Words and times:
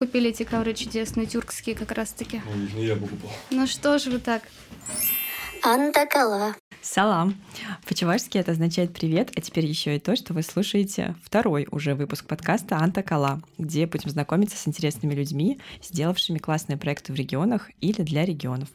Купили 0.00 0.30
эти 0.30 0.44
ковры 0.44 0.74
чудесные, 0.74 1.26
тюркские 1.26 1.74
как 1.74 1.90
раз-таки. 1.90 2.40
Ну 2.72 2.80
я 2.80 2.94
покупал. 2.94 3.32
Ну 3.50 3.66
что 3.66 3.98
же 3.98 4.12
вы 4.12 4.20
так? 4.20 4.44
Антакала. 5.64 6.54
Салам. 6.80 7.34
По-чувашски 7.84 8.38
это 8.38 8.52
означает 8.52 8.94
привет, 8.94 9.32
а 9.34 9.40
теперь 9.40 9.66
еще 9.66 9.96
и 9.96 9.98
то, 9.98 10.14
что 10.14 10.34
вы 10.34 10.44
слушаете 10.44 11.16
второй 11.24 11.66
уже 11.72 11.96
выпуск 11.96 12.26
подкаста 12.26 12.76
Анта 12.76 13.02
Кала, 13.02 13.42
где 13.58 13.88
будем 13.88 14.08
знакомиться 14.08 14.56
с 14.56 14.68
интересными 14.68 15.14
людьми, 15.14 15.58
сделавшими 15.82 16.38
классные 16.38 16.76
проекты 16.76 17.12
в 17.12 17.16
регионах 17.16 17.68
или 17.80 18.02
для 18.02 18.24
регионов. 18.24 18.68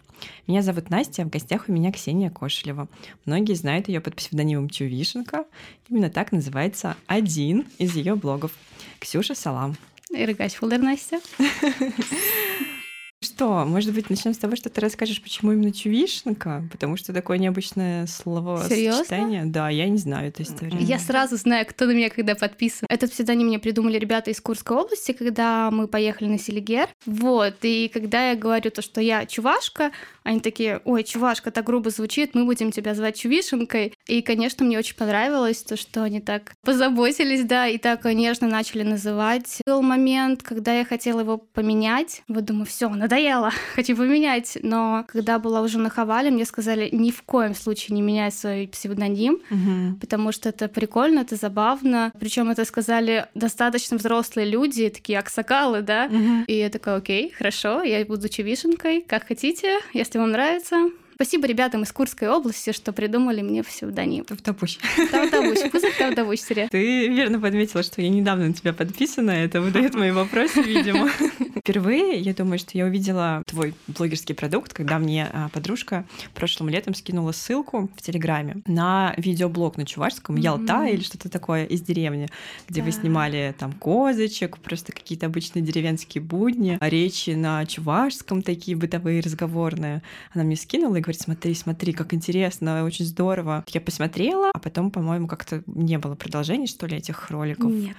Меня 0.45 0.61
зовут 0.61 0.89
Настя, 0.89 1.21
а 1.21 1.25
в 1.25 1.29
гостях 1.29 1.69
у 1.69 1.71
меня 1.71 1.93
Ксения 1.93 2.31
Кошелева. 2.31 2.89
Многие 3.23 3.53
знают 3.53 3.87
ее 3.87 4.01
под 4.01 4.17
псевдонимом 4.17 4.69
Чувишенко. 4.69 5.45
Именно 5.87 6.09
так 6.09 6.33
называется 6.33 6.97
один 7.07 7.65
из 7.77 7.95
ее 7.95 8.15
блогов. 8.15 8.51
Ксюша, 8.99 9.35
салам. 9.35 9.77
Иргач 10.13 10.55
Фулдер 10.55 10.79
Настя. 10.79 11.19
Что, 13.23 13.65
может 13.65 13.93
быть, 13.93 14.09
начнем 14.09 14.33
с 14.33 14.37
того, 14.37 14.55
что 14.55 14.69
ты 14.69 14.81
расскажешь, 14.81 15.21
почему 15.21 15.53
именно 15.53 15.71
чувишенка? 15.71 16.67
Потому 16.71 16.97
что 16.97 17.13
такое 17.13 17.37
необычное 17.37 18.05
слово 18.07 18.65
Серьезно? 18.67 19.43
Да, 19.45 19.69
я 19.69 19.87
не 19.87 19.97
знаю 19.97 20.29
эту 20.29 20.43
историю. 20.43 20.81
Я 20.81 20.99
сразу 20.99 21.37
знаю, 21.37 21.65
кто 21.65 21.85
на 21.85 21.91
меня 21.91 22.09
когда 22.09 22.35
подписан. 22.35 22.85
Этот 22.89 23.11
псевдоним 23.11 23.47
мне 23.47 23.59
придумали 23.59 23.97
ребята 23.97 24.31
из 24.31 24.41
Курской 24.41 24.77
области, 24.77 25.13
когда 25.13 25.71
мы 25.71 25.87
поехали 25.87 26.27
на 26.27 26.37
Селигер. 26.37 26.89
Вот, 27.05 27.55
и 27.61 27.89
когда 27.93 28.31
я 28.31 28.35
говорю 28.35 28.71
то, 28.71 28.81
что 28.81 28.99
я 28.99 29.25
чувашка, 29.25 29.91
они 30.23 30.39
такие, 30.39 30.81
ой, 30.85 31.03
чувашка, 31.03 31.51
так 31.51 31.65
грубо 31.65 31.89
звучит, 31.89 32.35
мы 32.35 32.45
будем 32.45 32.71
тебя 32.71 32.95
звать 32.95 33.17
Чувишенкой. 33.17 33.93
И, 34.07 34.21
конечно, 34.21 34.65
мне 34.65 34.77
очень 34.77 34.95
понравилось 34.95 35.63
то, 35.63 35.77
что 35.77 36.03
они 36.03 36.21
так 36.21 36.53
позаботились, 36.63 37.43
да, 37.43 37.67
и 37.67 37.77
так 37.77 38.05
нежно 38.05 38.47
начали 38.47 38.83
называть. 38.83 39.61
Был 39.65 39.81
момент, 39.81 40.43
когда 40.43 40.73
я 40.73 40.85
хотела 40.85 41.21
его 41.21 41.37
поменять. 41.37 42.23
Вот 42.27 42.45
думаю, 42.45 42.65
все, 42.65 42.89
надоело, 43.13 43.51
хочу 43.75 43.95
поменять. 43.95 44.57
Но 44.61 45.05
когда 45.07 45.39
была 45.39 45.61
уже 45.61 45.77
на 45.79 45.89
Хавале, 45.89 46.31
мне 46.31 46.45
сказали, 46.45 46.89
ни 46.91 47.11
в 47.11 47.21
коем 47.23 47.53
случае 47.55 47.95
не 47.95 48.01
меняй 48.01 48.31
свой 48.31 48.67
псевдоним, 48.67 49.39
Мгм. 49.49 49.97
потому 49.99 50.31
что 50.31 50.49
это 50.49 50.67
прикольно, 50.67 51.19
это 51.19 51.35
забавно. 51.35 52.11
Причем 52.19 52.49
это 52.49 52.65
сказали 52.65 53.27
достаточно 53.35 53.97
взрослые 53.97 54.49
люди, 54.49 54.89
такие 54.89 55.19
аксакалы, 55.19 55.81
да. 55.81 56.07
Мгм. 56.07 56.43
И 56.47 56.53
я 56.53 56.69
такая, 56.69 56.97
окей, 56.97 57.31
хорошо, 57.31 57.83
я 57.83 58.03
буду 58.05 58.29
чувишенкой, 58.29 59.01
как 59.01 59.27
хотите, 59.27 59.79
если 59.93 60.17
вам 60.19 60.31
нравится. 60.31 60.89
Спасибо 61.15 61.47
ребятам 61.47 61.83
из 61.83 61.91
Курской 61.91 62.27
области, 62.27 62.71
что 62.71 62.91
придумали 62.91 63.41
мне 63.41 63.63
псевдоним. 63.63 64.25
Тавтапусь. 64.25 64.79
Тавдавуч, 65.11 65.59
Кузов 65.71 65.95
Тавдавуч, 65.97 66.39
Сире. 66.39 66.67
Ты 66.71 67.07
верно 67.07 67.39
подметила, 67.39 67.83
что 67.83 68.01
я 68.01 68.09
недавно 68.09 68.47
на 68.47 68.53
тебя 68.53 68.73
подписана. 68.73 69.31
Это 69.31 69.61
выдает 69.61 69.93
мои 69.93 70.11
вопросы, 70.11 70.61
видимо. 70.61 71.09
Впервые, 71.57 72.19
я 72.19 72.33
думаю, 72.33 72.59
что 72.59 72.77
я 72.77 72.85
увидела 72.85 73.43
твой 73.45 73.73
блогерский 73.87 74.35
продукт, 74.35 74.73
когда 74.73 74.97
мне 74.97 75.29
а, 75.31 75.49
подружка 75.49 76.05
прошлым 76.33 76.69
летом 76.69 76.95
скинула 76.95 77.31
ссылку 77.31 77.89
в 77.95 78.01
Телеграме 78.01 78.57
на 78.65 79.13
видеоблог 79.17 79.77
на 79.77 79.85
чувашском 79.85 80.35
«Ялта» 80.35 80.85
или 80.85 81.01
что-то 81.03 81.29
такое 81.29 81.65
из 81.65 81.81
деревни, 81.81 82.27
где 82.67 82.81
вы 82.81 82.91
снимали 82.91 83.55
там 83.57 83.71
козочек, 83.73 84.57
просто 84.57 84.91
какие-то 84.91 85.27
обычные 85.27 85.61
деревенские 85.61 86.21
будни, 86.21 86.77
а 86.79 86.89
речи 86.89 87.31
на 87.31 87.65
чувашском, 87.65 88.41
такие 88.41 88.75
бытовые, 88.75 89.21
разговорные. 89.21 90.01
Она 90.33 90.43
мне 90.43 90.55
скинула 90.55 90.97
и 90.97 91.01
говорит, 91.03 91.21
смотри, 91.21 91.53
смотри, 91.53 91.93
как 91.93 92.13
интересно, 92.13 92.83
очень 92.83 93.05
здорово. 93.05 93.63
Я 93.69 93.81
посмотрела, 93.81 94.51
а 94.53 94.59
потом, 94.59 94.91
по-моему, 94.91 95.27
как-то 95.27 95.63
не 95.67 95.97
было 95.97 96.15
продолжений, 96.15 96.67
что 96.67 96.87
ли, 96.87 96.97
этих 96.97 97.29
роликов. 97.29 97.71
Нет. 97.71 97.95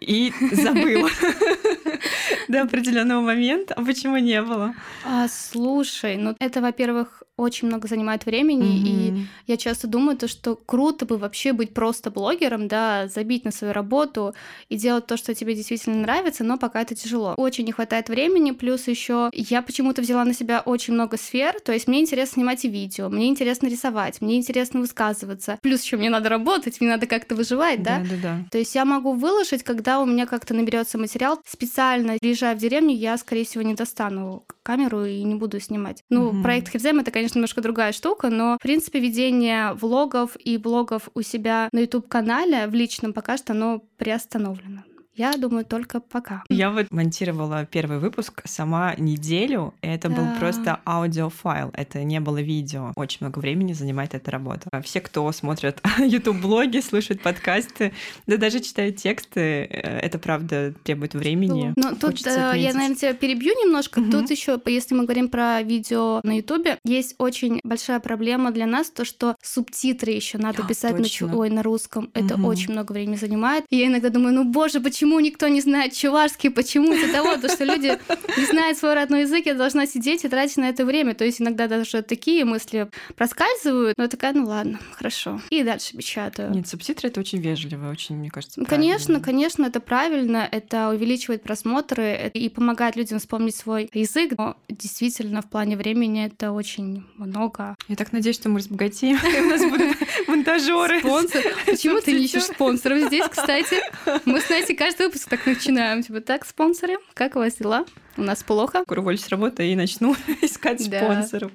И 0.00 0.32
забыла 0.52 1.08
до 2.48 2.62
определенного 2.62 3.20
момента. 3.20 3.74
А 3.74 3.84
почему 3.84 4.16
не 4.18 4.42
было? 4.42 4.74
А, 5.04 5.28
слушай, 5.28 6.16
ну 6.16 6.34
это, 6.40 6.60
во-первых, 6.60 7.22
очень 7.38 7.68
много 7.68 7.88
занимает 7.88 8.26
времени, 8.26 8.78
и 8.84 9.10
Мгм. 9.12 9.28
я 9.46 9.56
часто 9.56 9.86
думаю, 9.86 10.16
то, 10.18 10.28
что 10.28 10.56
круто 10.56 11.06
бы 11.06 11.16
вообще 11.16 11.52
быть 11.52 11.72
просто 11.72 12.10
блогером, 12.10 12.68
да, 12.68 13.08
забить 13.08 13.44
на 13.44 13.50
свою 13.52 13.72
работу 13.72 14.34
и 14.68 14.76
делать 14.76 15.06
то, 15.06 15.16
что 15.16 15.34
тебе 15.34 15.54
действительно 15.54 15.96
нравится, 16.02 16.44
но 16.44 16.58
пока 16.58 16.82
это 16.82 16.94
тяжело. 16.94 17.34
Очень 17.36 17.64
не 17.64 17.72
хватает 17.72 18.08
времени, 18.08 18.50
плюс 18.50 18.88
еще 18.88 19.30
я 19.32 19.62
почему-то 19.62 20.02
взяла 20.02 20.24
на 20.24 20.34
себя 20.34 20.60
очень 20.60 20.94
много 20.94 21.16
сфер, 21.16 21.60
то 21.60 21.72
есть 21.72 21.86
мне 21.88 22.00
интересно 22.00 22.34
снимать 22.34 22.64
и 22.64 22.68
видео, 22.68 23.08
мне 23.08 23.28
интересно 23.28 23.68
рисовать, 23.68 24.20
мне 24.20 24.36
интересно 24.36 24.80
высказываться, 24.80 25.58
плюс 25.62 25.82
еще 25.84 25.96
мне 25.96 26.10
надо 26.10 26.28
работать, 26.28 26.80
мне 26.80 26.90
надо 26.90 27.06
как-то 27.06 27.34
выживать, 27.34 27.82
да, 27.82 28.00
Да, 28.00 28.04
да, 28.10 28.16
да. 28.22 28.44
то 28.50 28.58
есть 28.58 28.74
я 28.74 28.84
могу 28.84 29.12
выложить, 29.12 29.62
когда 29.62 30.00
у 30.00 30.06
меня 30.06 30.26
как-то 30.26 30.54
наберется 30.54 30.98
материал. 30.98 31.40
Специально 31.46 32.16
приезжая 32.20 32.54
в 32.54 32.58
деревню, 32.58 32.94
я, 32.94 33.16
скорее 33.16 33.44
всего, 33.44 33.62
не 33.62 33.74
достану 33.74 34.44
камеру 34.68 35.06
и 35.06 35.22
не 35.24 35.34
буду 35.34 35.58
снимать. 35.60 36.02
Ну, 36.10 36.30
Мгм. 36.30 36.42
проект 36.42 36.68
Хевзем 36.68 36.98
это, 36.98 37.10
конечно, 37.10 37.38
немножко 37.38 37.62
другая 37.62 37.92
штука, 37.92 38.28
но, 38.28 38.56
в 38.60 38.62
принципе, 38.62 39.00
ведение 39.00 39.72
влогов 39.72 40.36
и 40.38 40.58
блогов 40.58 41.08
у 41.14 41.22
себя 41.22 41.70
на 41.72 41.78
YouTube-канале 41.80 42.66
в 42.66 42.74
личном 42.74 43.14
пока 43.14 43.38
что 43.38 43.54
оно 43.54 43.82
приостановлено. 43.96 44.82
Я 45.18 45.32
думаю, 45.32 45.64
только 45.64 45.98
пока. 46.00 46.44
Я 46.48 46.70
вот 46.70 46.90
монтировала 46.92 47.66
первый 47.66 47.98
выпуск 47.98 48.42
сама 48.44 48.94
неделю, 48.96 49.74
и 49.82 49.88
это 49.88 50.08
был 50.08 50.24
Да. 50.24 50.36
просто 50.38 50.80
аудиофайл, 50.86 51.70
это 51.74 52.04
не 52.04 52.20
было 52.20 52.40
видео. 52.40 52.92
Очень 52.94 53.18
много 53.22 53.40
времени 53.40 53.72
занимает 53.72 54.14
эта 54.14 54.30
работа. 54.30 54.68
А 54.70 54.80
Все, 54.80 55.00
кто 55.00 55.30
смотрят 55.32 55.80
YouTube-блоги, 55.98 56.78
слушают 56.80 57.20
подкасты, 57.20 57.92
да 58.28 58.36
даже 58.36 58.60
читают 58.60 58.96
тексты, 58.96 59.40
э, 59.40 59.98
это 60.00 60.18
правда 60.20 60.72
требует 60.84 61.14
времени. 61.14 61.72
Но 61.76 61.94
тут 61.96 62.24
э, 62.24 62.52
я, 62.56 62.72
наверное, 62.72 62.94
тебя 62.94 63.12
перебью 63.12 63.52
немножко. 63.64 64.00
Мгм. 64.00 64.12
Тут 64.12 64.30
еще, 64.30 64.60
если 64.66 64.94
мы 64.94 65.02
говорим 65.02 65.28
про 65.28 65.60
видео 65.62 66.20
на 66.22 66.36
Ютубе, 66.36 66.78
есть 66.84 67.16
очень 67.18 67.60
большая 67.64 67.98
проблема 67.98 68.52
для 68.52 68.66
нас, 68.66 68.88
то 68.90 69.04
что 69.04 69.34
субтитры 69.42 70.12
еще 70.12 70.38
надо 70.38 70.62
А, 70.62 70.66
писать 70.68 70.96
на, 70.96 71.04
чу- 71.08 71.26
точно. 71.26 71.38
ой, 71.40 71.50
на 71.50 71.62
русском. 71.64 72.10
Это 72.14 72.36
Мгм. 72.36 72.44
очень 72.44 72.70
много 72.72 72.92
времени 72.92 73.16
занимает. 73.16 73.64
И 73.70 73.76
я 73.78 73.88
иногда 73.88 74.10
думаю, 74.10 74.34
ну 74.34 74.44
боже, 74.44 74.80
почему 74.80 75.07
никто 75.20 75.48
не 75.48 75.60
знает 75.60 75.92
чувашский, 75.94 76.50
почему 76.50 76.92
из-за 76.92 77.12
того, 77.12 77.36
то, 77.36 77.48
что 77.48 77.64
люди 77.64 77.98
не 78.36 78.44
знают 78.46 78.78
свой 78.78 78.94
родной 78.94 79.22
язык, 79.22 79.46
я 79.46 79.54
должна 79.54 79.86
сидеть 79.86 80.24
и 80.24 80.28
тратить 80.28 80.56
на 80.58 80.68
это 80.68 80.84
время. 80.84 81.14
То 81.14 81.24
есть 81.24 81.40
иногда 81.40 81.66
даже 81.68 82.02
такие 82.02 82.44
мысли 82.44 82.88
проскальзывают, 83.16 83.94
но 83.98 84.04
я 84.04 84.08
такая, 84.08 84.32
ну 84.32 84.44
ладно, 84.46 84.78
хорошо. 84.92 85.40
И 85.50 85.62
дальше 85.62 85.96
печатаю. 85.96 86.50
Нет, 86.52 86.68
субтитры 86.68 87.08
это 87.08 87.20
очень 87.20 87.40
вежливо, 87.40 87.90
очень, 87.90 88.16
мне 88.16 88.30
кажется, 88.30 88.60
Ну, 88.60 88.66
Конечно, 88.66 89.06
правильно. 89.06 89.24
конечно, 89.24 89.64
это 89.66 89.80
правильно, 89.80 90.48
это 90.50 90.90
увеличивает 90.90 91.42
просмотры 91.42 92.30
и 92.32 92.48
помогает 92.48 92.96
людям 92.96 93.18
вспомнить 93.18 93.56
свой 93.56 93.90
язык, 93.92 94.32
но 94.38 94.56
действительно 94.68 95.42
в 95.42 95.48
плане 95.50 95.76
времени 95.76 96.24
это 96.26 96.52
очень 96.52 97.04
много. 97.16 97.74
Я 97.88 97.96
так 97.96 98.12
надеюсь, 98.12 98.36
что 98.36 98.48
мы 98.48 98.58
разбогатеем, 98.58 99.18
у 99.46 99.48
нас 99.48 99.62
будут 99.62 99.96
монтажеры. 100.28 101.00
Спонсор. 101.00 101.42
Почему 101.66 102.00
ты 102.00 102.12
не 102.12 102.24
ищешь 102.24 102.44
спонсоров 102.44 102.98
здесь, 103.06 103.24
кстати? 103.28 103.76
Мы, 104.24 104.40
знаете, 104.40 104.74
каждый 104.74 104.97
выпуск 104.98 105.28
так 105.28 105.46
начинаем. 105.46 106.02
Типа, 106.02 106.20
так, 106.20 106.44
спонсоры, 106.44 106.96
как 107.14 107.36
у 107.36 107.38
вас 107.38 107.54
дела? 107.56 107.84
У 108.16 108.22
нас 108.22 108.42
плохо. 108.42 108.82
Уволюсь 108.88 109.22
с 109.24 109.28
работы 109.28 109.70
и 109.70 109.76
начну 109.76 110.14
искать 110.42 110.88
Да. 110.90 111.00
спонсоров. 111.00 111.52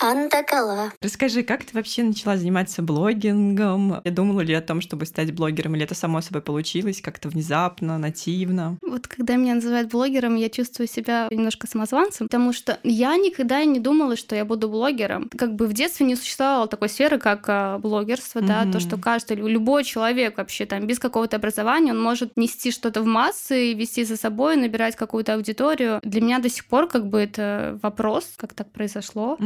Антакала. 0.00 0.92
Расскажи, 1.00 1.42
как 1.42 1.64
ты 1.64 1.74
вообще 1.74 2.02
начала 2.02 2.36
заниматься 2.36 2.82
блогингом? 2.82 4.00
Я 4.04 4.10
думала 4.10 4.40
ли 4.40 4.54
о 4.54 4.60
том, 4.60 4.80
чтобы 4.80 5.06
стать 5.06 5.32
блогером, 5.32 5.74
или 5.74 5.84
это 5.84 5.94
само 5.94 6.20
собой 6.20 6.42
получилось 6.42 7.00
как-то 7.00 7.28
внезапно, 7.28 7.98
нативно? 7.98 8.78
Вот 8.82 9.06
когда 9.08 9.36
меня 9.36 9.54
называют 9.54 9.90
блогером, 9.90 10.36
я 10.36 10.48
чувствую 10.48 10.86
себя 10.86 11.28
немножко 11.30 11.66
самозванцем, 11.66 12.26
потому 12.28 12.52
что 12.52 12.78
я 12.82 13.16
никогда 13.16 13.64
не 13.64 13.80
думала, 13.80 14.16
что 14.16 14.34
я 14.36 14.44
буду 14.44 14.68
блогером. 14.68 15.28
Как 15.36 15.54
бы 15.54 15.66
в 15.66 15.72
детстве 15.72 16.06
не 16.06 16.16
существовало 16.16 16.68
такой 16.68 16.88
сферы, 16.88 17.18
как 17.18 17.44
а, 17.48 17.78
блогерство, 17.78 18.40
да, 18.42 18.62
Мгм. 18.62 18.72
то, 18.72 18.80
что 18.80 18.96
каждый, 18.96 19.36
любой 19.36 19.84
человек 19.84 20.38
вообще 20.38 20.66
там 20.66 20.86
без 20.86 20.98
какого-то 20.98 21.36
образования, 21.36 21.92
он 21.92 22.02
может 22.02 22.36
нести 22.36 22.70
что-то 22.70 23.02
в 23.02 23.06
массы, 23.06 23.72
вести 23.74 24.04
за 24.04 24.16
собой, 24.16 24.56
набирать 24.56 24.96
какую-то 24.96 25.34
аудиторию. 25.34 26.00
Для 26.02 26.20
меня 26.20 26.38
до 26.38 26.48
сих 26.48 26.66
пор 26.66 26.88
как 26.88 27.06
бы 27.08 27.20
это 27.20 27.78
вопрос, 27.82 28.26
как 28.36 28.54
так 28.54 28.70
произошло. 28.70 29.36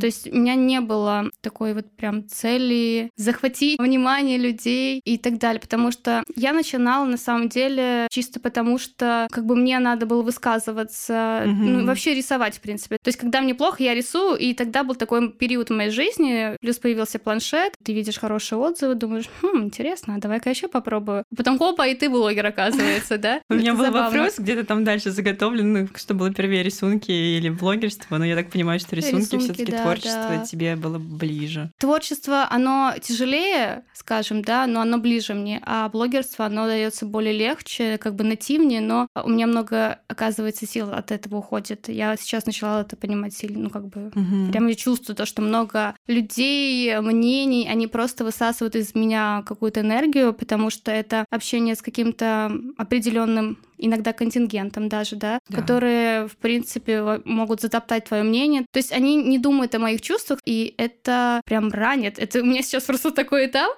То 0.00 0.06
есть 0.06 0.28
у 0.32 0.36
меня 0.36 0.54
не 0.54 0.80
было 0.80 1.30
такой 1.40 1.74
вот 1.74 1.90
прям 1.96 2.26
цели 2.28 3.10
захватить 3.16 3.78
внимание 3.78 4.38
людей 4.38 5.00
и 5.04 5.18
так 5.18 5.38
далее, 5.38 5.60
потому 5.60 5.90
что 5.92 6.22
я 6.36 6.52
начинала 6.52 7.04
на 7.04 7.16
самом 7.16 7.48
деле 7.48 8.06
чисто 8.10 8.40
потому, 8.40 8.78
что 8.78 9.28
как 9.30 9.44
бы 9.46 9.56
мне 9.56 9.78
надо 9.78 10.06
было 10.06 10.22
высказываться, 10.22 11.42
Мгм. 11.46 11.72
ну 11.72 11.86
вообще 11.86 12.14
рисовать 12.14 12.56
в 12.56 12.60
принципе. 12.60 12.96
То 13.02 13.08
есть 13.08 13.18
когда 13.18 13.40
мне 13.40 13.54
плохо, 13.54 13.82
я 13.82 13.94
рисую, 13.94 14.36
и 14.36 14.54
тогда 14.54 14.84
был 14.84 14.94
такой 14.94 15.30
период 15.32 15.70
в 15.70 15.74
моей 15.74 15.90
жизни, 15.90 16.56
плюс 16.60 16.78
появился 16.78 17.18
планшет, 17.18 17.74
ты 17.82 17.92
видишь 17.92 18.18
хорошие 18.18 18.58
отзывы, 18.58 18.94
думаешь, 18.94 19.28
хм, 19.42 19.64
интересно, 19.64 20.14
а 20.16 20.18
давай-ка 20.18 20.50
еще 20.50 20.68
попробую. 20.68 21.24
Потом 21.36 21.58
хопа, 21.58 21.86
и 21.88 21.94
ты 21.94 22.08
блогер 22.08 22.46
оказывается, 22.46 23.18
да? 23.18 23.40
У 23.50 23.54
меня 23.54 23.74
был 23.74 23.90
вопрос 23.90 24.38
где-то 24.38 24.64
там 24.64 24.84
дальше 24.84 25.10
заготовлен, 25.10 25.72
ну, 25.72 25.88
что 25.96 26.14
было 26.14 26.32
первее 26.32 26.62
рисунки 26.62 27.10
или 27.10 27.48
блогерство, 27.48 28.18
но 28.18 28.24
я 28.24 28.36
так 28.36 28.50
понимаю, 28.50 28.80
что 28.80 28.96
рисунки, 28.96 29.16
Рисунки, 29.20 29.44
все 29.44 29.52
таки 29.54 29.72
да. 29.72 29.82
Творчество 29.94 30.36
да. 30.36 30.44
тебе 30.44 30.76
было 30.76 30.98
ближе. 30.98 31.70
Творчество, 31.78 32.46
оно 32.50 32.94
тяжелее, 33.02 33.84
скажем, 33.94 34.42
да, 34.42 34.66
но 34.66 34.80
оно 34.80 34.98
ближе 34.98 35.34
мне, 35.34 35.60
а 35.64 35.88
блогерство, 35.88 36.46
оно 36.46 36.66
дается 36.66 37.06
более 37.06 37.36
легче, 37.36 37.98
как 37.98 38.14
бы 38.14 38.24
нативнее, 38.24 38.80
но 38.80 39.08
у 39.22 39.28
меня 39.28 39.46
много, 39.46 40.00
оказывается, 40.08 40.66
сил 40.66 40.92
от 40.92 41.10
этого 41.10 41.36
уходит. 41.36 41.88
Я 41.88 42.16
сейчас 42.16 42.46
начала 42.46 42.82
это 42.82 42.96
понимать 42.96 43.34
сильно, 43.34 43.60
ну, 43.60 43.70
как 43.70 43.88
бы, 43.88 44.10
Мгм. 44.14 44.50
прям 44.52 44.66
я 44.66 44.74
чувствую 44.74 45.16
то, 45.16 45.26
что 45.26 45.42
много 45.42 45.94
людей, 46.06 46.98
мнений, 47.00 47.68
они 47.70 47.86
просто 47.86 48.24
высасывают 48.24 48.76
из 48.76 48.94
меня 48.94 49.42
какую-то 49.46 49.80
энергию, 49.80 50.32
потому 50.32 50.70
что 50.70 50.90
это 50.90 51.24
общение 51.30 51.74
с 51.74 51.82
каким-то 51.82 52.52
определенным 52.76 53.58
иногда 53.80 54.12
контингентом 54.12 54.88
даже, 54.88 55.16
да, 55.16 55.40
Да. 55.48 55.58
которые, 55.58 56.28
в 56.28 56.36
принципе, 56.36 57.20
могут 57.24 57.60
затоптать 57.60 58.04
твое 58.04 58.22
мнение. 58.22 58.64
То 58.72 58.78
есть 58.78 58.92
они 58.92 59.16
не 59.16 59.38
думают 59.38 59.74
о 59.74 59.78
моих 59.78 60.00
чувствах, 60.00 60.38
и 60.44 60.74
это 60.76 61.40
прям 61.44 61.70
ранит. 61.70 62.18
Это 62.18 62.40
у 62.40 62.44
меня 62.44 62.62
сейчас 62.62 62.84
просто 62.84 63.10
такой 63.10 63.46
этап, 63.46 63.70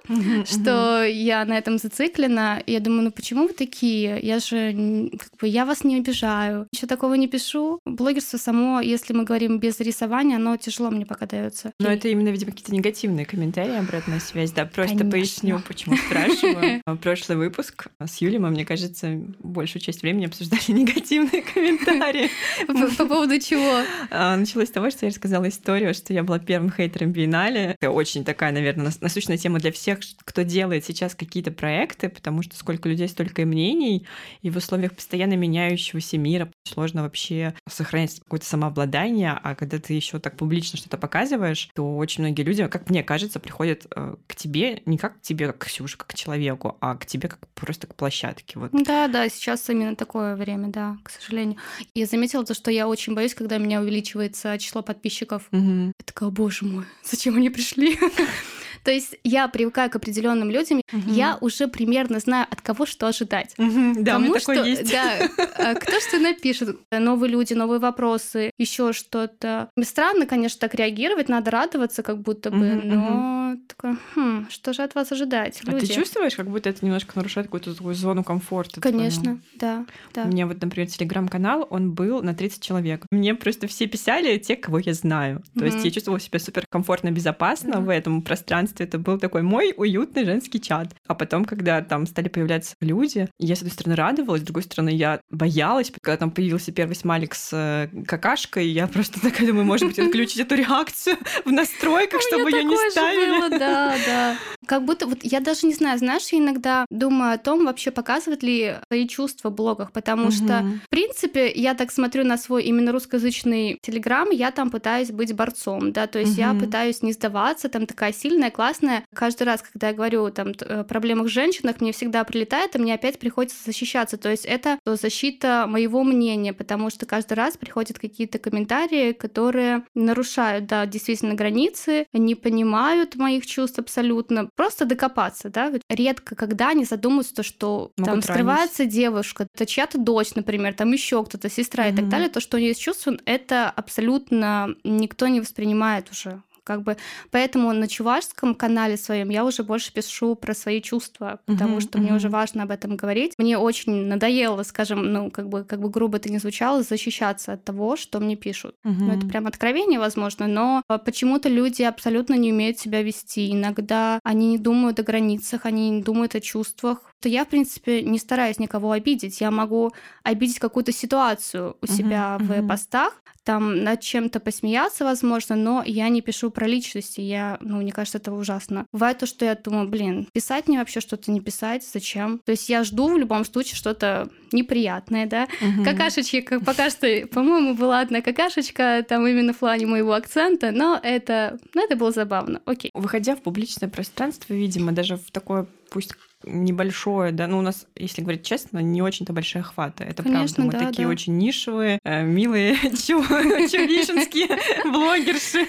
что 0.44 1.04
я 1.04 1.44
на 1.44 1.58
этом 1.58 1.78
зациклена. 1.78 2.62
Я 2.66 2.80
думаю, 2.80 3.04
ну 3.04 3.10
почему 3.10 3.46
вы 3.48 3.52
такие? 3.54 4.18
Я 4.22 4.38
же, 4.38 5.10
как 5.18 5.30
бы, 5.40 5.48
я 5.48 5.64
вас 5.64 5.84
не 5.84 5.96
обижаю. 5.96 6.66
Еще 6.72 6.86
такого 6.86 7.14
не 7.14 7.28
пишу. 7.28 7.80
Блогерство 7.84 8.38
само, 8.38 8.80
если 8.80 9.12
мы 9.12 9.24
говорим 9.24 9.58
без 9.58 9.80
рисования, 9.80 10.36
оно 10.36 10.56
тяжело 10.56 10.90
мне 10.90 11.06
пока 11.06 11.26
дается. 11.26 11.72
Но 11.78 11.88
это 11.90 12.08
именно, 12.08 12.28
видимо, 12.28 12.50
какие-то 12.50 12.74
негативные 12.74 13.24
комментарии, 13.26 13.76
обратная 13.76 14.20
связь. 14.20 14.52
Да, 14.52 14.64
просто 14.66 15.04
поясню, 15.04 15.60
почему 15.66 15.96
спрашиваю. 15.96 16.82
Прошлый 17.02 17.38
выпуск 17.38 17.86
с 18.00 18.20
Юлей 18.20 18.38
мне 18.38 18.64
кажется, 18.64 19.20
большую 19.40 19.82
часть 19.82 19.91
времени 20.00 20.24
обсуждали 20.24 20.62
негативные 20.68 21.42
комментарии. 21.42 22.30
По, 22.66 22.72
по 22.96 23.06
поводу 23.06 23.38
чего? 23.38 23.82
А, 24.10 24.36
Началось 24.36 24.68
с 24.68 24.72
того, 24.72 24.88
что 24.90 25.04
я 25.04 25.10
рассказала 25.10 25.46
историю, 25.48 25.92
что 25.92 26.14
я 26.14 26.22
была 26.22 26.38
первым 26.38 26.72
хейтером 26.72 27.12
Биеннале. 27.12 27.76
Это 27.78 27.90
очень 27.90 28.24
такая, 28.24 28.52
наверное, 28.52 28.86
нас- 28.86 29.00
насущная 29.00 29.36
тема 29.36 29.58
для 29.58 29.72
всех, 29.72 29.98
кто 30.24 30.42
делает 30.42 30.84
сейчас 30.86 31.14
какие-то 31.14 31.50
проекты, 31.50 32.08
потому 32.08 32.42
что 32.42 32.56
сколько 32.56 32.88
людей, 32.88 33.08
столько 33.08 33.42
и 33.42 33.44
мнений, 33.44 34.06
и 34.40 34.48
в 34.48 34.56
условиях 34.56 34.94
постоянно 34.94 35.34
меняющегося 35.34 36.16
мира 36.16 36.50
сложно 36.64 37.02
вообще 37.02 37.54
сохранять 37.68 38.20
какое-то 38.20 38.46
самообладание, 38.46 39.32
а 39.42 39.54
когда 39.54 39.78
ты 39.78 39.92
еще 39.94 40.18
так 40.18 40.36
публично 40.36 40.78
что-то 40.78 40.96
показываешь, 40.96 41.68
то 41.74 41.96
очень 41.96 42.22
многие 42.24 42.42
люди, 42.42 42.66
как 42.68 42.88
мне 42.88 43.02
кажется, 43.02 43.40
приходят 43.40 43.86
э, 43.94 44.14
к 44.26 44.36
тебе 44.36 44.82
не 44.86 44.96
как 44.96 45.18
к 45.18 45.20
тебе, 45.20 45.48
как 45.48 45.58
к 45.58 45.66
Ксюше, 45.66 45.96
как 45.98 46.08
к 46.08 46.14
человеку, 46.14 46.76
а 46.80 46.96
к 46.96 47.06
тебе 47.06 47.28
как 47.28 47.40
просто 47.54 47.86
к 47.86 47.94
площадке. 47.94 48.58
Вот. 48.58 48.70
Да, 48.72 49.08
да, 49.08 49.28
сейчас 49.28 49.62
именно 49.82 49.96
такое 49.96 50.36
время, 50.36 50.68
да, 50.68 50.96
к 51.02 51.10
сожалению. 51.10 51.58
Я 51.94 52.06
заметила 52.06 52.44
то, 52.44 52.54
что 52.54 52.70
я 52.70 52.88
очень 52.88 53.14
боюсь, 53.14 53.34
когда 53.34 53.56
у 53.56 53.60
меня 53.60 53.80
увеличивается 53.80 54.58
число 54.58 54.82
подписчиков. 54.82 55.42
Мгм. 55.50 55.86
Я 55.98 56.04
такая, 56.04 56.28
«О, 56.28 56.32
боже 56.32 56.64
мой, 56.64 56.84
зачем 57.04 57.36
они 57.36 57.50
пришли? 57.50 57.98
То 58.84 58.90
есть 58.90 59.14
я 59.22 59.46
привыкаю 59.48 59.90
к 59.90 59.96
определенным 59.96 60.50
людям, 60.50 60.80
я 61.06 61.38
уже 61.40 61.68
примерно 61.68 62.18
знаю, 62.18 62.46
от 62.50 62.60
кого 62.60 62.84
что 62.84 63.06
ожидать. 63.06 63.54
Мгм. 63.58 64.02
Да, 64.04 64.12
Кому 64.14 64.38
что, 64.40 64.52
есть. 64.52 64.90
Да, 64.90 65.28
а 65.56 65.74
кто 65.74 66.00
что 66.00 66.18
напишет, 66.18 66.76
новые 66.90 67.30
люди, 67.30 67.52
новые 67.54 67.78
вопросы, 67.78 68.50
еще 68.58 68.92
что-то. 68.92 69.70
Странно, 69.82 70.26
конечно, 70.26 70.58
так 70.58 70.74
реагировать, 70.74 71.28
надо 71.28 71.50
радоваться, 71.52 72.02
как 72.02 72.20
будто 72.22 72.50
бы, 72.50 72.56
Мгм, 72.56 72.88
но 72.88 73.41
такое, 73.56 73.96
хм, 74.14 74.46
что 74.50 74.72
же 74.72 74.82
от 74.82 74.94
вас 74.94 75.12
ожидать, 75.12 75.60
А 75.62 75.66
ты 75.66 75.72
люди? 75.72 75.92
чувствуешь, 75.94 76.34
как 76.36 76.48
будто 76.48 76.68
это 76.70 76.84
немножко 76.84 77.12
нарушает 77.16 77.46
какую-то 77.48 77.74
такую 77.74 77.94
зону 77.94 78.24
комфорта? 78.24 78.80
твою? 78.80 78.96
Конечно, 78.96 79.38
да, 79.54 79.86
да. 80.14 80.24
У 80.24 80.28
меня 80.28 80.46
вот, 80.46 80.60
например, 80.62 80.88
телеграм-канал, 80.88 81.66
он 81.70 81.92
был 81.92 82.22
на 82.22 82.34
30 82.34 82.62
человек. 82.62 83.06
Мне 83.10 83.34
просто 83.34 83.66
все 83.66 83.86
писали 83.86 84.38
те, 84.38 84.56
кого 84.56 84.78
я 84.78 84.94
знаю. 84.94 85.42
То 85.58 85.64
есть 85.64 85.78
Мгм. 85.78 85.84
я 85.86 85.90
чувствовала 85.90 86.20
себя 86.20 86.38
супер 86.38 86.64
комфортно, 86.70 87.10
безопасно 87.10 87.72
Да. 87.74 87.80
в 87.80 87.88
этом 87.88 88.22
пространстве. 88.22 88.86
Это 88.86 88.98
был 88.98 89.18
такой 89.18 89.42
мой 89.42 89.74
уютный 89.76 90.24
женский 90.24 90.60
чат. 90.60 90.94
А 91.06 91.14
потом, 91.14 91.44
когда 91.44 91.80
там 91.82 92.06
стали 92.06 92.28
появляться 92.28 92.74
люди, 92.80 93.28
я, 93.38 93.54
с 93.56 93.58
одной 93.58 93.72
стороны, 93.72 93.96
радовалась, 93.96 94.42
с 94.42 94.44
другой 94.44 94.62
стороны, 94.62 94.90
я 94.90 95.20
боялась. 95.30 95.92
Когда 96.00 96.16
там 96.16 96.30
появился 96.30 96.72
первый 96.72 96.94
смайлик 96.94 97.34
с 97.34 97.50
э, 97.52 97.88
какашкой, 98.06 98.66
я 98.68 98.86
просто 98.86 99.20
такая 99.22 99.46
думаю, 99.46 99.64
может 99.64 99.86
быть, 99.88 99.98
отключить 99.98 100.38
эту 100.40 100.54
реакцию 100.54 101.16
в 101.44 101.50
настройках, 101.52 102.20
чтобы 102.22 102.50
ее 102.50 102.64
не 102.64 102.90
ставили. 102.90 103.41
Было, 103.50 103.58
да, 103.58 103.96
да. 103.98 104.38
Как 104.66 104.84
будто, 104.84 105.06
вот 105.06 105.18
я 105.22 105.40
даже 105.40 105.66
не 105.66 105.74
знаю, 105.74 105.98
знаешь, 105.98 106.28
я 106.28 106.38
иногда 106.38 106.86
думаю 106.88 107.34
о 107.34 107.38
том, 107.38 107.64
вообще 107.66 107.90
показывать 107.90 108.42
ли 108.44 108.76
свои 108.88 109.08
чувства 109.08 109.50
в 109.50 109.54
блогах, 109.54 109.90
потому 109.92 110.30
что, 110.30 110.60
Мгм. 110.62 110.80
в 110.86 110.88
принципе, 110.88 111.50
я 111.52 111.74
так 111.74 111.90
смотрю 111.90 112.24
на 112.24 112.38
свой 112.38 112.62
именно 112.64 112.92
русскоязычный 112.92 113.78
телеграм, 113.82 114.30
я 114.30 114.50
там 114.52 114.70
пытаюсь 114.70 115.10
быть 115.10 115.34
борцом, 115.34 115.92
да, 115.92 116.06
то 116.06 116.20
есть 116.20 116.38
я 116.38 116.50
Мгм. 116.52 116.60
пытаюсь 116.60 117.02
не 117.02 117.12
сдаваться, 117.12 117.68
там 117.68 117.86
такая 117.86 118.12
сильная, 118.12 118.50
классная. 118.52 119.02
Каждый 119.14 119.42
раз, 119.44 119.62
когда 119.62 119.88
я 119.88 119.94
говорю 119.94 120.30
там 120.30 120.54
т- 120.54 120.64
о 120.64 120.84
проблемах 120.84 121.26
женщинах, 121.28 121.80
мне 121.80 121.92
всегда 121.92 122.22
прилетает, 122.22 122.76
и 122.76 122.78
мне 122.78 122.94
опять 122.94 123.18
приходится 123.18 123.56
защищаться. 123.64 124.16
То 124.16 124.30
есть 124.30 124.44
это 124.44 124.78
защита 124.86 125.66
моего 125.68 126.04
мнения, 126.04 126.52
потому 126.52 126.90
что 126.90 127.04
каждый 127.04 127.34
раз 127.34 127.56
приходят 127.56 127.98
какие-то 127.98 128.38
комментарии, 128.38 129.12
которые 129.12 129.84
нарушают, 129.94 130.66
да, 130.66 130.86
действительно 130.86 131.34
границы, 131.34 132.06
не 132.12 132.34
понимают 132.36 133.16
моих 133.32 133.46
чувств 133.46 133.78
абсолютно. 133.78 134.48
Просто 134.56 134.84
докопаться, 134.84 135.50
да. 135.50 135.72
Редко, 135.88 136.34
когда 136.34 136.70
они 136.70 136.84
задумываются, 136.84 137.34
то, 137.34 137.42
что 137.42 137.92
Могут 137.96 137.96
там 137.96 138.06
ранить. 138.06 138.24
скрывается 138.24 138.84
девушка, 138.84 139.46
это 139.54 139.66
чья-то 139.66 139.98
дочь, 139.98 140.34
например, 140.34 140.74
там 140.74 140.92
еще 140.92 141.24
кто-то, 141.24 141.48
сестра 141.48 141.88
и 141.88 141.94
так 141.94 142.08
далее, 142.08 142.28
то, 142.28 142.40
что 142.40 142.56
у 142.56 142.60
нее 142.60 142.70
есть 142.70 142.80
чувства, 142.80 143.16
это 143.24 143.70
абсолютно 143.70 144.74
никто 144.84 145.28
не 145.28 145.40
воспринимает 145.40 146.10
уже. 146.10 146.42
Как 146.64 146.82
бы, 146.82 146.96
поэтому 147.30 147.72
на 147.72 147.88
чувашском 147.88 148.54
канале 148.54 148.96
своем 148.96 149.30
я 149.30 149.44
уже 149.44 149.64
больше 149.64 149.92
пишу 149.92 150.36
про 150.36 150.54
свои 150.54 150.80
чувства, 150.80 151.40
потому 151.46 151.78
Мгм, 151.78 151.80
что 151.80 151.98
мне 151.98 152.14
уже 152.14 152.28
важно 152.28 152.62
об 152.62 152.70
этом 152.70 152.96
говорить. 152.96 153.34
Мне 153.38 153.58
очень 153.58 154.06
надоело, 154.06 154.62
скажем, 154.62 155.12
ну, 155.12 155.30
как 155.30 155.48
бы, 155.48 155.64
как 155.64 155.80
бы 155.80 155.90
грубо 155.90 156.18
это 156.18 156.30
ни 156.30 156.38
звучало, 156.38 156.82
защищаться 156.82 157.54
от 157.54 157.64
того, 157.64 157.96
что 157.96 158.20
мне 158.20 158.36
пишут. 158.36 158.76
Ну, 159.04 159.12
это 159.12 159.26
прям 159.26 159.46
откровение, 159.48 159.98
возможно, 159.98 160.46
но 160.46 160.82
а, 160.88 160.98
почему-то 160.98 161.48
люди 161.48 161.82
абсолютно 161.82 162.34
не 162.34 162.52
умеют 162.52 162.78
себя 162.78 163.02
вести. 163.02 163.50
Иногда 163.52 164.20
они 164.22 164.48
не 164.50 164.58
думают 164.58 165.00
о 165.00 165.02
границах, 165.02 165.66
они 165.66 165.90
не 165.90 166.02
думают 166.02 166.34
о 166.36 166.40
чувствах. 166.40 167.12
То 167.20 167.28
я, 167.28 167.44
в 167.44 167.48
принципе, 167.48 168.02
не 168.02 168.18
стараюсь 168.18 168.58
никого 168.58 168.92
обидеть. 168.92 169.40
Я 169.40 169.50
могу 169.50 169.92
обидеть 170.22 170.58
какую-то 170.60 170.92
ситуацию 170.92 171.76
у 171.82 171.86
себя 171.86 172.38
в 172.46 172.62
мгм. 172.62 172.62
постах, 172.62 173.22
там 173.44 173.82
над 173.82 174.00
чем-то 174.00 174.40
посмеяться, 174.40 175.04
возможно, 175.04 175.56
но 175.56 175.82
я 175.84 176.08
не 176.08 176.20
пишу 176.20 176.50
про 176.50 176.66
личности. 176.66 177.20
Я, 177.20 177.58
ну, 177.60 177.78
мне 177.78 177.92
кажется, 177.92 178.18
это 178.18 178.32
ужасно. 178.32 178.86
Бывает 178.92 179.18
то, 179.18 179.26
что 179.26 179.44
я 179.44 179.54
думаю, 179.54 179.88
блин, 179.88 180.28
писать 180.32 180.68
мне 180.68 180.78
вообще 180.78 181.00
что-то 181.00 181.30
не 181.30 181.40
писать, 181.40 181.84
зачем? 181.84 182.40
То 182.44 182.52
есть 182.52 182.68
я 182.68 182.84
жду 182.84 183.12
в 183.12 183.18
любом 183.18 183.44
случае 183.44 183.76
что-то 183.76 184.28
неприятное, 184.52 185.26
да, 185.26 185.48
Мгм. 185.60 185.84
Какашечки, 185.84 186.40
как 186.40 186.64
пока 186.64 186.90
что, 186.90 187.26
по-моему, 187.28 187.74
была 187.74 188.00
одна 188.00 188.20
какашечка, 188.20 189.04
там 189.08 189.26
именно 189.26 189.52
в 189.52 189.58
плане 189.58 189.86
моего 189.86 190.12
акцента, 190.12 190.70
но 190.70 190.98
это, 191.02 191.58
ну, 191.74 191.84
это 191.84 191.96
было 191.96 192.10
забавно. 192.10 192.60
Окей. 192.64 192.90
Выходя 192.94 193.36
в 193.36 193.42
публичное 193.42 193.88
пространство, 193.88 194.52
видимо, 194.52 194.92
даже 194.92 195.16
в 195.16 195.30
такое, 195.30 195.66
пусть 195.90 196.14
небольшое, 196.44 197.32
да, 197.32 197.46
ну 197.46 197.58
у 197.58 197.62
нас, 197.62 197.86
если 197.96 198.22
говорить 198.22 198.44
честно, 198.44 198.78
не 198.78 199.02
очень-то 199.02 199.32
большие 199.32 199.60
охваты. 199.60 200.04
Это 200.04 200.22
Конечно, 200.22 200.56
правда. 200.56 200.76
Мы 200.76 200.80
да, 200.80 200.90
такие 200.90 201.06
да. 201.06 201.12
очень 201.12 201.38
нишевые, 201.38 201.98
э, 202.02 202.24
милые, 202.24 202.76
чувишинские 203.70 204.48
блогерши 204.90 205.66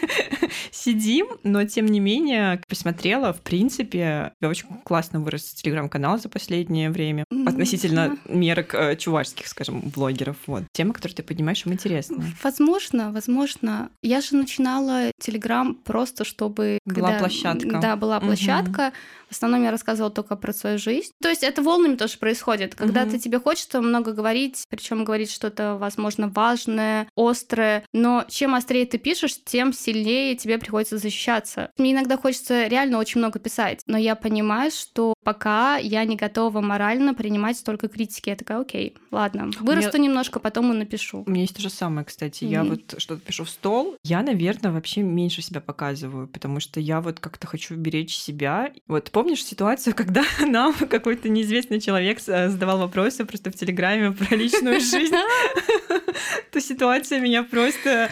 сидим, 0.71 1.27
но 1.43 1.65
тем 1.65 1.85
не 1.85 1.99
менее 1.99 2.61
посмотрела, 2.67 3.33
в 3.33 3.41
принципе, 3.41 4.33
очень 4.41 4.67
классно 4.83 5.19
вырос 5.19 5.53
телеграм-канал 5.53 6.19
за 6.19 6.29
последнее 6.29 6.89
время 6.89 7.25
относительно 7.45 8.17
мерок 8.25 8.73
э, 8.73 8.95
чувашских, 8.95 9.47
скажем, 9.47 9.81
блогеров. 9.81 10.37
Вот. 10.47 10.63
Тема, 10.73 10.93
которую 10.93 11.15
ты 11.15 11.23
поднимаешь, 11.23 11.65
им 11.65 11.73
интересна. 11.73 12.23
Возможно, 12.43 13.11
возможно. 13.11 13.89
Я 14.01 14.21
же 14.21 14.35
начинала 14.35 15.11
Телеграм 15.19 15.75
просто, 15.75 16.25
чтобы... 16.25 16.79
Была 16.85 17.13
площадка. 17.19 17.79
Да, 17.79 17.95
была 17.95 18.19
площадка. 18.19 18.91
В 19.29 19.35
основном 19.35 19.63
я 19.63 19.71
рассказывала 19.71 20.11
только 20.11 20.35
про 20.35 20.53
свою 20.53 20.77
жизнь. 20.77 21.09
То 21.19 21.27
есть 21.27 21.41
это 21.41 21.63
волнами 21.63 21.95
тоже 21.95 22.19
происходит. 22.19 22.75
Когда 22.75 23.01
Мгм. 23.01 23.11
ты 23.11 23.19
тебе 23.19 23.39
хочется 23.39 23.81
много 23.81 24.13
говорить, 24.13 24.63
причем 24.69 25.03
говорить 25.05 25.31
что-то, 25.31 25.75
возможно, 25.75 26.27
важное, 26.27 27.07
острое, 27.15 27.52
но 27.93 28.25
чем 28.29 28.55
острее 28.55 28.85
ты 28.85 28.97
пишешь, 28.97 29.35
тем 29.43 29.73
сильнее 29.73 30.35
тебе 30.35 30.57
приходится 30.57 30.97
защищаться. 30.97 31.71
Мне 31.77 31.91
иногда 31.93 32.17
хочется 32.17 32.67
реально 32.67 32.97
очень 32.99 33.19
много 33.19 33.39
писать, 33.39 33.81
но 33.87 33.97
я 33.97 34.15
понимаю, 34.15 34.71
что 34.71 35.13
пока 35.23 35.77
я 35.77 36.03
не 36.05 36.15
готова 36.15 36.61
морально 36.61 37.13
принимать 37.13 37.57
столько 37.57 37.87
критики. 37.87 38.29
Я 38.29 38.35
такая, 38.35 38.59
окей, 38.59 38.95
ладно, 39.11 39.49
вырасту 39.59 39.97
немножко, 39.97 40.39
потом 40.39 40.71
и 40.73 40.75
напишу. 40.75 41.23
У 41.25 41.29
меня 41.31 41.41
есть 41.41 41.55
то 41.55 41.61
же 41.61 41.69
самое, 41.69 42.05
кстати. 42.05 42.43
Я 42.45 42.63
Мгм. 42.63 42.69
вот 42.71 42.95
что-то 43.01 43.21
пишу 43.21 43.43
в 43.45 43.49
стол. 43.49 43.95
Я, 44.03 44.21
наверное, 44.21 44.71
вообще 44.71 45.01
меньше 45.01 45.41
себя 45.41 45.61
показываю, 45.61 46.27
потому 46.27 46.59
что 46.59 46.79
я 46.79 47.01
вот 47.01 47.19
как-то 47.19 47.47
хочу 47.47 47.75
беречь 47.75 48.15
себя. 48.15 48.71
Вот 48.87 49.11
помнишь 49.11 49.43
ситуацию, 49.43 49.93
когда 49.95 50.23
нам 50.45 50.73
какой-то 50.73 51.29
неизвестный 51.29 51.79
человек 51.79 52.19
с- 52.19 52.49
задавал 52.49 52.79
вопросы 52.79 53.25
просто 53.25 53.51
в 53.51 53.55
Телеграме 53.55 54.11
про 54.11 54.35
личную 54.35 54.79
жизнь? 54.81 55.13
То 56.51 56.61
ситуация 56.61 57.19
меня 57.19 57.42
просто 57.43 58.09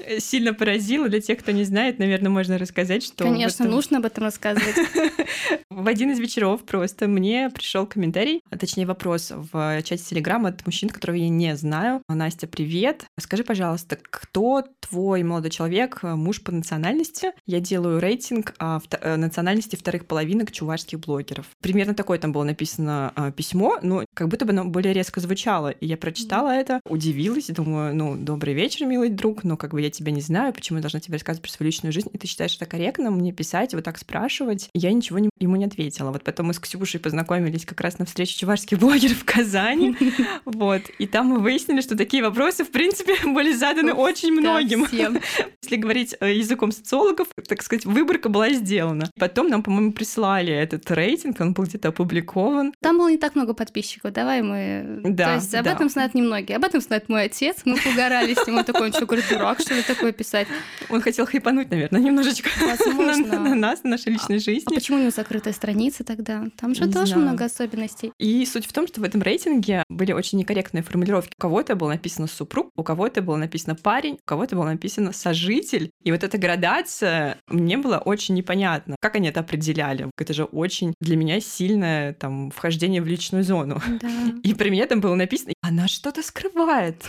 э, 0.00 0.20
сильно 0.20 0.54
поразила. 0.54 1.08
Для 1.08 1.20
тех, 1.20 1.38
кто 1.38 1.52
не 1.52 1.64
знает, 1.64 1.98
наверное, 1.98 2.30
можно 2.30 2.58
рассказать, 2.58 3.02
что... 3.02 3.24
Конечно, 3.24 3.64
этом... 3.64 3.74
нужно 3.74 3.98
об 3.98 4.04
этом 4.04 4.24
рассказывать. 4.24 4.74
В 5.70 5.86
один 5.88 6.10
из 6.10 6.18
вечеров 6.18 6.64
просто 6.64 7.08
мне 7.08 7.50
пришел 7.50 7.86
комментарий, 7.86 8.42
а 8.50 8.58
точнее 8.58 8.86
вопрос 8.86 9.30
в 9.30 9.82
чате 9.82 10.02
Телеграма 10.02 10.50
от 10.50 10.66
мужчин, 10.66 10.88
которого 10.88 11.16
я 11.16 11.28
не 11.28 11.56
знаю. 11.56 12.02
Настя, 12.08 12.46
привет. 12.46 13.04
Скажи, 13.18 13.44
пожалуйста, 13.44 13.98
кто 14.02 14.64
твой 14.80 15.22
молодой 15.22 15.50
человек, 15.50 16.02
муж 16.02 16.42
по 16.42 16.52
национальности? 16.52 17.32
Я 17.46 17.60
делаю 17.60 18.00
рейтинг 18.00 18.54
а, 18.58 18.80
э, 18.90 19.16
национальности 19.16 19.76
вторых 19.76 20.06
половинок 20.06 20.52
чувашских 20.52 21.00
блогеров. 21.00 21.46
Примерно 21.60 21.94
такое 21.94 22.18
там 22.18 22.32
было 22.32 22.44
написано 22.44 23.12
а, 23.14 23.30
письмо, 23.30 23.78
но 23.82 24.04
как 24.14 24.28
будто 24.28 24.44
бы 24.44 24.52
оно 24.52 24.64
более 24.64 24.92
резко 24.92 25.20
звучало. 25.20 25.70
И 25.70 25.86
я 25.86 25.96
прочитала 25.96 26.50
это, 26.50 26.80
удивилась, 26.88 27.46
думаю, 27.46 27.94
ну, 27.94 28.16
добрый 28.16 28.54
вечер, 28.54 28.69
милый 28.78 29.08
друг, 29.08 29.44
но 29.44 29.56
как 29.56 29.72
бы 29.72 29.80
я 29.80 29.90
тебя 29.90 30.12
не 30.12 30.20
знаю, 30.20 30.52
почему 30.52 30.78
я 30.78 30.82
должна 30.82 31.00
тебе 31.00 31.14
рассказывать 31.14 31.42
про 31.42 31.50
свою 31.50 31.68
личную 31.68 31.92
жизнь, 31.92 32.08
и 32.12 32.18
ты 32.18 32.26
считаешь 32.26 32.56
это 32.56 32.66
корректно 32.66 33.10
мне 33.10 33.32
писать, 33.32 33.74
вот 33.74 33.84
так 33.84 33.98
спрашивать? 33.98 34.68
Я 34.74 34.92
ничего 34.92 35.18
не, 35.18 35.30
ему 35.38 35.56
не 35.56 35.64
ответила. 35.64 36.10
Вот 36.10 36.24
потом 36.24 36.46
мы 36.46 36.54
с 36.54 36.58
Ксюшей 36.58 37.00
познакомились 37.00 37.64
как 37.64 37.80
раз 37.80 37.98
на 37.98 38.04
встрече 38.04 38.38
чувашских 38.38 38.78
блогеров 38.78 39.18
в 39.18 39.24
Казани, 39.24 39.96
вот, 40.44 40.82
и 40.98 41.06
там 41.06 41.26
мы 41.26 41.38
выяснили, 41.40 41.80
что 41.80 41.96
такие 41.96 42.22
вопросы, 42.22 42.64
в 42.64 42.70
принципе, 42.70 43.14
были 43.24 43.52
заданы 43.52 43.92
очень 43.92 44.32
многим. 44.32 44.86
Если 45.62 45.76
говорить 45.76 46.16
э, 46.20 46.34
языком 46.34 46.72
социологов, 46.72 47.28
так 47.46 47.62
сказать, 47.62 47.84
выборка 47.84 48.28
была 48.28 48.50
сделана. 48.50 49.10
Потом 49.18 49.48
нам, 49.48 49.62
по-моему, 49.62 49.92
прислали 49.92 50.52
этот 50.52 50.90
рейтинг, 50.90 51.40
он 51.40 51.52
был 51.52 51.64
где-то 51.64 51.88
опубликован. 51.88 52.72
Там 52.80 52.98
было 52.98 53.08
не 53.08 53.18
так 53.18 53.34
много 53.34 53.54
подписчиков, 53.54 54.12
давай 54.12 54.42
мы... 54.42 55.00
Да, 55.04 55.26
То 55.26 55.34
есть 55.34 55.54
об 55.54 55.66
этом 55.66 55.88
знают 55.88 56.14
немногие. 56.14 56.56
Об 56.56 56.64
этом 56.64 56.80
знает 56.80 57.08
мой 57.08 57.24
отец, 57.24 57.58
мы 57.64 57.78
угорали 57.92 58.34
с 58.34 58.46
ним, 58.46 58.58
он 58.60 58.64
такой, 58.64 58.86
он 58.86 58.92
что, 58.92 59.06
говорит, 59.06 59.24
дурак, 59.28 59.60
что 59.60 59.74
ли, 59.74 59.82
такое 59.82 60.12
писать? 60.12 60.48
Он 60.88 61.00
хотел 61.00 61.26
хайпануть, 61.26 61.70
наверное, 61.70 62.00
немножечко 62.00 62.50
Возможно. 62.60 63.26
на, 63.26 63.40
на 63.40 63.54
нас, 63.54 63.82
на 63.84 63.90
нашей 63.90 64.12
личной 64.12 64.38
жизни. 64.38 64.72
А 64.72 64.74
почему 64.74 64.98
у 64.98 65.00
него 65.00 65.10
закрытая 65.10 65.52
страница 65.52 66.04
тогда? 66.04 66.46
Там 66.56 66.74
же 66.74 66.90
тоже 66.90 67.16
много 67.16 67.44
особенностей. 67.44 68.12
И 68.18 68.44
суть 68.46 68.66
в 68.66 68.72
том, 68.72 68.86
что 68.86 69.00
в 69.00 69.04
этом 69.04 69.22
рейтинге 69.22 69.84
были 69.88 70.12
очень 70.12 70.38
некорректные 70.38 70.82
формулировки. 70.82 71.32
У 71.36 71.40
кого-то 71.40 71.74
было 71.74 71.90
написано 71.90 72.26
супруг, 72.26 72.70
у 72.76 72.82
кого-то 72.82 73.22
было 73.22 73.36
написано 73.36 73.74
парень, 73.74 74.14
у 74.14 74.24
кого-то 74.24 74.56
было 74.56 74.64
написано 74.64 75.12
сожитель. 75.12 75.90
И 76.04 76.12
вот 76.12 76.22
эта 76.22 76.38
градация 76.38 77.38
мне 77.48 77.76
было 77.76 77.98
очень 77.98 78.34
непонятно. 78.34 78.96
Как 79.00 79.16
они 79.16 79.28
это 79.28 79.40
определяли? 79.40 80.10
Это 80.18 80.32
же 80.32 80.44
очень 80.44 80.94
для 81.00 81.16
меня 81.16 81.40
сильное 81.40 82.14
там 82.14 82.50
вхождение 82.50 83.02
в 83.02 83.06
личную 83.06 83.44
зону. 83.44 83.80
Да. 84.00 84.08
И 84.42 84.54
при 84.54 84.70
мне 84.70 84.86
там 84.86 85.00
было 85.00 85.14
написано, 85.14 85.52
она 85.60 85.88
что-то 85.88 86.22
скрывает. 86.22 87.02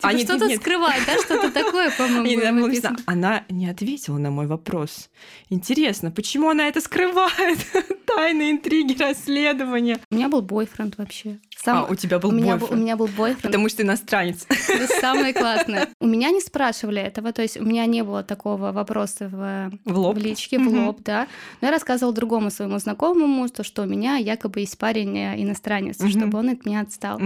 Типа 0.00 0.18
что-то 0.18 0.48
скрывает, 0.56 0.62
да? 0.78 1.18
Что-то 1.24 1.50
такое, 1.50 1.90
по-моему, 1.90 2.66
написано. 2.66 2.96
Она 3.06 3.44
не 3.48 3.68
ответила 3.68 4.18
на 4.18 4.30
мой 4.30 4.46
вопрос. 4.46 5.10
Интересно, 5.50 6.10
почему 6.10 6.50
она 6.50 6.68
это 6.68 6.80
скрывает? 6.80 7.58
Тайны, 8.06 8.50
интриги, 8.50 9.00
расследования. 9.00 9.98
У 10.10 10.14
меня 10.14 10.28
был 10.28 10.42
бойфренд 10.42 10.98
вообще. 10.98 11.38
Сам... 11.56 11.78
А, 11.78 11.84
у 11.84 11.94
тебя 11.94 12.18
был 12.18 12.30
у 12.30 12.32
меня 12.32 12.56
бойфренд. 12.56 12.72
у 12.72 12.76
меня 12.82 12.96
был 12.96 13.06
бойфренд. 13.06 13.42
Потому 13.42 13.68
что 13.68 13.78
ты 13.78 13.82
иностранец. 13.84 14.46
Это 14.48 14.86
самое 15.00 15.32
классное. 15.32 15.88
У 16.00 16.06
меня 16.06 16.30
не 16.30 16.40
спрашивали 16.40 17.00
этого, 17.00 17.32
то 17.32 17.42
есть 17.42 17.56
у 17.56 17.64
меня 17.64 17.86
не 17.86 18.02
было 18.02 18.22
такого 18.22 18.72
вопроса 18.72 19.28
в, 19.28 19.70
в, 19.84 19.98
лоб. 19.98 20.16
в 20.16 20.18
личке, 20.18 20.58
в 20.58 20.68
лоб, 20.68 21.00
да. 21.04 21.28
Но 21.60 21.68
я 21.68 21.72
рассказывала 21.72 22.14
другому 22.14 22.50
своему 22.50 22.78
знакомому, 22.78 23.48
то, 23.48 23.62
что 23.62 23.82
у 23.82 23.86
меня 23.86 24.16
якобы 24.16 24.60
есть 24.60 24.76
парень 24.76 25.16
э, 25.16 25.42
иностранец, 25.42 25.96
чтобы 26.08 26.38
он 26.38 26.50
от 26.50 26.64
меня 26.66 26.80
отстал. 26.80 27.20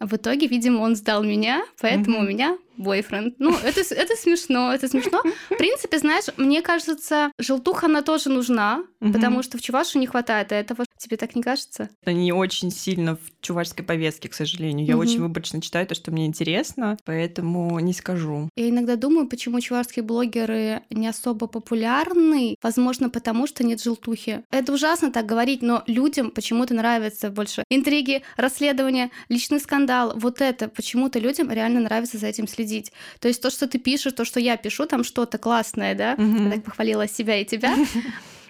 В 0.00 0.16
итоге, 0.16 0.46
видимо, 0.46 0.80
он 0.80 0.96
сдал 0.96 1.22
меня, 1.22 1.62
поэтому 1.80 2.20
у 2.20 2.22
меня 2.22 2.56
бойфренд. 2.80 3.34
Ну, 3.38 3.54
это, 3.62 3.80
это 3.94 4.16
смешно, 4.16 4.72
это 4.72 4.88
смешно. 4.88 5.22
В 5.50 5.56
принципе, 5.56 5.98
знаешь, 5.98 6.24
мне 6.36 6.62
кажется, 6.62 7.30
желтуха, 7.38 7.86
она 7.86 8.02
тоже 8.02 8.30
нужна, 8.30 8.82
угу. 9.00 9.12
потому 9.12 9.42
что 9.42 9.58
в 9.58 9.62
Чувашу 9.62 9.98
не 9.98 10.06
хватает 10.06 10.52
этого. 10.52 10.84
Тебе 10.96 11.16
так 11.16 11.34
не 11.34 11.42
кажется? 11.42 11.90
Это 12.02 12.12
не 12.12 12.32
очень 12.32 12.70
сильно 12.70 13.16
в 13.16 13.40
чувашской 13.40 13.84
повестке, 13.84 14.28
к 14.28 14.34
сожалению. 14.34 14.86
Я 14.86 14.94
угу. 14.94 15.02
очень 15.02 15.20
выборочно 15.20 15.60
читаю 15.60 15.86
то, 15.86 15.94
что 15.94 16.10
мне 16.10 16.26
интересно, 16.26 16.96
поэтому 17.04 17.78
не 17.80 17.92
скажу. 17.92 18.48
Я 18.56 18.70
иногда 18.70 18.96
думаю, 18.96 19.28
почему 19.28 19.60
чувашские 19.60 20.02
блогеры 20.02 20.82
не 20.90 21.06
особо 21.06 21.46
популярны. 21.46 22.56
Возможно, 22.62 23.10
потому 23.10 23.46
что 23.46 23.64
нет 23.64 23.82
желтухи. 23.82 24.42
Это 24.50 24.72
ужасно 24.72 25.12
так 25.12 25.26
говорить, 25.26 25.62
но 25.62 25.82
людям 25.86 26.30
почему-то 26.30 26.74
нравится 26.74 27.30
больше 27.30 27.64
интриги, 27.70 28.22
расследования, 28.36 29.10
личный 29.28 29.60
скандал. 29.60 29.89
Вот 30.14 30.40
это 30.40 30.68
почему-то 30.68 31.18
людям 31.18 31.50
реально 31.50 31.80
нравится 31.80 32.16
за 32.16 32.28
этим 32.28 32.46
следить 32.46 32.60
следить. 32.60 32.92
То 33.20 33.28
есть 33.28 33.42
то, 33.42 33.50
что 33.50 33.66
ты 33.66 33.78
пишешь, 33.78 34.12
то, 34.12 34.24
что 34.24 34.40
я 34.40 34.56
пишу, 34.56 34.86
там 34.86 35.04
что-то 35.04 35.38
классное, 35.38 35.94
да? 35.94 36.14
Угу. 36.14 36.44
Я 36.44 36.50
так 36.50 36.64
похвалила 36.64 37.08
себя 37.08 37.40
и 37.40 37.44
тебя. 37.44 37.74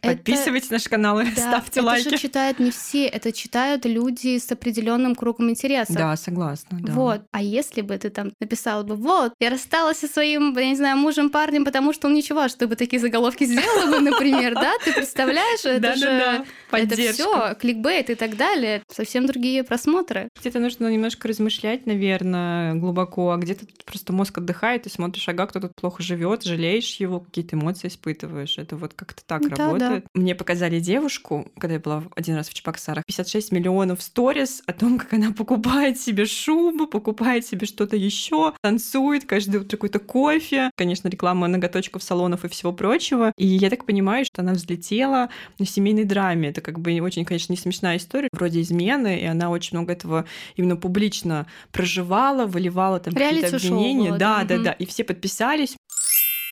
Подписывайтесь 0.03 0.67
это... 0.67 0.75
на 0.75 0.77
наш 0.77 0.89
канал 0.89 1.21
и 1.21 1.25
да, 1.25 1.31
ставьте 1.31 1.81
это 1.81 1.83
лайки. 1.83 2.09
Это 2.09 2.17
же 2.17 2.23
читают 2.23 2.59
не 2.59 2.71
все, 2.71 3.07
это 3.07 3.33
читают 3.33 3.85
люди 3.85 4.39
с 4.39 4.51
определенным 4.51 5.15
кругом 5.15 5.51
интересов. 5.51 5.95
Да, 5.97 6.17
согласна. 6.17 6.79
Да. 6.81 6.93
Вот. 6.93 7.23
А 7.33 7.43
если 7.43 7.81
бы 7.83 7.97
ты 7.99 8.11
там 8.11 8.33
написала 8.41 8.83
бы, 8.83 8.97
вот, 8.97 9.33
я 9.41 9.51
рассталась 9.51 9.99
со 9.99 10.09
своим, 10.09 10.57
я 10.57 10.69
не 10.69 10.77
знаю, 10.77 10.97
мужем, 10.97 11.31
парнем, 11.31 11.65
потому 11.65 11.93
что 11.93 12.09
он 12.09 12.15
ничего, 12.15 12.49
что 12.49 12.67
бы 12.67 12.77
такие 12.77 13.01
заголовки 13.01 13.45
сделала 13.45 13.91
бы, 13.91 14.01
например, 14.01 14.55
да? 14.55 14.73
Ты 14.85 14.93
представляешь, 14.93 15.65
это 15.65 15.97
же 15.97 16.45
это 16.73 16.97
все 17.13 17.55
кликбейт 17.55 18.11
и 18.11 18.15
так 18.15 18.37
далее, 18.37 18.83
совсем 18.89 19.27
другие 19.27 19.65
просмотры. 19.65 20.29
Где-то 20.39 20.59
нужно 20.59 20.89
немножко 20.89 21.29
размышлять, 21.29 21.87
наверное, 21.87 22.75
глубоко, 22.75 23.33
а 23.33 23.37
где-то 23.37 23.67
просто 23.85 24.13
мозг 24.13 24.39
отдыхает, 24.39 24.85
ты 24.85 24.91
смотришь, 24.91 25.29
ага, 25.29 25.47
кто 25.47 25.61
тут 25.61 25.75
плохо 25.75 26.03
живет, 26.03 26.45
жалеешь 26.45 26.97
его, 26.97 27.21
какие-то 27.21 27.57
эмоции 27.57 27.89
испытываешь. 27.89 28.59
Это 28.59 28.77
вот 28.77 28.95
как-то 28.95 29.23
так 29.25 29.43
работает. 29.43 29.90
Мне 30.15 30.35
показали 30.35 30.81
девушку, 30.81 31.51
когда 31.59 31.75
я 31.75 31.81
была 31.81 32.05
один 32.17 32.37
раз 32.37 32.49
в 32.49 32.55
Чебоксарах, 32.55 33.05
56 33.07 33.53
миллионов 33.53 34.03
сторис 34.03 34.63
о 34.67 34.73
том, 34.73 34.99
как 34.99 35.13
она 35.15 35.33
покупает 35.33 36.01
себе 36.01 36.27
шубу, 36.27 36.87
покупает 36.87 37.47
себе 37.47 37.67
что-то 37.67 37.97
еще, 37.97 38.53
танцует 38.63 39.25
каждый 39.25 39.61
утро 39.61 39.77
какой-то 39.77 39.99
кофе. 39.99 40.71
Конечно, 40.77 41.09
реклама 41.09 41.49
ноготочков, 41.49 42.03
салонов 42.03 42.45
и 42.45 42.49
всего 42.49 42.73
прочего. 42.73 43.33
И 43.37 43.47
я 43.47 43.71
так 43.71 43.87
понимаю, 43.87 44.25
что 44.25 44.43
она 44.43 44.53
взлетела 44.53 45.31
на 45.59 45.67
семейной 45.67 46.05
драме. 46.05 46.51
Это 46.51 46.61
как 46.61 46.79
бы 46.81 47.01
очень, 47.01 47.25
конечно, 47.25 47.53
не 47.53 47.57
смешная 47.57 47.97
история, 47.97 48.29
вроде 48.33 48.61
измены, 48.61 49.21
и 49.21 49.25
она 49.25 49.51
очень 49.51 49.77
много 49.77 49.93
этого 49.93 50.27
именно 50.57 50.77
публично 50.77 51.47
проживала, 51.73 52.47
выливала 52.47 53.01
там 53.01 53.15
какие-то 53.15 53.57
обвинения. 53.57 54.11
Было, 54.11 54.19
да, 54.19 54.45
да, 54.45 54.59
да. 54.59 54.73
И 54.73 54.87
все 54.87 55.05
подписались. 55.05 55.77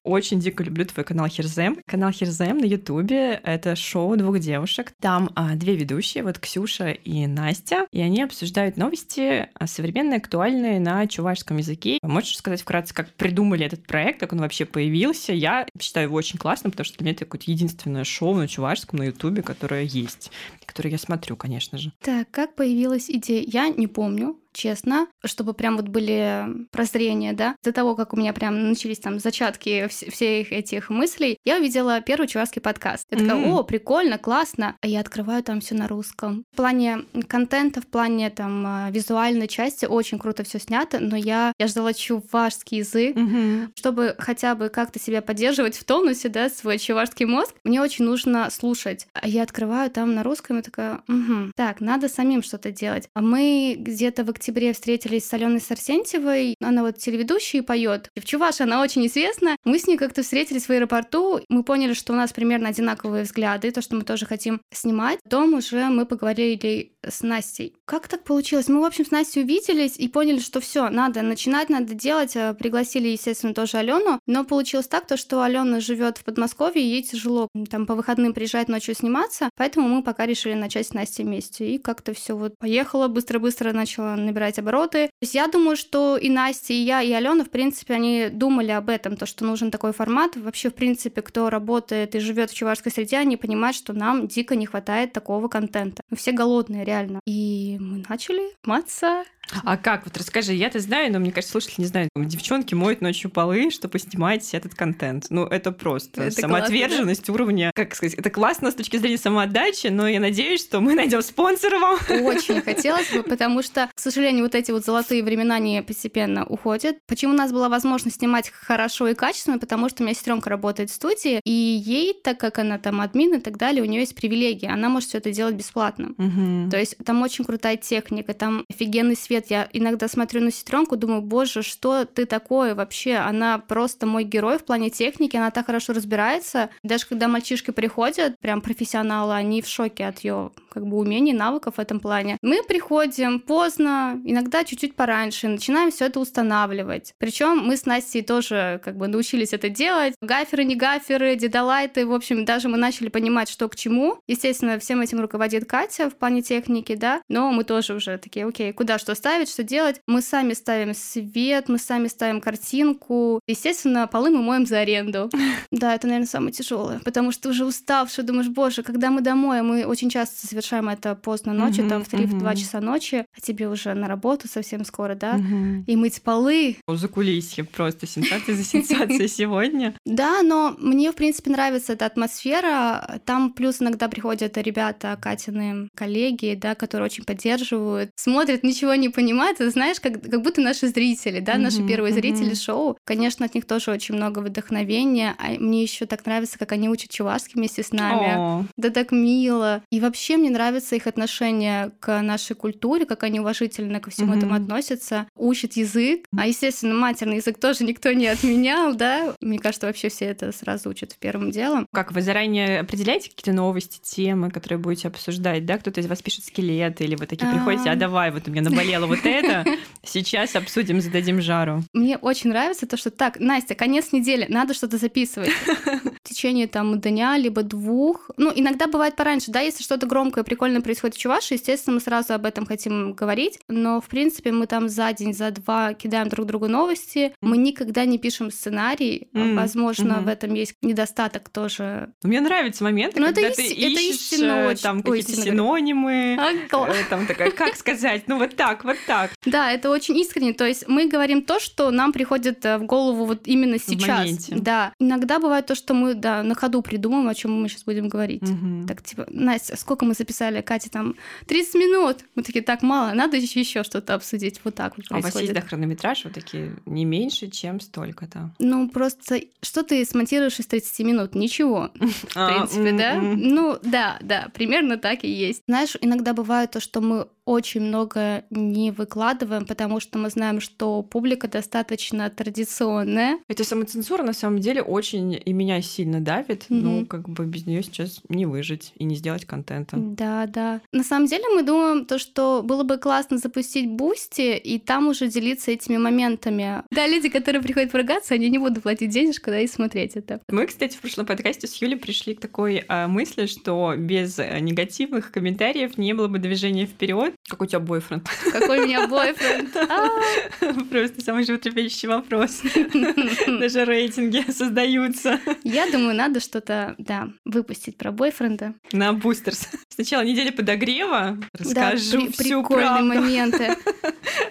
Очень 0.04 0.40
дико 0.40 0.62
люблю 0.62 0.84
твой 0.84 1.04
канал 1.04 1.28
Херзем. 1.28 1.78
Канал 1.86 2.12
Херзем 2.12 2.58
на 2.58 2.64
Ютубе— 2.64 3.40
это 3.44 3.76
шоу 3.76 4.16
двух 4.16 4.38
девушек. 4.38 4.92
Там 5.00 5.30
а, 5.34 5.54
две 5.54 5.76
ведущие, 5.76 6.24
вот 6.24 6.38
Ксюша 6.38 6.90
и 6.90 7.26
Настя, 7.26 7.86
и 7.92 8.00
они 8.00 8.22
обсуждают 8.22 8.76
новости 8.76 9.48
а, 9.54 9.66
современные, 9.66 10.18
актуальные 10.18 10.80
на 10.80 11.06
чувашском 11.06 11.58
языке. 11.58 11.98
Можешь 12.02 12.36
сказать 12.36 12.62
вкратце, 12.62 12.94
как 12.94 13.12
придумали 13.14 13.66
этот 13.66 13.86
проект, 13.86 14.20
как 14.20 14.32
он 14.32 14.40
вообще 14.40 14.64
появился? 14.64 15.32
Я 15.32 15.66
считаю 15.80 16.06
его 16.06 16.16
очень 16.16 16.38
классным, 16.38 16.70
потому 16.70 16.84
что 16.84 16.98
для 16.98 17.04
меня 17.04 17.14
это 17.14 17.24
какое-то 17.24 17.50
единственное 17.50 18.04
шоу 18.04 18.34
на 18.34 18.48
чувашском 18.48 18.98
на 18.98 19.04
Ютубе, 19.04 19.42
которое 19.42 19.82
есть, 19.82 20.30
которое 20.64 20.90
я 20.90 20.98
смотрю, 20.98 21.36
конечно 21.36 21.78
же. 21.78 21.92
Так, 22.02 22.30
как 22.30 22.54
появилась 22.54 23.10
идея? 23.10 23.44
Я 23.46 23.68
не 23.68 23.86
помню 23.86 24.38
честно, 24.58 25.06
чтобы 25.24 25.54
прям 25.54 25.76
вот 25.76 25.88
были 25.88 26.46
прозрения, 26.70 27.32
да. 27.32 27.56
До 27.62 27.72
того, 27.72 27.94
как 27.94 28.12
у 28.12 28.16
меня 28.16 28.32
прям 28.32 28.68
начались 28.68 28.98
там 28.98 29.20
зачатки 29.20 29.86
вс- 29.86 30.10
всех 30.10 30.52
этих 30.52 30.90
мыслей, 30.90 31.38
я 31.44 31.58
увидела 31.58 32.00
первый 32.00 32.26
чувашский 32.26 32.60
подкаст. 32.60 33.06
Я 33.10 33.18
такая, 33.18 33.36
mm-hmm. 33.36 33.60
о, 33.60 33.62
прикольно, 33.62 34.18
классно. 34.18 34.76
А 34.80 34.86
я 34.86 35.00
открываю 35.00 35.42
там 35.42 35.60
все 35.60 35.74
на 35.74 35.86
русском. 35.86 36.44
В 36.52 36.56
плане 36.56 37.04
контента, 37.28 37.80
в 37.80 37.86
плане 37.86 38.30
там 38.30 38.64
а, 38.66 38.90
визуальной 38.90 39.46
части 39.46 39.86
очень 39.86 40.18
круто 40.18 40.42
все 40.42 40.58
снято, 40.58 40.98
но 40.98 41.16
я, 41.16 41.52
я 41.58 41.66
ждала 41.68 41.94
чувашский 41.94 42.78
язык, 42.78 43.16
mm-hmm. 43.16 43.68
чтобы 43.76 44.16
хотя 44.18 44.54
бы 44.54 44.68
как-то 44.68 44.98
себя 44.98 45.22
поддерживать 45.22 45.76
в 45.76 45.84
тонусе, 45.84 46.28
да, 46.28 46.50
свой 46.50 46.78
чувашский 46.78 47.26
мозг. 47.26 47.54
Мне 47.62 47.80
очень 47.80 48.04
нужно 48.04 48.50
слушать. 48.50 49.06
А 49.12 49.28
я 49.28 49.44
открываю 49.44 49.90
там 49.90 50.14
на 50.14 50.22
русском 50.22 50.58
и 50.58 50.62
такая, 50.62 51.02
угу, 51.08 51.52
так, 51.54 51.80
надо 51.80 52.08
самим 52.08 52.42
что-то 52.42 52.72
делать. 52.72 53.08
А 53.14 53.20
мы 53.20 53.76
где-то 53.78 54.24
в 54.24 54.30
октябре 54.30 54.47
октябре 54.48 54.72
встретились 54.72 55.26
с 55.26 55.34
Аленой 55.34 55.60
Сарсентьевой. 55.60 56.54
Она 56.62 56.82
вот 56.82 56.96
телеведущая 56.96 57.60
и 57.60 57.64
поет. 57.64 58.08
В 58.16 58.24
Чуваш 58.24 58.62
она 58.62 58.80
очень 58.80 59.06
известна. 59.06 59.56
Мы 59.64 59.78
с 59.78 59.86
ней 59.86 59.98
как-то 59.98 60.22
встретились 60.22 60.66
в 60.66 60.70
аэропорту. 60.70 61.40
Мы 61.50 61.62
поняли, 61.62 61.92
что 61.92 62.14
у 62.14 62.16
нас 62.16 62.32
примерно 62.32 62.70
одинаковые 62.70 63.24
взгляды, 63.24 63.70
то, 63.70 63.82
что 63.82 63.94
мы 63.94 64.04
тоже 64.04 64.24
хотим 64.24 64.62
снимать. 64.72 65.18
Потом 65.22 65.52
уже 65.52 65.88
мы 65.88 66.06
поговорили 66.06 66.92
с 67.06 67.22
Настей. 67.22 67.74
Как 67.84 68.08
так 68.08 68.24
получилось? 68.24 68.68
Мы, 68.68 68.80
в 68.80 68.84
общем, 68.84 69.04
с 69.06 69.10
Настей 69.10 69.42
увиделись 69.42 69.96
и 69.96 70.08
поняли, 70.08 70.40
что 70.40 70.60
все, 70.60 70.88
надо 70.88 71.22
начинать, 71.22 71.68
надо 71.68 71.94
делать. 71.94 72.36
Э, 72.36 72.54
пригласили, 72.54 73.08
естественно, 73.08 73.54
тоже 73.54 73.78
Алену. 73.78 74.20
Но 74.26 74.44
получилось 74.44 74.88
так, 74.88 75.06
то, 75.06 75.16
что 75.16 75.42
Алена 75.42 75.80
живет 75.80 76.18
в 76.18 76.24
Подмосковье, 76.24 76.82
ей 76.82 77.02
тяжело 77.02 77.48
там 77.70 77.86
по 77.86 77.94
выходным 77.94 78.34
приезжать 78.34 78.68
ночью 78.68 78.94
сниматься, 78.94 79.50
поэтому 79.56 79.88
мы 79.88 80.02
пока 80.02 80.26
решили 80.26 80.54
начать 80.54 80.88
с 80.88 80.92
Настей 80.92 81.24
вместе. 81.24 81.68
И 81.74 81.78
как-то 81.78 82.12
все 82.14 82.36
вот 82.36 82.58
поехало, 82.58 83.08
быстро-быстро 83.08 83.72
начала 83.72 84.16
набирать 84.16 84.58
обороты. 84.58 85.06
То 85.06 85.22
есть 85.22 85.34
я 85.34 85.46
думаю, 85.46 85.76
что 85.76 86.16
и 86.16 86.28
Настя, 86.28 86.72
и 86.72 86.76
я, 86.76 87.02
и 87.02 87.12
Алена, 87.12 87.44
в 87.44 87.50
принципе, 87.50 87.94
они 87.94 88.28
думали 88.30 88.70
об 88.70 88.88
этом, 88.88 89.16
то, 89.16 89.26
что 89.26 89.44
нужен 89.44 89.70
такой 89.70 89.92
формат. 89.92 90.36
Вообще, 90.36 90.70
в 90.70 90.74
принципе, 90.74 91.22
кто 91.22 91.50
работает 91.50 92.14
и 92.14 92.18
живет 92.18 92.50
в 92.50 92.54
чувашской 92.54 92.92
среде, 92.92 93.18
они 93.18 93.36
понимают, 93.36 93.76
что 93.76 93.92
нам 93.92 94.26
дико 94.26 94.56
не 94.56 94.66
хватает 94.66 95.12
такого 95.12 95.48
контента. 95.48 96.02
Мы 96.10 96.16
все 96.16 96.32
голодные, 96.32 96.84
реально. 96.88 97.21
И 97.26 97.76
мы 97.80 98.02
начали 98.09 98.54
маться 98.64 99.25
а 99.64 99.76
как? 99.76 100.04
Вот 100.04 100.16
расскажи, 100.16 100.52
я-то 100.52 100.80
знаю, 100.80 101.12
но 101.12 101.18
мне 101.18 101.32
кажется, 101.32 101.52
слушатели 101.52 101.82
не 101.82 101.86
знают. 101.86 102.10
Девчонки 102.14 102.74
моют 102.74 103.00
ночью 103.00 103.30
полы, 103.30 103.70
чтобы 103.70 103.98
снимать 103.98 104.52
этот 104.54 104.74
контент. 104.74 105.26
Ну, 105.30 105.44
это 105.44 105.72
просто 105.72 106.24
это 106.24 106.40
самоотверженность 106.42 107.20
классно, 107.20 107.34
да? 107.34 107.42
уровня, 107.42 107.72
как 107.74 107.94
сказать, 107.94 108.14
это 108.14 108.30
классно 108.30 108.70
с 108.70 108.74
точки 108.74 108.96
зрения 108.96 109.18
самоотдачи, 109.18 109.88
но 109.88 110.08
я 110.08 110.20
надеюсь, 110.20 110.60
что 110.60 110.80
мы 110.80 110.94
найдем 110.94 111.22
спонсора 111.22 111.78
вам. 111.78 111.98
Очень 112.24 112.60
хотелось 112.62 113.10
бы, 113.10 113.22
потому 113.22 113.62
что, 113.62 113.88
к 113.94 114.00
сожалению, 114.00 114.44
вот 114.44 114.54
эти 114.54 114.70
вот 114.70 114.84
золотые 114.84 115.22
времена, 115.22 115.56
они 115.56 115.82
постепенно 115.86 116.44
уходят. 116.44 116.96
Почему 117.06 117.32
у 117.32 117.36
нас 117.36 117.52
была 117.52 117.68
возможность 117.68 118.18
снимать 118.18 118.50
хорошо 118.50 119.08
и 119.08 119.14
качественно? 119.14 119.58
Потому 119.58 119.88
что 119.88 120.02
у 120.02 120.06
меня 120.06 120.14
сестренка 120.14 120.50
работает 120.50 120.90
в 120.90 120.94
студии, 120.94 121.40
и 121.44 121.50
ей, 121.50 122.14
так 122.22 122.38
как 122.38 122.58
она 122.58 122.78
там 122.78 123.00
админ 123.00 123.34
и 123.34 123.40
так 123.40 123.56
далее, 123.56 123.82
у 123.82 123.86
нее 123.86 124.00
есть 124.00 124.14
привилегии. 124.14 124.68
Она 124.68 124.88
может 124.88 125.08
все 125.08 125.18
это 125.18 125.32
делать 125.32 125.54
бесплатно. 125.54 126.10
Угу. 126.18 126.70
То 126.70 126.78
есть 126.78 126.96
там 127.04 127.22
очень 127.22 127.44
крутая 127.44 127.76
техника, 127.76 128.34
там 128.34 128.64
офигенный 128.68 129.16
свет, 129.16 129.38
лет 129.38 129.50
я 129.50 129.68
иногда 129.73 130.09
смотрю 130.09 130.40
на 130.42 130.50
сестренку, 130.50 130.97
думаю, 130.97 131.23
боже, 131.23 131.62
что 131.62 132.04
ты 132.04 132.26
такое 132.26 132.75
вообще? 132.75 133.14
Она 133.14 133.59
просто 133.59 134.07
мой 134.07 134.25
герой 134.25 134.59
в 134.59 134.64
плане 134.64 134.90
техники, 134.90 135.37
она 135.37 135.50
так 135.50 135.66
хорошо 135.66 135.92
разбирается. 135.92 136.71
Даже 136.83 137.07
когда 137.07 137.28
мальчишки 137.28 137.71
приходят, 137.71 138.38
прям 138.40 138.61
профессионалы, 138.61 139.35
они 139.35 139.62
в 139.62 139.68
шоке 139.68 140.07
от 140.07 140.21
ее 140.21 140.50
как 140.71 140.87
бы 140.87 140.99
умений, 140.99 141.33
навыков 141.33 141.75
в 141.76 141.80
этом 141.80 142.00
плане. 142.00 142.37
Мы 142.42 142.62
приходим 142.62 143.40
поздно, 143.40 144.21
иногда 144.25 144.64
чуть-чуть 144.64 144.95
пораньше, 144.95 145.49
начинаем 145.49 145.90
все 145.90 146.07
это 146.07 146.21
устанавливать. 146.21 147.14
Причем 147.18 147.59
мы 147.59 147.76
с 147.76 147.87
Настей 147.87 148.23
тоже 148.23 148.80
как 148.85 148.97
бы 148.97 149.09
научились 149.09 149.52
это 149.52 149.68
делать. 149.68 150.14
Гаферы, 150.21 150.64
не 150.64 150.76
гаферы, 150.76 151.37
дедалайты, 151.37 152.07
в 152.07 152.12
общем, 152.12 152.45
даже 152.45 152.68
мы 152.68 152.76
начали 152.76 153.09
понимать, 153.09 153.49
что 153.49 153.68
к 153.68 153.76
чему. 153.76 154.21
Естественно, 154.26 154.78
всем 154.78 155.00
этим 155.00 155.21
руководит 155.21 155.68
Катя 155.68 156.11
в 156.11 156.16
плане 156.16 156.42
техники, 156.42 156.95
да, 156.95 157.23
но 157.28 157.50
мы 157.50 157.64
тоже 157.64 157.95
уже 157.95 158.18
такие, 158.18 158.47
окей, 158.47 158.73
куда 158.73 158.99
что 158.99 159.14
ставить, 159.14 159.27
что 159.49 159.62
делать. 159.62 160.00
Мы 160.06 160.23
сами 160.23 160.54
ставим 160.54 160.94
свет, 160.94 161.68
мы 161.68 161.78
сами 161.78 162.08
ставим 162.08 162.40
картинку. 162.40 163.40
Естественно, 163.47 164.06
полы 164.06 164.30
мы 164.30 164.42
моем 164.42 164.66
за 164.66 164.80
аренду. 164.80 165.30
Да, 165.70 165.94
это, 165.94 166.06
наверное, 166.06 166.26
самое 166.26 166.52
тяжелое, 166.52 167.00
потому 167.04 167.30
что 167.30 167.50
уже 167.50 167.64
уставший, 167.64 168.25
думаешь, 168.25 168.49
боже, 168.49 168.82
когда 168.82 169.11
мы 169.11 169.20
домой, 169.20 169.62
мы 169.62 169.85
очень 169.85 170.08
часто 170.08 170.47
совершаем 170.47 170.88
это 170.88 171.14
поздно 171.14 171.52
ночью, 171.52 171.88
там 171.88 172.04
в 172.04 172.12
3-2 172.12 172.56
часа 172.56 172.80
ночи, 172.80 173.26
а 173.37 173.40
тебе 173.40 173.68
уже 173.68 173.94
на 173.94 174.08
работу 174.08 174.49
совсем 174.49 174.85
скоро, 174.85 175.14
да, 175.14 175.38
и 175.87 175.97
мыть 175.97 176.23
полы. 176.23 176.76
За 176.87 177.08
кулисье 177.08 177.64
просто 177.64 178.06
сенсация 178.06 178.54
за 178.54 178.64
сенсацией 178.64 179.28
сегодня. 179.28 179.94
Да, 180.04 180.42
но 180.42 180.75
мне, 180.78 181.12
в 181.12 181.14
принципе, 181.14 181.50
нравится 181.50 181.92
эта 181.92 182.06
атмосфера. 182.06 183.20
Там 183.25 183.52
плюс 183.52 183.80
иногда 183.80 184.08
приходят 184.08 184.56
ребята, 184.56 185.16
Катины 185.20 185.88
коллеги, 185.94 186.58
да, 186.61 186.75
которые 186.75 187.06
очень 187.06 187.25
поддерживают, 187.25 188.11
смотрят, 188.16 188.62
ничего 188.62 188.94
не 188.94 189.08
понимают, 189.18 189.60
это 189.60 189.68
знаешь, 189.70 189.98
как, 189.98 190.22
как 190.22 190.42
будто 190.42 190.60
наши 190.60 190.87
зрители, 190.87 191.40
да, 191.40 191.58
наши 191.58 191.82
первые 191.84 192.14
зрители 192.14 192.54
шоу. 192.54 192.96
Конечно, 193.04 193.46
от 193.46 193.54
них 193.56 193.66
тоже 193.66 193.90
очень 193.90 194.14
много 194.14 194.38
вдохновения, 194.38 195.34
а 195.38 195.58
мне 195.58 195.82
еще 195.82 196.06
так 196.06 196.25
нравится, 196.25 196.56
как 196.56 196.70
они 196.70 196.88
учат 196.88 197.10
чувашский 197.10 197.54
вместе 197.56 197.82
с 197.82 197.90
нами. 197.90 198.68
Да 198.76 198.90
так 198.90 199.10
мило. 199.10 199.82
И 199.90 199.98
вообще 199.98 200.37
мне 200.37 200.50
нравится 200.50 200.94
их 200.94 201.08
отношение 201.08 201.90
к 201.98 202.22
нашей 202.22 202.54
культуре, 202.54 203.06
как 203.06 203.25
они 203.25 203.40
уважительно 203.40 203.98
ко 203.98 204.10
всему 204.10 204.34
этому 204.34 204.54
относятся, 204.54 205.26
учат 205.34 205.72
язык. 205.72 206.25
А, 206.37 206.46
естественно, 206.46 206.94
матерный 206.94 207.38
язык 207.38 207.58
тоже 207.58 207.82
никто 207.82 208.12
не 208.12 208.28
отменял, 208.28 208.94
да. 208.94 209.34
Мне 209.40 209.58
кажется, 209.58 209.88
вообще 209.88 210.10
все 210.10 210.26
это 210.26 210.52
сразу 210.52 210.90
учат 210.90 211.14
в 211.14 211.18
первым 211.18 211.50
делом. 211.50 211.88
Как 211.92 212.12
вы 212.12 212.22
заранее 212.22 212.78
определяете 212.78 213.30
какие-то 213.30 213.52
новости, 213.52 213.98
темы, 214.00 214.52
которые 214.52 214.78
будете 214.78 215.08
обсуждать, 215.08 215.66
да? 215.66 215.76
Кто-то 215.78 216.00
из 216.00 216.06
вас 216.06 216.22
пишет 216.22 216.44
скелеты, 216.44 217.02
или 217.02 217.16
вы 217.16 217.26
такие 217.26 217.50
приходите, 217.50 217.90
а 217.90 217.96
давай, 217.96 218.30
вот 218.30 218.46
у 218.46 218.52
меня 218.52 218.62
наболело 218.62 219.07
вот 219.08 219.20
это, 219.24 219.64
сейчас 220.04 220.56
обсудим, 220.56 221.00
зададим 221.00 221.40
жару. 221.40 221.82
Мне 221.92 222.16
очень 222.16 222.50
нравится 222.50 222.86
то, 222.86 222.96
что 222.96 223.10
так, 223.10 223.40
Настя, 223.40 223.74
конец 223.74 224.12
недели, 224.12 224.46
надо 224.48 224.74
что-то 224.74 224.98
записывать. 224.98 225.50
В 226.24 226.28
течение 226.28 226.66
там 226.66 227.00
дня, 227.00 227.37
либо 227.37 227.62
двух. 227.62 228.30
Ну, 228.37 228.52
иногда 228.54 228.87
бывает 228.87 229.16
пораньше, 229.16 229.50
да, 229.50 229.61
если 229.61 229.83
что-то 229.83 230.06
громкое, 230.06 230.44
прикольное 230.44 230.83
происходит 230.83 231.16
в 231.16 231.18
Чувашии, 231.18 231.54
естественно, 231.54 231.94
мы 231.94 232.00
сразу 232.00 232.35
об 232.35 232.44
этом 232.44 232.66
хотим 232.66 233.14
говорить, 233.14 233.59
но, 233.68 234.00
в 234.00 234.06
принципе, 234.06 234.52
мы 234.52 234.66
там 234.66 234.88
за 234.88 235.12
день, 235.12 235.33
за 235.33 235.50
два 235.50 235.94
кидаем 235.94 236.28
друг 236.28 236.46
другу 236.46 236.68
новости, 236.68 237.33
мы 237.40 237.56
никогда 237.56 238.04
не 238.04 238.18
пишем 238.18 238.50
сценарий, 238.50 239.28
возможно, 239.33 240.20
в 240.20 240.28
этом 240.28 240.54
есть 240.54 240.74
недостаток 240.83 241.48
тоже. 241.48 242.12
Мне 242.22 242.40
нравится 242.40 242.85
момент, 242.85 243.14
когда 243.14 243.33
ты 243.33 243.66
ищешь 243.66 244.40
э, 244.40 244.74
там 244.83 245.02
какие-то 245.02 245.33
синонимы, 245.33 246.38
э, 246.38 247.04
там 247.09 247.26
такая, 247.26 247.50
как 247.50 247.76
сказать, 247.76 248.24
ну 248.26 248.38
вот 248.38 248.56
так, 248.56 248.85
вот 248.88 248.96
так. 249.07 249.31
Да, 249.44 249.72
это 249.72 249.90
очень 249.90 250.16
искренне. 250.18 250.53
То 250.53 250.66
есть 250.66 250.88
мы 250.88 251.09
говорим 251.09 251.42
то, 251.42 251.61
что 251.61 251.90
нам 251.90 252.12
приходит 252.12 252.64
э, 252.64 252.79
в 252.79 252.85
голову 252.85 253.24
вот 253.24 253.46
именно 253.46 253.79
сейчас. 253.79 254.48
Да. 254.48 254.92
Иногда 254.98 255.38
бывает 255.38 255.66
то, 255.66 255.74
что 255.74 255.94
мы 255.94 256.14
да, 256.14 256.42
на 256.42 256.55
ходу 256.55 256.83
придумаем, 256.83 257.29
о 257.29 257.35
чем 257.35 257.53
мы 257.53 257.68
сейчас 257.68 257.85
будем 257.85 258.09
говорить. 258.09 258.42
Угу. 258.42 258.87
Так, 258.87 259.03
типа, 259.03 259.27
Настя, 259.31 259.77
сколько 259.77 260.05
мы 260.05 260.14
записали, 260.14 260.61
Катя, 260.61 260.90
там 260.90 261.14
30 261.46 261.74
минут. 261.74 262.18
Мы 262.35 262.42
такие, 262.42 262.64
так 262.64 262.83
мало, 262.83 263.12
надо 263.14 263.37
еще 263.37 263.83
что-то 263.83 264.14
обсудить. 264.14 264.61
Вот 264.64 264.74
так 264.74 264.96
вот 264.96 265.09
происходит. 265.09 265.24
А 265.24 265.29
у 265.29 265.33
вас 265.33 265.42
есть 265.42 265.55
да, 265.55 265.61
хронометраж, 265.61 266.24
вот 266.24 266.35
такие 266.35 266.77
не 266.87 267.05
меньше, 267.05 267.48
чем 267.48 267.81
столько-то? 267.81 268.51
Ну, 268.59 268.88
просто 268.88 269.40
что 269.62 269.83
ты 269.83 270.05
смонтируешь 270.05 270.59
из 270.59 270.66
30 270.66 271.07
минут? 271.07 271.35
Ничего, 271.35 271.90
в 271.94 272.37
а, 272.37 272.48
принципе, 272.48 272.92
да? 272.92 273.14
Ну, 273.20 273.79
да, 273.83 274.18
да, 274.20 274.48
примерно 274.55 274.96
так 274.96 275.24
и 275.24 275.29
есть. 275.29 275.62
Знаешь, 275.66 275.96
иногда 276.01 276.33
бывает 276.33 276.70
то, 276.70 276.81
что 276.81 277.01
мы 277.01 277.29
очень 277.48 277.80
много 277.80 278.44
не 278.50 278.90
выкладываем, 278.90 279.64
потому 279.64 280.00
что 280.00 280.18
мы 280.18 280.28
знаем, 280.28 280.61
что 280.61 281.02
публика 281.02 281.48
достаточно 281.48 282.28
традиционная. 282.28 283.38
Эта 283.48 283.64
самоцензура 283.64 284.22
на 284.22 284.34
самом 284.34 284.58
деле 284.58 284.82
очень 284.82 285.40
и 285.42 285.52
меня 285.54 285.80
сильно 285.80 286.20
давит. 286.20 286.66
Mm-hmm. 286.68 286.80
Ну, 286.82 287.06
как 287.06 287.26
бы 287.26 287.46
без 287.46 287.64
нее 287.64 287.82
сейчас 287.82 288.20
не 288.28 288.44
выжить 288.44 288.92
и 288.96 289.04
не 289.04 289.16
сделать 289.16 289.46
контента. 289.46 289.96
Да, 289.96 290.46
да. 290.46 290.82
На 290.92 291.02
самом 291.02 291.26
деле 291.26 291.44
мы 291.54 291.62
думаем 291.62 292.04
то, 292.04 292.18
что 292.18 292.62
было 292.62 292.82
бы 292.82 292.98
классно 292.98 293.38
запустить 293.38 293.88
Boosty 293.88 294.54
и 294.54 294.78
там 294.78 295.08
уже 295.08 295.28
делиться 295.28 295.70
этими 295.70 295.96
моментами. 295.96 296.82
Да, 296.90 297.06
люди, 297.06 297.30
которые 297.30 297.62
приходят 297.62 297.90
поругаться, 297.90 298.34
они 298.34 298.50
не 298.50 298.58
будут 298.58 298.82
платить 298.82 299.08
денежку, 299.08 299.46
да, 299.46 299.61
и 299.61 299.66
смотреть 299.66 300.16
это. 300.16 300.38
Мы, 300.50 300.66
кстати, 300.66 300.98
в 300.98 301.00
прошлом 301.00 301.24
подкасте 301.24 301.66
с 301.66 301.80
Юлей 301.80 301.96
пришли 301.96 302.34
к 302.34 302.40
такой 302.40 302.84
а, 302.88 303.08
мысли, 303.08 303.46
что 303.46 303.94
без 303.96 304.38
э, 304.38 304.58
негативных 304.61 305.32
комментариев 305.32 305.96
не 305.96 306.12
было 306.12 306.28
бы 306.28 306.38
движения 306.38 306.84
вперед, 306.84 307.34
как 307.48 307.62
у 307.62 307.66
тебя 307.66 307.81
бойфренд? 307.81 308.29
Какой 308.53 308.81
у 308.81 308.85
меня 308.85 309.09
бойфренд? 309.09 309.72
Просто 310.90 311.24
самый 311.24 311.44
животрепещущий 311.44 312.07
вопрос. 312.07 312.61
Даже 313.61 313.87
рейтинги 313.87 314.44
создаются. 314.51 315.40
Я 315.64 315.90
думаю, 315.90 316.14
надо 316.14 316.40
что-то, 316.40 316.94
да, 316.98 317.29
выпустить 317.46 317.96
про 317.96 318.12
бойфренда. 318.12 318.74
На 318.92 319.14
Boosty. 319.14 319.68
Сначала 319.88 320.22
недели 320.22 320.51
подогрева. 320.51 321.38
Расскажу 321.55 322.31
всю 322.33 322.62
правду. 322.64 323.05
моменты. 323.07 323.77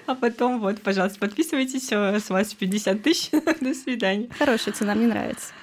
А 0.06 0.15
потом 0.15 0.60
вот, 0.62 0.82
пожалуйста, 0.82 1.19
подписывайтесь. 1.19 1.89
С 1.89 2.30
вас 2.30 2.54
50 2.54 3.04
тысяч. 3.04 3.30
До 3.60 3.73
свидания. 3.73 4.30
Хорошая 4.39 4.73
цена, 4.73 4.95
мне 4.95 5.08
нравится. 5.08 5.54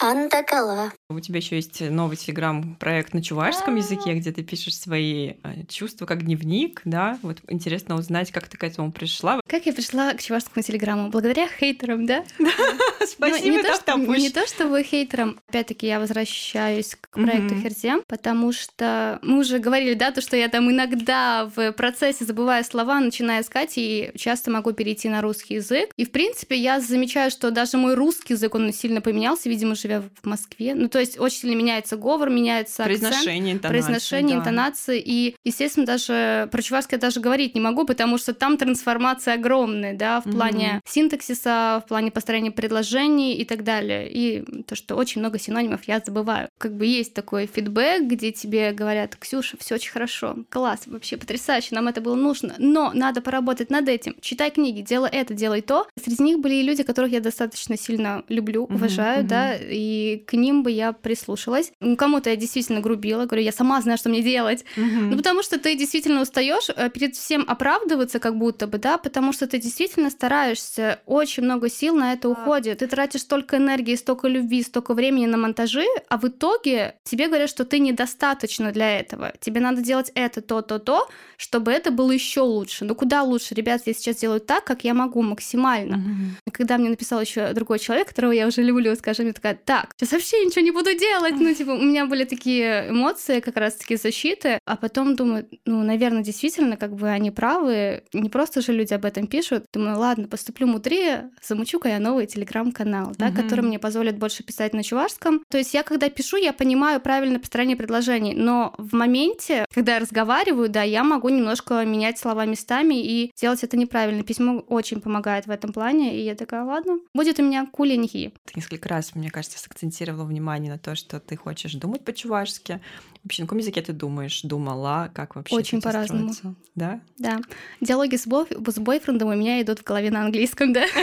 Антакала. 0.00 0.92
У 1.08 1.20
тебя 1.20 1.36
еще 1.36 1.54
есть 1.54 1.80
новый 1.80 2.16
телеграм-проект 2.16 3.14
на 3.14 3.22
чувашском 3.22 3.76
языке, 3.76 4.14
где 4.14 4.32
ты 4.32 4.42
пишешь 4.42 4.76
свои 4.76 5.34
э, 5.44 5.64
чувства 5.68 6.04
как 6.04 6.24
дневник, 6.24 6.80
да? 6.84 7.20
Вот 7.22 7.38
интересно 7.48 7.94
узнать, 7.94 8.32
как 8.32 8.48
ты 8.48 8.58
к 8.58 8.64
этому 8.64 8.90
пришла. 8.90 9.40
Как 9.46 9.66
я 9.66 9.72
пришла 9.72 10.12
к 10.14 10.20
чувашскому 10.20 10.64
телеграмму? 10.64 11.08
Благодаря 11.10 11.46
хейтерам, 11.46 12.06
да? 12.06 12.24
Спасибо, 13.06 13.56
не, 13.56 13.62
то, 13.62 13.96
не 14.18 14.30
то, 14.30 14.46
что 14.48 14.66
вы 14.66 14.82
хейтерам. 14.82 15.38
Опять-таки 15.48 15.86
я 15.86 16.00
возвращаюсь 16.00 16.96
к 17.00 17.10
проекту 17.10 17.54
Херзем, 17.54 18.02
потому 18.08 18.50
что 18.50 19.20
мы 19.22 19.38
уже 19.38 19.60
говорили, 19.60 19.94
да, 19.94 20.10
то, 20.10 20.20
что 20.20 20.36
я 20.36 20.48
там 20.48 20.68
иногда 20.72 21.48
в 21.54 21.70
процессе 21.70 22.24
забываю 22.24 22.64
слова, 22.64 22.98
начинаю 22.98 23.44
искать, 23.44 23.74
и 23.76 24.10
часто 24.16 24.50
могу 24.50 24.72
перейти 24.72 25.08
на 25.08 25.22
русский 25.22 25.54
язык. 25.54 25.90
И, 25.96 26.04
в 26.04 26.10
принципе, 26.10 26.56
я 26.56 26.80
замечаю, 26.80 27.30
что 27.30 27.52
даже 27.52 27.76
мой 27.76 27.94
русский 27.94 28.32
язык, 28.32 28.56
он 28.56 28.72
сильно 28.72 29.00
поменялся, 29.00 29.48
видимо, 29.48 29.76
живя 29.76 30.02
в 30.02 30.26
Москве. 30.26 30.74
Ну, 30.74 30.88
то 30.96 31.00
есть 31.00 31.18
очень 31.20 31.40
сильно 31.40 31.54
меняется 31.54 31.98
говор, 31.98 32.30
меняется 32.30 32.82
произношение, 32.82 33.56
акцент, 33.56 33.66
интонация, 33.66 33.68
произношение, 33.68 34.36
да. 34.36 34.40
интонации. 34.40 35.02
И, 35.04 35.36
естественно, 35.44 35.84
даже 35.84 36.48
про 36.50 36.62
чувашский 36.62 36.96
я 36.96 36.98
даже 36.98 37.20
говорить 37.20 37.54
не 37.54 37.60
могу, 37.60 37.84
потому 37.84 38.16
что 38.16 38.32
там 38.32 38.56
трансформация 38.56 39.34
огромная, 39.34 39.94
да, 39.94 40.22
в 40.22 40.30
плане 40.30 40.76
mm-hmm. 40.76 40.90
синтаксиса, 40.90 41.82
в 41.84 41.88
плане 41.88 42.10
построения 42.10 42.50
предложений 42.50 43.34
и 43.34 43.44
так 43.44 43.62
далее. 43.62 44.10
И 44.10 44.62
то, 44.62 44.74
что 44.74 44.94
очень 44.94 45.20
много 45.20 45.38
синонимов 45.38 45.84
я 45.84 46.00
забываю. 46.02 46.48
Как 46.56 46.74
бы 46.74 46.86
есть 46.86 47.12
такой 47.12 47.44
фидбэк, 47.44 48.04
где 48.04 48.32
тебе 48.32 48.72
говорят, 48.72 49.16
Ксюша, 49.16 49.58
все 49.60 49.74
очень 49.74 49.92
хорошо, 49.92 50.38
класс, 50.48 50.84
вообще 50.86 51.18
потрясающе, 51.18 51.74
нам 51.74 51.88
это 51.88 52.00
было 52.00 52.14
нужно, 52.14 52.54
но 52.56 52.92
надо 52.94 53.20
поработать 53.20 53.68
над 53.68 53.86
этим, 53.86 54.14
читай 54.22 54.50
книги, 54.50 54.80
делай 54.80 55.10
это, 55.12 55.34
делай 55.34 55.60
то. 55.60 55.86
Среди 56.02 56.22
них 56.22 56.38
были 56.38 56.54
и 56.54 56.62
люди, 56.62 56.84
которых 56.84 57.12
я 57.12 57.20
достаточно 57.20 57.76
сильно 57.76 58.24
люблю, 58.30 58.64
уважаю, 58.64 59.24
mm-hmm. 59.24 59.28
да, 59.28 59.56
и 59.60 60.22
к 60.26 60.32
ним 60.32 60.62
бы 60.62 60.70
я 60.70 60.85
прислушалась. 60.92 61.72
Кому-то 61.96 62.30
я 62.30 62.36
действительно 62.36 62.80
грубила, 62.80 63.26
говорю, 63.26 63.42
я 63.42 63.52
сама 63.52 63.80
знаю, 63.80 63.98
что 63.98 64.08
мне 64.08 64.22
делать. 64.22 64.64
Mm-hmm. 64.76 65.10
Ну, 65.10 65.16
потому 65.16 65.42
что 65.42 65.58
ты 65.58 65.76
действительно 65.76 66.22
устаешь 66.22 66.68
э, 66.74 66.90
перед 66.90 67.14
всем 67.16 67.44
оправдываться, 67.46 68.18
как 68.18 68.36
будто 68.36 68.66
бы, 68.66 68.78
да, 68.78 68.98
потому 68.98 69.32
что 69.32 69.46
ты 69.46 69.58
действительно 69.58 70.10
стараешься, 70.10 71.00
очень 71.06 71.44
много 71.44 71.68
сил 71.68 71.94
на 71.94 72.12
это 72.12 72.28
уходит. 72.28 72.78
Ты 72.78 72.86
тратишь 72.86 73.22
столько 73.22 73.56
энергии, 73.56 73.94
столько 73.94 74.28
любви, 74.28 74.62
столько 74.62 74.94
времени 74.94 75.26
на 75.26 75.36
монтажи, 75.36 75.86
а 76.08 76.18
в 76.18 76.24
итоге 76.28 76.94
тебе 77.04 77.28
говорят, 77.28 77.50
что 77.50 77.64
ты 77.64 77.78
недостаточно 77.78 78.72
для 78.72 78.98
этого. 78.98 79.32
Тебе 79.40 79.60
надо 79.60 79.82
делать 79.82 80.10
это, 80.14 80.40
то, 80.40 80.62
то, 80.62 80.78
то, 80.78 81.08
чтобы 81.36 81.72
это 81.72 81.90
было 81.90 82.12
еще 82.12 82.40
лучше. 82.40 82.84
Ну 82.84 82.94
куда 82.94 83.22
лучше? 83.22 83.54
Ребят, 83.54 83.82
я 83.86 83.94
сейчас 83.94 84.16
делаю 84.16 84.40
так, 84.40 84.64
как 84.64 84.84
я 84.84 84.94
могу 84.94 85.22
максимально. 85.22 85.96
Mm-hmm. 85.96 86.52
Когда 86.52 86.78
мне 86.78 86.88
написал 86.88 87.20
еще 87.20 87.52
другой 87.52 87.78
человек, 87.78 88.08
которого 88.08 88.32
я 88.32 88.46
уже 88.46 88.62
люблю, 88.62 88.94
скажем, 88.96 89.26
я 89.26 89.32
такая, 89.32 89.54
так, 89.54 89.92
сейчас 89.96 90.12
вообще 90.12 90.44
ничего 90.44 90.64
не 90.64 90.70
буду 90.76 90.94
делать. 90.94 91.34
Ну, 91.38 91.54
типа, 91.54 91.70
у 91.70 91.82
меня 91.82 92.06
были 92.06 92.24
такие 92.24 92.90
эмоции, 92.90 93.40
как 93.40 93.56
раз-таки 93.56 93.96
защиты, 93.96 94.58
а 94.64 94.76
потом 94.76 95.16
думаю, 95.16 95.48
ну, 95.64 95.82
наверное, 95.82 96.22
действительно, 96.22 96.76
как 96.76 96.94
бы 96.94 97.08
они 97.08 97.30
правы, 97.30 98.04
не 98.12 98.28
просто 98.28 98.60
же 98.60 98.72
люди 98.72 98.94
об 98.94 99.04
этом 99.04 99.26
пишут. 99.26 99.64
Думаю, 99.72 99.98
ладно, 99.98 100.28
поступлю 100.28 100.66
мудрее, 100.66 101.30
замучу-ка 101.42 101.88
я 101.88 101.98
новый 101.98 102.26
телеграм-канал, 102.26 103.12
да, 103.18 103.28
mm-hmm. 103.28 103.42
который 103.42 103.60
мне 103.62 103.78
позволит 103.78 104.18
больше 104.18 104.42
писать 104.42 104.74
на 104.74 104.82
чувашском. 104.82 105.42
То 105.50 105.58
есть 105.58 105.74
я, 105.74 105.82
когда 105.82 106.08
пишу, 106.08 106.36
я 106.36 106.52
понимаю 106.52 107.00
правильное 107.00 107.40
построение 107.40 107.76
предложений, 107.76 108.34
но 108.36 108.74
в 108.78 108.94
моменте, 108.94 109.64
когда 109.74 109.94
я 109.94 109.98
разговариваю, 110.00 110.68
да, 110.68 110.82
я 110.82 111.02
могу 111.04 111.28
немножко 111.28 111.84
менять 111.84 112.18
слова 112.18 112.44
местами 112.44 112.94
и 112.94 113.32
делать 113.36 113.64
это 113.64 113.76
неправильно. 113.76 114.22
Письмо 114.22 114.58
очень 114.68 115.00
помогает 115.00 115.46
в 115.46 115.50
этом 115.50 115.72
плане, 115.72 116.18
и 116.18 116.22
я 116.22 116.34
такая, 116.34 116.64
ладно, 116.64 116.98
будет 117.14 117.38
у 117.38 117.42
меня 117.42 117.66
кулиньхи. 117.66 118.32
Ты 118.44 118.52
несколько 118.56 118.88
раз, 118.88 119.14
мне 119.14 119.30
кажется, 119.30 119.58
сакцентировала 119.58 120.24
внимание 120.24 120.65
на 120.68 120.78
то, 120.78 120.94
что 120.94 121.20
ты 121.20 121.36
хочешь 121.36 121.74
думать 121.74 122.04
по-чувашски. 122.04 122.80
Вообще, 123.24 123.42
на 123.42 123.46
каком 123.48 123.58
языке 123.58 123.82
ты 123.82 123.92
думаешь? 123.92 124.42
Думала? 124.42 125.10
Как 125.12 125.34
вообще? 125.34 125.56
Очень 125.56 125.82
по-разному. 125.82 126.32
Да? 126.76 127.00
Да. 127.18 127.40
Диалоги 127.80 128.14
с, 128.14 128.24
бой... 128.24 128.46
с 128.48 128.78
бойфрендом 128.78 129.30
у 129.30 129.34
меня 129.34 129.60
идут 129.60 129.80
в 129.80 129.82
голове 129.82 130.12
на 130.12 130.20
английском, 130.20 130.72
да. 130.72 130.86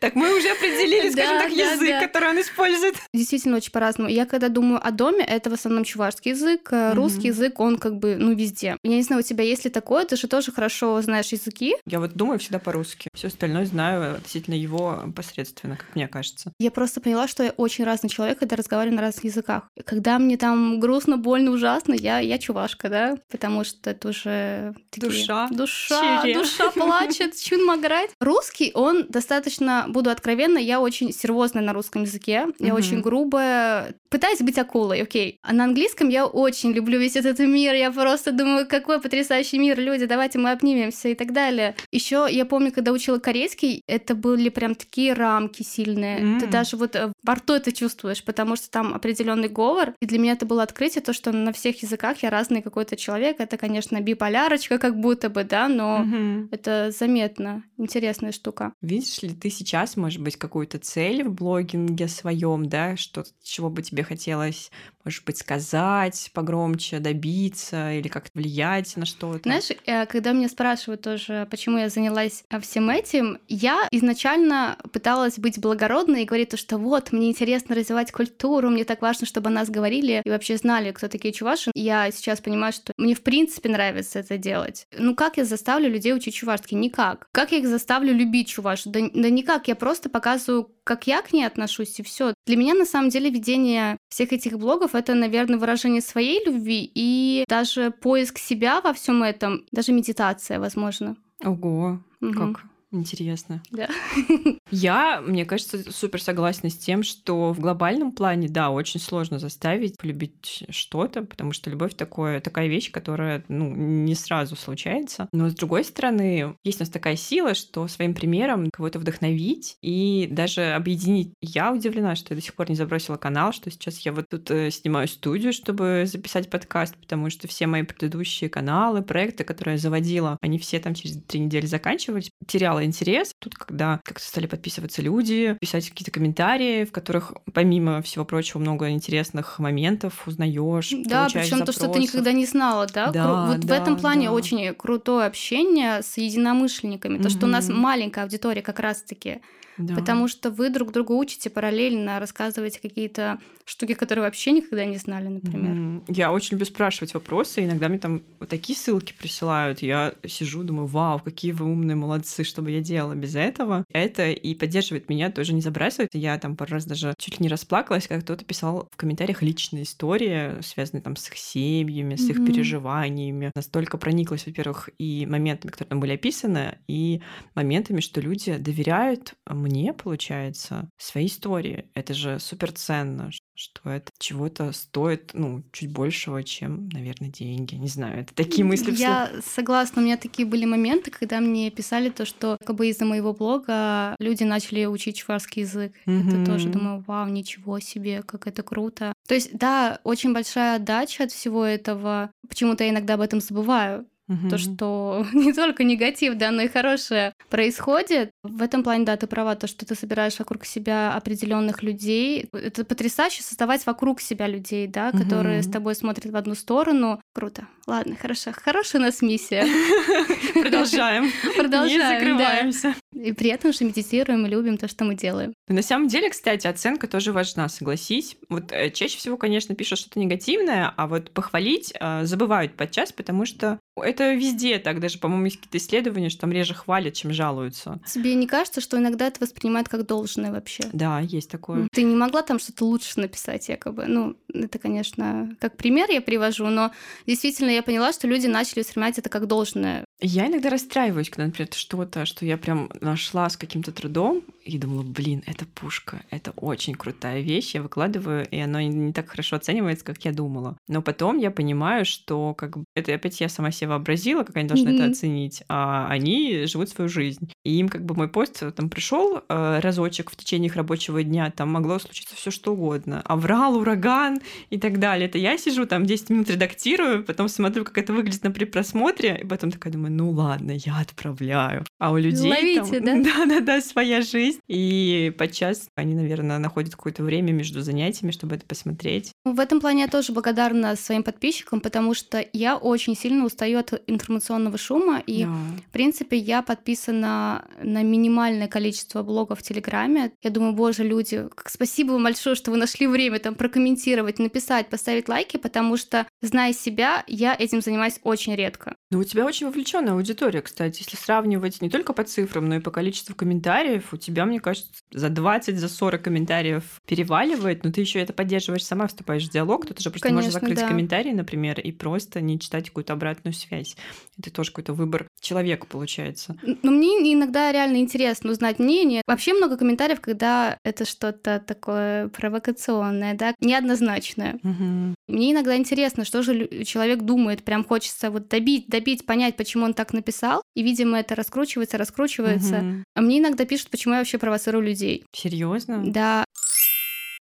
Так 0.00 0.14
мы 0.14 0.38
уже 0.38 0.48
определили, 0.50 1.10
скажем 1.10 1.38
так, 1.38 1.50
язык, 1.50 2.00
который 2.00 2.30
он 2.30 2.40
использует. 2.40 2.94
Действительно, 3.12 3.56
очень 3.56 3.72
по-разному. 3.72 4.08
Я 4.08 4.26
когда 4.26 4.48
думаю 4.48 4.80
о 4.86 4.92
доме, 4.92 5.24
это 5.24 5.50
в 5.50 5.54
основном 5.54 5.82
чувашский 5.82 6.30
язык, 6.30 6.68
э, 6.70 6.92
русский 6.94 7.28
язык, 7.28 7.58
он 7.58 7.78
как 7.78 7.98
бы, 7.98 8.16
ну, 8.16 8.32
везде. 8.34 8.76
Я 8.84 8.96
не 8.96 9.02
знаю, 9.02 9.20
у 9.20 9.22
тебя 9.24 9.42
есть 9.42 9.64
ли 9.64 9.70
такое, 9.70 10.04
ты 10.04 10.16
же 10.16 10.28
тоже 10.28 10.52
хорошо 10.52 11.00
знаешь 11.02 11.32
языки. 11.32 11.74
Я 11.86 11.98
вот 11.98 12.12
думаю 12.14 12.38
всегда 12.38 12.60
по-русски. 12.60 13.08
Все 13.14 13.26
остальное 13.26 13.66
знаю 13.66 14.16
относительно 14.16 14.54
его 14.54 15.02
посредственно, 15.16 15.76
как 15.76 15.94
мне 15.96 16.06
кажется. 16.06 16.52
Я 16.60 16.70
просто 16.70 17.00
поняла, 17.00 17.26
что 17.26 17.42
я 17.42 17.50
очень 17.50 17.84
разный 17.84 18.07
человек, 18.08 18.38
когда 18.38 18.56
разговариваю 18.56 18.96
на 18.96 19.02
разных 19.02 19.24
языках. 19.24 19.68
Когда 19.84 20.18
мне 20.18 20.36
там 20.36 20.80
грустно, 20.80 21.16
больно, 21.16 21.50
ужасно, 21.50 21.94
я, 21.94 22.18
я 22.18 22.38
чувашка, 22.38 22.88
да, 22.88 23.18
потому 23.30 23.64
что 23.64 23.90
это 23.90 24.08
уже 24.08 24.74
такие... 24.90 25.08
Душа. 25.08 25.48
Душа, 25.50 26.22
Чере. 26.22 26.38
душа 26.38 26.70
плачет, 26.70 27.36
чун 27.40 27.64
маграть. 27.64 28.10
Русский, 28.20 28.72
он 28.74 29.06
достаточно, 29.08 29.86
буду 29.88 30.10
откровенна, 30.10 30.58
я 30.58 30.80
очень 30.80 31.12
сервозная 31.12 31.62
на 31.62 31.72
русском 31.72 32.02
языке, 32.02 32.46
я 32.58 32.72
угу. 32.72 32.78
очень 32.78 33.00
грубая, 33.00 33.94
пытаюсь 34.08 34.40
быть 34.40 34.58
акулой, 34.58 35.02
окей. 35.02 35.38
А 35.42 35.52
на 35.52 35.64
английском 35.64 36.08
я 36.08 36.26
очень 36.26 36.72
люблю 36.72 36.98
весь 36.98 37.16
этот 37.16 37.38
мир, 37.38 37.74
я 37.74 37.90
просто 37.90 38.32
думаю, 38.32 38.66
какой 38.66 39.00
потрясающий 39.00 39.58
мир, 39.58 39.78
люди, 39.78 40.06
давайте 40.06 40.38
мы 40.38 40.52
обнимемся 40.52 41.08
и 41.08 41.14
так 41.14 41.32
далее. 41.32 41.74
Еще 41.92 42.26
я 42.30 42.44
помню, 42.44 42.72
когда 42.72 42.92
учила 42.92 43.18
корейский, 43.18 43.82
это 43.86 44.14
были 44.14 44.48
прям 44.48 44.74
такие 44.74 45.12
рамки 45.12 45.62
сильные. 45.62 46.20
Mm. 46.20 46.40
Ты 46.40 46.46
даже 46.46 46.76
вот 46.76 46.96
э, 46.96 47.12
во 47.22 47.34
рту 47.34 47.54
это 47.54 47.72
чувствуешь, 47.72 47.97
потому 48.24 48.56
что 48.56 48.70
там 48.70 48.94
определенный 48.94 49.48
говор. 49.48 49.94
И 50.00 50.06
для 50.06 50.18
меня 50.18 50.32
это 50.32 50.46
было 50.46 50.62
открытие, 50.62 51.02
то, 51.02 51.12
что 51.12 51.32
на 51.32 51.52
всех 51.52 51.82
языках 51.82 52.22
я 52.22 52.30
разный 52.30 52.62
какой-то 52.62 52.96
человек. 52.96 53.40
Это, 53.40 53.56
конечно, 53.56 54.00
биполярочка 54.00 54.78
как 54.78 54.98
будто 54.98 55.30
бы, 55.30 55.44
да, 55.44 55.68
но 55.68 56.04
mm-hmm. 56.04 56.48
это 56.50 56.90
заметно. 56.90 57.64
Интересная 57.76 58.32
штука. 58.32 58.72
Видишь 58.80 59.22
ли 59.22 59.30
ты 59.30 59.50
сейчас, 59.50 59.96
может 59.96 60.22
быть, 60.22 60.36
какую-то 60.36 60.78
цель 60.78 61.24
в 61.24 61.32
блогинге 61.32 62.08
своем, 62.08 62.68
да, 62.68 62.96
что 62.96 63.24
чего 63.42 63.70
бы 63.70 63.82
тебе 63.82 64.02
хотелось 64.02 64.70
может 65.08 65.24
быть, 65.24 65.38
сказать 65.38 66.30
погромче, 66.34 66.98
добиться 66.98 67.94
или 67.94 68.08
как-то 68.08 68.30
влиять 68.34 68.94
на 68.98 69.06
что-то? 69.06 69.40
Знаешь, 69.42 69.70
э, 69.86 70.04
когда 70.04 70.32
меня 70.32 70.50
спрашивают 70.50 71.00
тоже, 71.00 71.48
почему 71.50 71.78
я 71.78 71.88
занялась 71.88 72.44
э, 72.50 72.60
всем 72.60 72.90
этим, 72.90 73.38
я 73.48 73.88
изначально 73.90 74.76
пыталась 74.92 75.38
быть 75.38 75.58
благородной 75.58 76.24
и 76.24 76.26
говорить 76.26 76.50
то, 76.50 76.58
что 76.58 76.76
вот, 76.76 77.10
мне 77.10 77.30
интересно 77.30 77.74
развивать 77.74 78.12
культуру, 78.12 78.68
мне 78.68 78.84
так 78.84 79.00
важно, 79.00 79.26
чтобы 79.26 79.48
о 79.48 79.50
нас 79.50 79.70
говорили 79.70 80.20
и 80.22 80.28
вообще 80.28 80.58
знали, 80.58 80.92
кто 80.92 81.08
такие 81.08 81.32
чуваши. 81.32 81.70
Я 81.74 82.10
сейчас 82.10 82.42
понимаю, 82.42 82.74
что 82.74 82.92
мне 82.98 83.14
в 83.14 83.22
принципе 83.22 83.70
нравится 83.70 84.18
это 84.18 84.36
делать. 84.36 84.86
Ну 84.92 85.14
как 85.14 85.38
я 85.38 85.46
заставлю 85.46 85.88
людей 85.88 86.14
учить 86.14 86.34
чувашский? 86.34 86.76
Никак. 86.76 87.28
Как 87.32 87.52
я 87.52 87.58
их 87.58 87.66
заставлю 87.66 88.12
любить 88.12 88.48
чувашу? 88.48 88.90
Да, 88.90 89.00
да 89.14 89.30
никак, 89.30 89.68
я 89.68 89.74
просто 89.74 90.10
показываю, 90.10 90.70
как 90.88 91.06
я 91.06 91.20
к 91.20 91.34
ней 91.34 91.44
отношусь, 91.44 92.00
и 92.00 92.02
все. 92.02 92.32
Для 92.46 92.56
меня 92.56 92.72
на 92.72 92.86
самом 92.86 93.10
деле 93.10 93.28
ведение 93.28 93.98
всех 94.08 94.32
этих 94.32 94.58
блогов 94.58 94.94
это, 94.94 95.12
наверное, 95.12 95.58
выражение 95.58 96.00
своей 96.00 96.42
любви 96.42 96.90
и 96.94 97.44
даже 97.46 97.90
поиск 97.90 98.38
себя 98.38 98.80
во 98.80 98.94
всем 98.94 99.22
этом, 99.22 99.66
даже 99.70 99.92
медитация, 99.92 100.58
возможно. 100.58 101.16
Ого, 101.44 102.00
угу. 102.22 102.32
как 102.32 102.64
Интересно. 102.90 103.62
Да. 103.70 103.88
Я, 104.70 105.20
мне 105.20 105.44
кажется, 105.44 105.92
супер 105.92 106.22
согласна 106.22 106.70
с 106.70 106.76
тем, 106.76 107.02
что 107.02 107.52
в 107.52 107.60
глобальном 107.60 108.12
плане, 108.12 108.48
да, 108.48 108.70
очень 108.70 108.98
сложно 108.98 109.38
заставить 109.38 109.98
полюбить 109.98 110.64
что-то, 110.70 111.22
потому 111.22 111.52
что 111.52 111.68
любовь 111.68 111.94
такое, 111.94 112.40
такая 112.40 112.68
вещь, 112.68 112.90
которая, 112.90 113.44
ну, 113.48 113.74
не 113.74 114.14
сразу 114.14 114.56
случается. 114.56 115.28
Но 115.32 115.50
с 115.50 115.54
другой 115.54 115.84
стороны, 115.84 116.56
есть 116.64 116.80
у 116.80 116.82
нас 116.82 116.90
такая 116.90 117.16
сила, 117.16 117.54
что 117.54 117.88
своим 117.88 118.14
примером 118.14 118.70
кого-то 118.70 118.98
вдохновить 118.98 119.76
и 119.82 120.26
даже 120.30 120.72
объединить. 120.72 121.34
Я 121.42 121.72
удивлена, 121.72 122.14
что 122.14 122.32
я 122.32 122.36
до 122.36 122.42
сих 122.42 122.54
пор 122.54 122.70
не 122.70 122.76
забросила 122.76 123.16
канал, 123.16 123.52
что 123.52 123.70
сейчас 123.70 123.98
я 124.00 124.12
вот 124.12 124.26
тут 124.30 124.50
э, 124.50 124.70
снимаю 124.70 125.08
студию, 125.08 125.52
чтобы 125.52 126.04
записать 126.06 126.48
подкаст, 126.48 126.96
потому 126.96 127.28
что 127.28 127.48
все 127.48 127.66
мои 127.66 127.82
предыдущие 127.82 128.48
каналы, 128.48 129.02
проекты, 129.02 129.44
которые 129.44 129.74
я 129.74 129.78
заводила, 129.78 130.38
они 130.40 130.58
все 130.58 130.78
там 130.78 130.94
через 130.94 131.22
три 131.24 131.40
недели 131.40 131.66
заканчивались. 131.66 132.30
Теряла 132.46 132.77
потеряла 132.78 132.84
интерес. 132.84 133.34
Тут, 133.38 133.54
когда 133.54 134.00
как-то 134.04 134.24
стали 134.24 134.46
подписываться 134.46 135.02
люди, 135.02 135.56
писать 135.60 135.88
какие-то 135.88 136.10
комментарии, 136.10 136.84
в 136.84 136.92
которых, 136.92 137.32
помимо 137.52 138.02
всего 138.02 138.24
прочего, 138.24 138.58
много 138.58 138.90
интересных 138.90 139.58
моментов 139.58 140.26
узнаешь. 140.26 140.92
Да, 141.06 141.28
причем 141.32 141.64
то, 141.64 141.72
что 141.72 141.88
ты 141.88 141.98
никогда 141.98 142.32
не 142.32 142.46
знала, 142.46 142.86
да? 142.86 143.10
да 143.10 143.46
вот 143.46 143.60
да, 143.60 143.78
в 143.78 143.82
этом 143.82 143.96
плане 143.96 144.26
да. 144.26 144.32
очень 144.32 144.74
крутое 144.74 145.26
общение 145.26 146.02
с 146.02 146.16
единомышленниками. 146.16 147.18
То, 147.18 147.30
что 147.30 147.46
у 147.46 147.48
нас 147.48 147.68
маленькая 147.68 148.24
аудитория 148.24 148.62
как 148.62 148.80
раз-таки. 148.80 149.40
Да. 149.78 149.94
Потому 149.94 150.26
что 150.26 150.50
вы 150.50 150.70
друг 150.70 150.92
другу 150.92 151.16
учите 151.16 151.50
параллельно, 151.50 152.18
рассказываете 152.18 152.80
какие-то 152.80 153.38
штуки, 153.64 153.94
которые 153.94 154.24
вообще 154.24 154.50
никогда 154.50 154.84
не 154.84 154.96
знали, 154.96 155.28
например. 155.28 156.02
Я 156.08 156.32
очень 156.32 156.52
люблю 156.52 156.66
спрашивать 156.66 157.14
вопросы, 157.14 157.64
иногда 157.64 157.88
мне 157.88 157.98
там 157.98 158.22
вот 158.40 158.48
такие 158.48 158.76
ссылки 158.76 159.14
присылают. 159.16 159.80
Я 159.80 160.14
сижу, 160.26 160.64
думаю, 160.64 160.86
вау, 160.86 161.20
какие 161.20 161.52
вы 161.52 161.66
умные, 161.66 161.94
молодцы, 161.94 162.42
что 162.42 162.60
бы 162.68 162.72
я 162.72 162.80
делала 162.80 163.14
без 163.14 163.34
этого. 163.34 163.84
Это 163.90 164.30
и 164.30 164.54
поддерживает 164.54 165.08
меня, 165.08 165.30
тоже 165.30 165.54
не 165.54 165.62
забрасывает. 165.62 166.10
Я 166.12 166.38
там 166.38 166.56
пару 166.56 166.74
раз 166.74 166.84
даже 166.84 167.14
чуть 167.18 167.40
ли 167.40 167.44
не 167.44 167.48
расплакалась, 167.48 168.06
когда 168.06 168.22
кто-то 168.22 168.44
писал 168.44 168.88
в 168.92 168.96
комментариях 168.96 169.42
личные 169.42 169.84
истории, 169.84 170.60
связанные 170.60 171.02
там 171.02 171.16
с 171.16 171.28
их 171.28 171.38
семьями, 171.38 172.16
с 172.16 172.28
mm-hmm. 172.28 172.32
их 172.32 172.46
переживаниями. 172.46 173.50
Настолько 173.54 173.96
прониклась, 173.96 174.46
во-первых, 174.46 174.90
и 174.98 175.24
моментами, 175.26 175.70
которые 175.70 175.88
там 175.88 176.00
были 176.00 176.12
описаны, 176.12 176.78
и 176.86 177.22
моментами, 177.54 178.00
что 178.00 178.20
люди 178.20 178.56
доверяют 178.56 179.32
мне, 179.48 179.94
получается, 179.94 180.90
своей 180.98 181.28
истории. 181.28 181.86
Это 181.94 182.12
же 182.12 182.38
супер 182.38 182.72
ценно, 182.72 183.30
что 183.54 183.90
это 183.90 184.10
чего-то 184.18 184.72
стоит, 184.72 185.30
ну, 185.32 185.64
чуть 185.72 185.90
большего, 185.90 186.42
чем, 186.44 186.88
наверное, 186.90 187.30
деньги. 187.30 187.74
Не 187.76 187.88
знаю, 187.88 188.20
это 188.20 188.34
такие 188.34 188.64
мысли 188.64 188.94
Я 188.94 189.30
согласна, 189.44 190.02
у 190.02 190.04
меня 190.04 190.16
такие 190.16 190.46
были 190.46 190.64
моменты, 190.64 191.10
когда 191.10 191.40
мне 191.40 191.70
писали 191.70 192.10
то, 192.10 192.24
что 192.24 192.57
как 192.64 192.76
бы 192.76 192.88
из-за 192.88 193.04
моего 193.04 193.32
блога 193.32 194.14
люди 194.18 194.44
начали 194.44 194.84
учить 194.86 195.16
чувашский 195.16 195.62
язык. 195.62 195.92
Мгм. 196.06 196.28
Это 196.28 196.52
тоже 196.52 196.68
думаю, 196.68 197.04
вау, 197.06 197.28
ничего 197.28 197.80
себе, 197.80 198.22
как 198.22 198.46
это 198.46 198.62
круто. 198.62 199.12
То 199.26 199.34
есть, 199.34 199.56
да, 199.56 200.00
очень 200.04 200.32
большая 200.32 200.76
отдача 200.76 201.24
от 201.24 201.32
всего 201.32 201.64
этого. 201.64 202.30
Почему-то 202.48 202.84
я 202.84 202.90
иногда 202.90 203.14
об 203.14 203.20
этом 203.20 203.40
забываю. 203.40 204.06
Мгм. 204.28 204.50
То, 204.50 204.58
что 204.58 205.26
не 205.32 205.52
только 205.52 205.84
негатив, 205.84 206.34
да, 206.36 206.50
но 206.50 206.62
и 206.62 206.68
хорошее 206.68 207.32
происходит. 207.48 208.30
В 208.42 208.62
этом 208.62 208.82
плане, 208.84 209.04
да, 209.04 209.16
ты 209.16 209.26
права, 209.26 209.54
то, 209.56 209.66
что 209.66 209.86
ты 209.86 209.94
собираешь 209.94 210.38
вокруг 210.38 210.64
себя 210.64 211.14
определенных 211.14 211.82
людей. 211.82 212.48
Это 212.52 212.84
потрясающе 212.84 213.42
создавать 213.42 213.86
вокруг 213.86 214.20
себя 214.20 214.46
людей, 214.46 214.86
да, 214.86 215.12
которые 215.12 215.62
с 215.62 215.68
тобой 215.68 215.94
смотрят 215.94 216.32
в 216.32 216.36
одну 216.36 216.54
сторону. 216.54 217.20
Круто. 217.34 217.66
Ладно, 217.86 218.16
хорошо. 218.16 218.52
Хорошая 218.52 219.00
у 219.00 219.04
нас 219.06 219.22
миссия. 219.22 219.64
Продолжаем. 220.52 221.24
Не 221.24 221.54
Продолжаем, 221.56 221.98
да. 221.98 222.18
закрываемся. 222.18 222.94
И 223.14 223.32
при 223.32 223.50
этом 223.50 223.72
же 223.72 223.84
медитируем 223.84 224.46
и 224.46 224.48
любим 224.50 224.76
то, 224.76 224.88
что 224.88 225.04
мы 225.04 225.14
делаем. 225.14 225.54
На 225.68 225.82
самом 225.82 226.08
деле, 226.08 226.30
кстати, 226.30 226.66
оценка 226.66 227.08
тоже 227.08 227.32
важна, 227.32 227.68
согласись. 227.68 228.36
Вот 228.48 228.72
э, 228.72 228.90
чаще 228.90 229.16
всего, 229.18 229.36
конечно, 229.36 229.74
пишут 229.74 230.00
что-то 230.00 230.18
негативное, 230.18 230.92
а 230.96 231.06
вот 231.06 231.30
похвалить 231.30 231.92
э, 231.98 232.24
забывают 232.24 232.74
подчас, 232.74 233.12
потому 233.12 233.46
что 233.46 233.78
это 233.96 234.17
везде 234.24 234.78
так. 234.78 235.00
Даже, 235.00 235.18
по-моему, 235.18 235.46
есть 235.46 235.56
какие-то 235.56 235.78
исследования, 235.78 236.30
что 236.30 236.42
там 236.42 236.52
реже 236.52 236.74
хвалят, 236.74 237.14
чем 237.14 237.32
жалуются. 237.32 238.00
Тебе 238.06 238.34
не 238.34 238.46
кажется, 238.46 238.80
что 238.80 238.98
иногда 238.98 239.26
это 239.26 239.40
воспринимают 239.40 239.88
как 239.88 240.06
должное 240.06 240.52
вообще? 240.52 240.84
Да, 240.92 241.20
есть 241.20 241.50
такое. 241.50 241.88
Ты 241.92 242.02
не 242.02 242.16
могла 242.16 242.42
там 242.42 242.58
что-то 242.58 242.84
лучше 242.84 243.20
написать, 243.20 243.68
якобы. 243.68 244.06
Ну, 244.06 244.36
это, 244.52 244.78
конечно, 244.78 245.56
как 245.60 245.76
пример 245.76 246.10
я 246.10 246.20
привожу, 246.20 246.66
но 246.66 246.92
действительно 247.26 247.70
я 247.70 247.82
поняла, 247.82 248.12
что 248.12 248.26
люди 248.26 248.46
начали 248.46 248.80
воспринимать 248.80 249.18
это 249.18 249.28
как 249.28 249.46
должное. 249.46 250.04
Я 250.20 250.48
иногда 250.48 250.68
расстраиваюсь, 250.70 251.30
когда, 251.30 251.46
например, 251.46 251.68
что-то, 251.72 252.26
что 252.26 252.44
я 252.44 252.56
прям 252.58 252.90
нашла 253.00 253.48
с 253.48 253.56
каким-то 253.56 253.92
трудом, 253.92 254.42
и 254.64 254.76
думала, 254.76 255.02
блин, 255.04 255.42
это 255.46 255.64
пушка, 255.64 256.22
это 256.30 256.50
очень 256.56 256.94
крутая 256.94 257.40
вещь, 257.40 257.74
я 257.74 257.80
выкладываю, 257.82 258.44
и 258.50 258.58
оно 258.58 258.80
не- 258.80 259.12
так 259.12 259.28
хорошо 259.30 259.56
оценивается, 259.56 260.04
как 260.04 260.22
я 260.24 260.32
думала. 260.32 260.76
Но 260.88 261.02
потом 261.02 261.38
я 261.38 261.50
понимаю, 261.52 262.04
что 262.04 262.52
как 262.54 262.76
бы 262.78 262.84
это 262.96 263.14
опять 263.14 263.40
я 263.40 263.48
сама 263.48 263.70
себе 263.70 263.90
вообразила, 263.90 264.42
как 264.42 264.56
они 264.56 264.66
должны 264.68 264.88
это 264.90 265.04
Мгм. 265.04 265.12
оценить, 265.12 265.62
а 265.68 266.08
они 266.10 266.64
живут 266.66 266.88
свою 266.90 267.08
жизнь. 267.08 267.52
И 267.64 267.78
им 267.78 267.88
как 267.88 268.04
бы 268.04 268.14
мой 268.16 268.28
пост 268.28 268.62
э, 268.62 268.72
там 268.72 268.90
пришел 268.90 269.40
разочек 269.48 270.30
в 270.30 270.36
течение 270.36 270.66
их 270.68 270.76
рабочего 270.76 271.22
дня, 271.22 271.50
там 271.50 271.70
могло 271.70 271.98
случиться 272.00 272.34
все 272.34 272.50
что 272.50 272.72
угодно. 272.72 273.22
Аврал, 273.24 273.76
ураган 273.76 274.40
и 274.70 274.78
так 274.78 274.98
далее. 274.98 275.28
Это 275.28 275.38
я 275.38 275.56
сижу 275.56 275.86
там 275.86 276.04
10 276.04 276.28
минут 276.30 276.50
редактирую, 276.50 277.24
потом 277.24 277.48
смотрю, 277.48 277.84
как 277.84 277.96
это 277.98 278.12
выглядит 278.12 278.42
на 278.42 278.50
при 278.50 278.64
просмотре, 278.64 279.40
и 279.42 279.46
потом 279.46 279.70
такая 279.70 279.92
думаю, 279.92 280.07
ну 280.08 280.30
ладно, 280.30 280.72
я 280.72 280.98
отправляю. 281.00 281.84
А 281.98 282.12
у 282.12 282.16
людей 282.16 282.50
Ловите, 282.50 283.00
там, 283.00 283.22
да? 283.22 283.32
да-да-да, 283.46 283.80
своя 283.80 284.22
жизнь. 284.22 284.60
И 284.68 285.32
подчас 285.36 285.88
они, 285.96 286.14
наверное, 286.14 286.58
находят 286.58 286.94
какое-то 286.94 287.22
время 287.22 287.52
между 287.52 287.82
занятиями, 287.82 288.32
чтобы 288.32 288.56
это 288.56 288.66
посмотреть. 288.66 289.32
В 289.44 289.60
этом 289.60 289.80
плане 289.80 290.02
я 290.02 290.08
тоже 290.08 290.32
благодарна 290.32 290.96
своим 290.96 291.22
подписчикам, 291.22 291.80
потому 291.80 292.14
что 292.14 292.44
я 292.52 292.76
очень 292.76 293.16
сильно 293.16 293.44
устаю 293.44 293.78
от 293.78 294.02
информационного 294.06 294.78
шума, 294.78 295.22
и 295.26 295.44
Да. 295.44 295.50
В 295.88 295.90
принципе, 295.92 296.36
я 296.36 296.62
подписана 296.62 297.64
на 297.82 298.02
минимальное 298.02 298.68
количество 298.68 299.22
блогов 299.22 299.60
в 299.60 299.62
Телеграме. 299.62 300.32
Я 300.42 300.50
думаю, 300.50 300.72
боже, 300.74 301.04
люди, 301.04 301.46
спасибо 301.66 302.12
вам 302.12 302.24
большое, 302.24 302.56
что 302.56 302.70
вы 302.70 302.76
нашли 302.76 303.06
время 303.06 303.38
там 303.38 303.54
прокомментировать, 303.54 304.38
написать, 304.38 304.88
поставить 304.88 305.28
лайки, 305.28 305.56
потому 305.56 305.96
что, 305.96 306.26
зная 306.42 306.72
себя, 306.72 307.24
я 307.26 307.56
этим 307.58 307.80
занимаюсь 307.80 308.20
очень 308.22 308.54
редко. 308.54 308.94
Ну, 309.10 309.20
у 309.20 309.24
тебя 309.24 309.44
очень 309.44 309.66
вовлеченная 309.98 310.14
аудитория, 310.14 310.62
кстати. 310.62 311.02
Если 311.02 311.16
сравнивать 311.16 311.80
не 311.82 311.90
только 311.90 312.12
по 312.12 312.24
цифрам, 312.24 312.68
но 312.68 312.76
и 312.76 312.80
по 312.80 312.90
количеству 312.90 313.34
комментариев, 313.34 314.12
у 314.12 314.16
тебя, 314.16 314.44
мне 314.44 314.60
кажется, 314.60 314.90
за 315.10 315.28
20, 315.28 315.78
за 315.78 315.88
40 315.88 316.22
комментариев 316.22 317.00
переваливает, 317.06 317.84
но 317.84 317.92
ты 317.92 318.00
еще 318.00 318.20
это 318.20 318.32
поддерживаешь 318.32 318.84
сама, 318.84 319.06
вступаешь 319.06 319.48
в 319.48 319.50
диалог. 319.50 319.84
Кто-то 319.84 320.02
же 320.02 320.10
просто 320.10 320.28
Конечно, 320.28 320.50
закрыть 320.50 320.76
да. 320.76 320.88
комментарий, 320.88 321.32
например, 321.32 321.80
и 321.80 321.92
просто 321.92 322.40
не 322.40 322.58
читать 322.58 322.88
какую-то 322.88 323.12
обратную 323.12 323.54
связь. 323.54 323.96
Это 324.38 324.50
тоже 324.52 324.70
какой-то 324.70 324.92
выбор 324.92 325.28
человека 325.40 325.86
получается. 325.86 326.56
Но 326.82 326.90
мне 326.90 327.18
иногда 327.32 327.72
реально 327.72 327.96
интересно 327.96 328.50
узнать 328.50 328.78
мнение. 328.78 329.22
Вообще 329.26 329.52
много 329.52 329.76
комментариев, 329.76 330.20
когда 330.20 330.78
это 330.84 331.04
что-то 331.04 331.62
такое 331.64 332.28
провокационное, 332.28 333.34
да, 333.34 333.54
неоднозначное. 333.60 334.58
Мгм. 334.62 335.14
Мне 335.26 335.52
иногда 335.52 335.76
интересно, 335.76 336.24
что 336.24 336.42
же 336.42 336.84
человек 336.84 337.22
думает. 337.22 337.64
Прям 337.64 337.84
хочется 337.84 338.30
вот 338.30 338.48
добить, 338.48 338.88
добить, 338.88 339.26
понять, 339.26 339.56
почему 339.56 339.87
он 339.88 339.94
так 339.94 340.12
написал. 340.12 340.62
И, 340.76 340.82
видимо, 340.82 341.18
это 341.18 341.34
раскручивается, 341.34 341.98
раскручивается. 341.98 342.76
Мгм. 342.78 343.04
А 343.14 343.20
мне 343.20 343.38
иногда 343.40 343.64
пишут, 343.64 343.90
почему 343.90 344.14
я 344.14 344.20
вообще 344.20 344.38
провоцирую 344.38 344.84
людей. 344.84 345.24
Серьезно? 345.34 346.02
Да, 346.04 346.44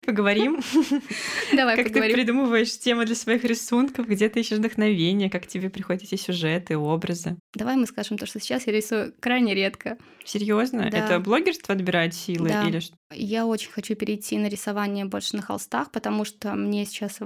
Поговорим. 0.05 0.59
давай 1.53 1.75
Как 1.75 1.87
ты 1.87 1.89
поговорим. 1.91 2.15
придумываешь 2.15 2.79
темы 2.79 3.05
для 3.05 3.15
своих 3.15 3.43
рисунков, 3.43 4.07
где 4.07 4.29
ты 4.29 4.39
ищешь 4.39 4.57
вдохновение, 4.57 5.29
как 5.29 5.45
тебе 5.45 5.69
приходят 5.69 6.01
эти 6.03 6.15
сюжеты, 6.15 6.77
образы. 6.77 7.37
Давай 7.53 7.75
мы 7.75 7.85
скажем 7.85 8.17
то, 8.17 8.25
что 8.25 8.39
сейчас 8.39 8.65
я 8.65 8.73
рисую 8.73 9.13
крайне 9.19 9.53
редко. 9.53 9.97
Серьезно? 10.23 10.89
Да. 10.89 10.97
Это 10.97 11.19
блогерство 11.19 11.75
отбирает 11.75 12.15
силы 12.15 12.49
Да. 12.49 12.63
или 12.67 12.79
что? 12.79 12.95
Я 13.13 13.45
очень 13.45 13.71
хочу 13.71 13.93
перейти 13.95 14.37
на 14.37 14.47
рисование 14.47 15.03
больше 15.05 15.35
на 15.35 15.41
холстах, 15.41 15.91
потому 15.91 16.23
что 16.25 16.53
мне 16.55 16.85
сейчас 16.85 17.17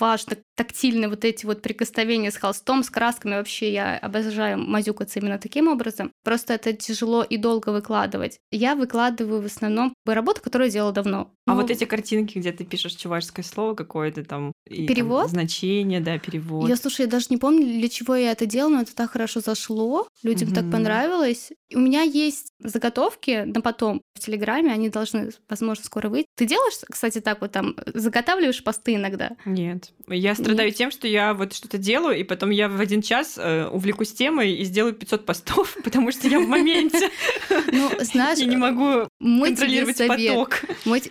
важно 0.00 0.38
тактильные 0.56 1.08
вот 1.08 1.24
эти 1.24 1.46
вот 1.46 1.62
прикосновения 1.62 2.30
с 2.30 2.36
холстом, 2.36 2.82
с 2.82 2.90
красками. 2.90 3.34
Вообще 3.36 3.72
я 3.72 3.96
обожаю 3.98 4.58
мазюкаться 4.58 5.20
именно 5.20 5.38
таким 5.38 5.68
образом. 5.68 6.10
Просто 6.24 6.54
это 6.54 6.72
тяжело 6.72 7.22
и 7.22 7.36
долго 7.36 7.70
выкладывать. 7.70 8.38
Я 8.50 8.74
выкладываю 8.74 9.42
в 9.42 9.46
основном 9.46 9.94
работу, 10.06 10.40
которую 10.42 10.68
я 10.68 10.72
делала 10.72 10.92
давно. 10.92 11.30
А 11.46 11.50
Ну, 11.50 11.60
вот 11.60 11.70
эти 11.70 11.84
картинки, 11.84 12.38
где 12.38 12.52
ты 12.52 12.64
пишешь 12.64 12.94
чувашское 12.94 13.44
слово 13.44 13.74
какое-то 13.74 14.24
там, 14.24 14.52
и 14.68 14.86
там 14.86 14.86
Перевод? 14.88 15.30
значение, 15.30 16.00
да, 16.00 16.18
перевод. 16.18 16.68
Я, 16.68 16.76
слушай, 16.76 17.02
я 17.02 17.06
даже 17.06 17.26
не 17.30 17.36
помню, 17.36 17.64
для 17.66 17.88
чего 17.88 18.14
я 18.16 18.32
это 18.32 18.46
делала, 18.46 18.74
но 18.76 18.80
это 18.82 18.94
так 18.96 19.10
хорошо 19.10 19.40
зашло, 19.40 20.08
людям 20.22 20.52
так 20.52 20.64
Мгм. 20.64 20.72
понравилось. 20.72 21.52
У 21.74 21.78
меня 21.78 22.02
есть 22.02 22.48
заготовки 22.60 23.44
на 23.44 23.60
потом 23.60 24.00
в 24.14 24.20
Телеграме, 24.20 24.72
они 24.72 24.88
должны, 24.88 25.30
возможно, 25.48 25.84
скоро 25.84 26.08
выйти. 26.08 26.25
Ты 26.36 26.44
делаешь, 26.44 26.74
кстати, 26.90 27.20
так 27.22 27.40
вот 27.40 27.52
там, 27.52 27.76
заготавливаешь 27.86 28.62
посты 28.62 28.94
иногда? 28.94 29.30
Нет. 29.46 29.92
Я 30.06 30.34
страдаю 30.34 30.70
тем, 30.70 30.90
что 30.90 31.08
я 31.08 31.32
вот 31.32 31.54
что-то 31.54 31.78
делаю, 31.78 32.18
и 32.18 32.24
потом 32.24 32.50
я 32.50 32.68
в 32.68 32.78
один 32.78 33.00
час 33.00 33.38
э, 33.38 33.66
увлекусь 33.68 34.12
темой 34.12 34.52
и 34.52 34.64
сделаю 34.64 34.92
500 34.92 35.24
постов, 35.24 35.74
потому 35.84 36.12
что 36.12 36.28
я 36.28 36.38
в 36.38 36.46
моменте. 36.46 37.10
Ну, 37.72 37.90
знаешь, 38.00 38.38
Я 38.46 38.46
не 38.46 38.56
могу 38.56 39.08
контролировать 39.18 39.96
поток. 40.08 40.60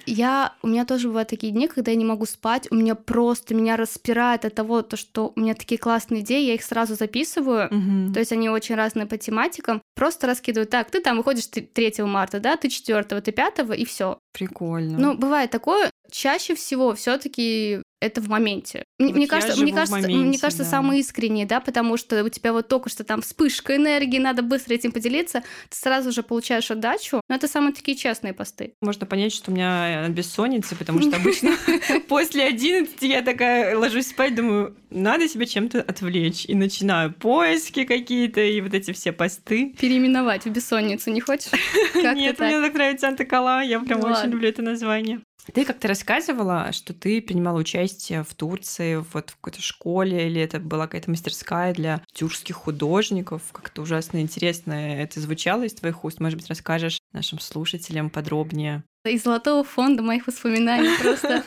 Я, 0.06 0.54
у 0.62 0.68
меня 0.68 0.86
тоже 0.86 1.08
бывают 1.08 1.30
такие 1.30 1.52
дни, 1.52 1.68
когда 1.68 1.90
я 1.90 1.98
не 1.98 2.06
могу 2.06 2.26
спать, 2.28 2.68
у 2.70 2.76
меня 2.76 2.94
просто 2.94 3.56
меня 3.56 3.78
распирает 3.78 4.46
от 4.46 4.54
того, 4.54 4.84
то, 4.84 4.96
что 4.96 5.34
у 5.36 5.40
меня 5.40 5.56
такие 5.56 5.80
классные 5.80 6.22
идеи, 6.22 6.46
я 6.46 6.54
их 6.54 6.64
сразу 6.64 6.94
записываю. 6.94 7.70
То 8.14 8.20
есть 8.20 8.32
они 8.32 8.50
очень 8.50 8.76
разные 8.76 9.08
по 9.08 9.18
тематикам. 9.18 9.82
Просто 9.96 10.28
раскидывают. 10.28 10.70
Так, 10.70 10.92
ты 10.92 11.02
там 11.02 11.18
выходишь 11.18 11.48
т- 11.48 11.62
3 11.62 12.04
марта, 12.04 12.40
да, 12.40 12.58
ты 12.58 12.70
4, 12.70 13.04
ты 13.22 13.32
5, 13.32 13.60
и 13.76 13.86
все. 13.86 14.20
Прикольно. 14.36 14.98
Ну, 14.98 15.18
бывает 15.18 15.50
такое. 15.50 15.90
Чаще 16.12 16.56
всего 16.56 16.94
все-таки 16.94 17.82
это 18.06 18.22
в 18.22 18.30
моменте. 18.30 18.84
Мне, 18.98 19.10
Вот 19.10 19.18
мне 19.18 19.28
кажется, 19.28 19.62
мне 19.62 19.74
кажется, 19.74 19.98
мне 19.98 20.18
моменте, 20.18 20.40
кажется, 20.40 20.64
да. 20.64 20.70
самое 20.70 21.02
искреннее, 21.02 21.46
да, 21.46 21.60
потому 21.60 21.98
что 21.98 22.24
у 22.24 22.30
тебя 22.30 22.54
вот 22.54 22.68
только 22.68 22.90
что 22.90 23.04
там 23.04 23.22
вспышка 23.22 23.76
энергии, 23.76 24.20
надо 24.20 24.42
быстро 24.42 24.74
этим 24.74 24.92
поделиться, 24.92 25.42
ты 25.70 25.78
сразу 25.78 26.12
же 26.12 26.24
получаешь 26.24 26.72
отдачу. 26.72 27.22
Но 27.28 27.36
это 27.36 27.48
самые 27.48 27.74
такие 27.74 27.98
честные 27.98 28.34
посты. 28.34 28.74
Можно 28.82 29.06
понять, 29.06 29.34
что 29.34 29.52
у 29.52 29.54
меня 29.54 30.08
бессонница, 30.10 30.76
потому 30.76 31.02
что 31.02 31.16
обычно 31.16 31.56
после 32.08 32.46
11 32.46 33.02
я 33.02 33.22
такая 33.22 33.78
ложусь 33.78 34.08
спать, 34.08 34.36
думаю, 34.36 34.76
надо 34.90 35.28
себя 35.28 35.46
чем-то 35.46 35.82
отвлечь. 35.82 36.46
И 36.46 36.56
начинаю 36.56 37.14
поиски 37.14 37.84
какие-то, 37.84 38.42
и 38.42 38.62
вот 38.62 38.74
эти 38.74 38.92
все 38.94 39.12
посты. 39.12 39.76
Переименовать 39.80 40.46
в 40.46 40.50
бессонницу 40.50 41.12
не 41.12 41.22
хочешь? 41.22 41.52
Нет, 41.96 42.40
мне 42.40 42.62
так 42.62 42.74
нравится 42.74 43.08
Антокола, 43.08 43.62
я 43.62 43.80
прям 43.80 44.04
очень 44.04 44.32
люблю 44.32 44.50
это 44.50 44.62
название. 44.62 45.22
Ты 45.54 45.64
как-то 45.66 45.88
рассказывала, 45.88 46.72
что 46.72 46.94
ты 46.94 47.22
принимала 47.22 47.60
участие 47.60 48.24
в 48.24 48.34
Турции, 48.34 48.96
вот 49.14 49.30
в 49.30 49.36
какой-то 49.36 49.62
школе, 49.62 50.28
или 50.28 50.42
это 50.42 50.60
была 50.60 50.86
какая-то 50.88 51.10
мастерская 51.12 51.74
для 51.74 52.04
тюркских 52.14 52.56
художников. 52.56 53.44
Как-то 53.52 53.84
ужасно 53.84 54.20
интересно 54.22 54.74
это 54.74 55.20
звучало 55.20 55.64
из 55.64 55.74
твоих 55.76 56.04
уст. 56.04 56.20
Может 56.20 56.40
быть, 56.40 56.50
расскажешь 56.50 57.00
нашим 57.14 57.40
слушателям 57.40 58.10
подробнее? 58.10 58.84
Из 59.06 59.24
золотого 59.24 59.64
фонда 59.64 60.02
моих 60.02 60.28
воспоминаний 60.28 60.90
просто. 61.02 61.44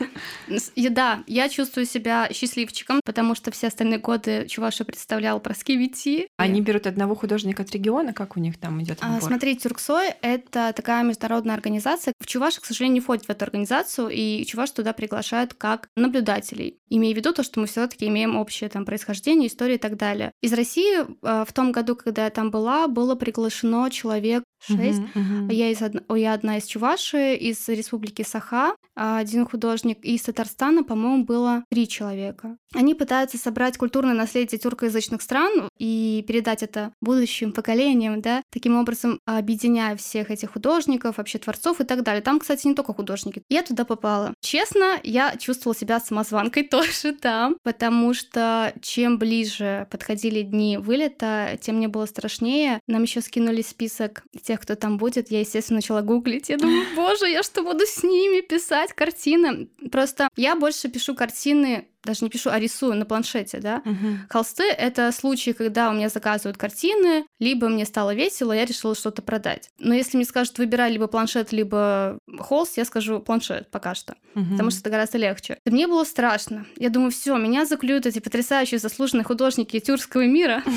Да, 0.77 1.23
я 1.27 1.49
чувствую 1.49 1.87
себя 1.87 2.29
счастливчиком, 2.33 3.01
потому 3.05 3.35
что 3.35 3.51
все 3.51 3.69
остальные 3.69 3.99
годы 3.99 4.47
Чуваша 4.49 4.85
представлял 4.85 5.39
Проскевити. 5.41 6.29
Они 6.37 6.61
берут 6.61 6.87
одного 6.87 7.15
художника 7.15 7.63
от 7.63 7.71
региона, 7.71 8.13
как 8.13 8.37
у 8.37 8.41
них 8.41 8.59
там 8.59 8.83
идет 8.83 8.99
А? 9.01 9.21
Смотри, 9.21 9.57
Тюрксой— 9.57 10.09
это 10.23 10.73
такая 10.75 11.03
международная 11.05 11.55
организация. 11.55 12.15
В 12.21 12.27
Чуваш, 12.27 12.59
к 12.59 12.65
сожалению, 12.65 12.95
не 12.95 13.01
входит 13.01 13.27
в 13.27 13.31
эту 13.31 13.45
организацию, 13.45 14.09
и 14.09 14.45
Чуваш 14.45 14.71
туда 14.71 14.93
приглашают 14.93 15.55
как 15.55 15.89
наблюдателей. 15.97 16.79
Имея 16.89 17.15
в 17.15 17.17
виду 17.17 17.33
то, 17.33 17.43
что 17.43 17.61
мы 17.61 17.67
все 17.67 17.87
таки 17.87 18.09
имеем 18.09 18.37
общее 18.37 18.71
там 18.71 18.85
происхождение, 18.85 19.49
историю 19.49 19.77
и 19.77 19.81
так 19.81 19.97
далее. 19.97 20.33
Из 20.41 20.53
России 20.53 21.01
э, 21.01 21.45
в 21.47 21.53
том 21.53 21.73
году, 21.73 21.97
когда 21.97 22.25
я 22.25 22.31
там 22.31 22.51
была, 22.51 22.89
было 22.89 23.15
приглашено 23.15 23.91
человек 23.91 24.45
шесть. 24.77 25.01
Мгм, 25.15 25.45
мгм. 25.45 25.49
Я, 25.51 25.71
из 25.71 25.83
од- 25.83 26.05
я 26.17 26.35
одна 26.35 26.59
из 26.59 26.65
Чуваши, 26.67 27.35
из 27.35 27.69
республики 27.69 28.23
Саха, 28.23 28.75
один 28.99 29.47
художник, 29.47 29.99
из 30.03 30.23
Татарстана, 30.23 30.83
по-моему, 30.85 31.25
было 31.25 31.65
три 31.71 31.87
человека. 31.89 32.57
Они 32.75 32.95
пытаются 32.95 33.39
собрать 33.39 33.79
культурное 33.79 34.15
наследие 34.15 34.59
тюркоязычных 34.59 35.23
стран 35.23 35.69
и 35.79 36.25
передать 36.27 36.63
это 36.63 36.93
будущим 37.01 37.53
поколениям, 37.53 38.21
да, 38.21 38.43
таким 38.51 38.77
образом 38.77 39.21
объединяя 39.25 39.97
всех 39.97 40.31
этих 40.31 40.53
художников, 40.53 41.19
вообще 41.19 41.39
творцов 41.39 41.81
и 41.81 41.85
так 41.85 42.03
далее. 42.03 42.23
Там, 42.23 42.41
кстати, 42.41 42.67
не 42.67 42.75
только 42.75 42.93
художники. 42.93 43.43
Я 43.49 43.63
туда 43.63 43.85
попала. 43.85 44.35
Честно, 44.41 44.99
я 45.03 45.37
чувствовала 45.37 45.77
себя 45.77 46.01
самозванкой 46.01 46.63
тоже 46.69 47.13
там, 47.13 47.57
потому 47.63 48.15
что 48.15 48.73
чем 48.83 49.19
ближе 49.19 49.87
подходили 49.91 50.43
дни 50.43 50.77
вылета, 50.79 51.59
тем 51.61 51.77
мне 51.77 51.89
было 51.89 52.07
страшнее. 52.07 52.81
Нам 52.87 53.03
еще 53.03 53.21
скинули 53.21 53.63
список 53.63 54.25
тех, 54.43 54.61
кто 54.61 54.75
там 54.75 54.99
будет. 54.99 55.31
Я, 55.31 55.41
естественно, 55.41 55.79
начала 55.79 56.03
гуглить. 56.03 56.49
Я 56.49 56.59
думаю, 56.59 56.85
боже, 56.97 57.29
я 57.29 57.43
что 57.43 57.63
буду 57.63 57.85
с 57.87 58.03
ними 58.03 58.41
писать 58.41 58.88
картины? 58.95 59.69
Просто 59.91 60.29
я 60.37 60.57
больше 60.57 60.89
пишу 60.89 61.15
картины, 61.15 61.89
даже 62.05 62.25
не 62.25 62.31
пишу, 62.31 62.51
а 62.51 62.59
рисую 62.59 62.95
на 62.95 63.05
планшете, 63.05 63.59
да. 63.59 63.83
Мгм. 63.85 64.21
Холсты— 64.31 64.63
это 64.79 65.11
случаи, 65.13 65.51
когда 65.51 65.91
у 65.91 65.93
меня 65.93 66.09
заказывают 66.09 66.57
картины, 66.57 67.27
либо 67.39 67.69
мне 67.69 67.85
стало 67.85 68.15
весело, 68.15 68.53
я 68.53 68.65
решила 68.65 68.95
что-то 68.95 69.21
продать. 69.23 69.71
Но 69.79 69.95
если 69.95 70.17
мне 70.17 70.25
скажут, 70.25 70.59
выбирай 70.59 70.91
либо 70.93 71.07
планшет, 71.07 71.53
либо 71.53 72.19
холст, 72.39 72.77
я 72.79 72.85
скажу 72.85 73.21
планшет 73.21 73.71
пока 73.71 73.95
что, 73.95 74.15
Мгм. 74.35 74.53
потому 74.53 74.71
что 74.71 74.81
это 74.81 74.91
гораздо 74.91 75.19
легче. 75.19 75.59
И 75.67 75.71
мне 75.71 75.87
было 75.87 76.05
страшно. 76.05 76.67
Я 76.77 76.89
думаю, 76.91 77.11
все, 77.11 77.37
меня 77.37 77.67
заклюют 77.67 78.07
эти 78.07 78.21
потрясающие 78.21 78.79
заслуженные 78.79 79.25
художники 79.25 79.79
тюркского 79.81 80.27
мира. 80.27 80.63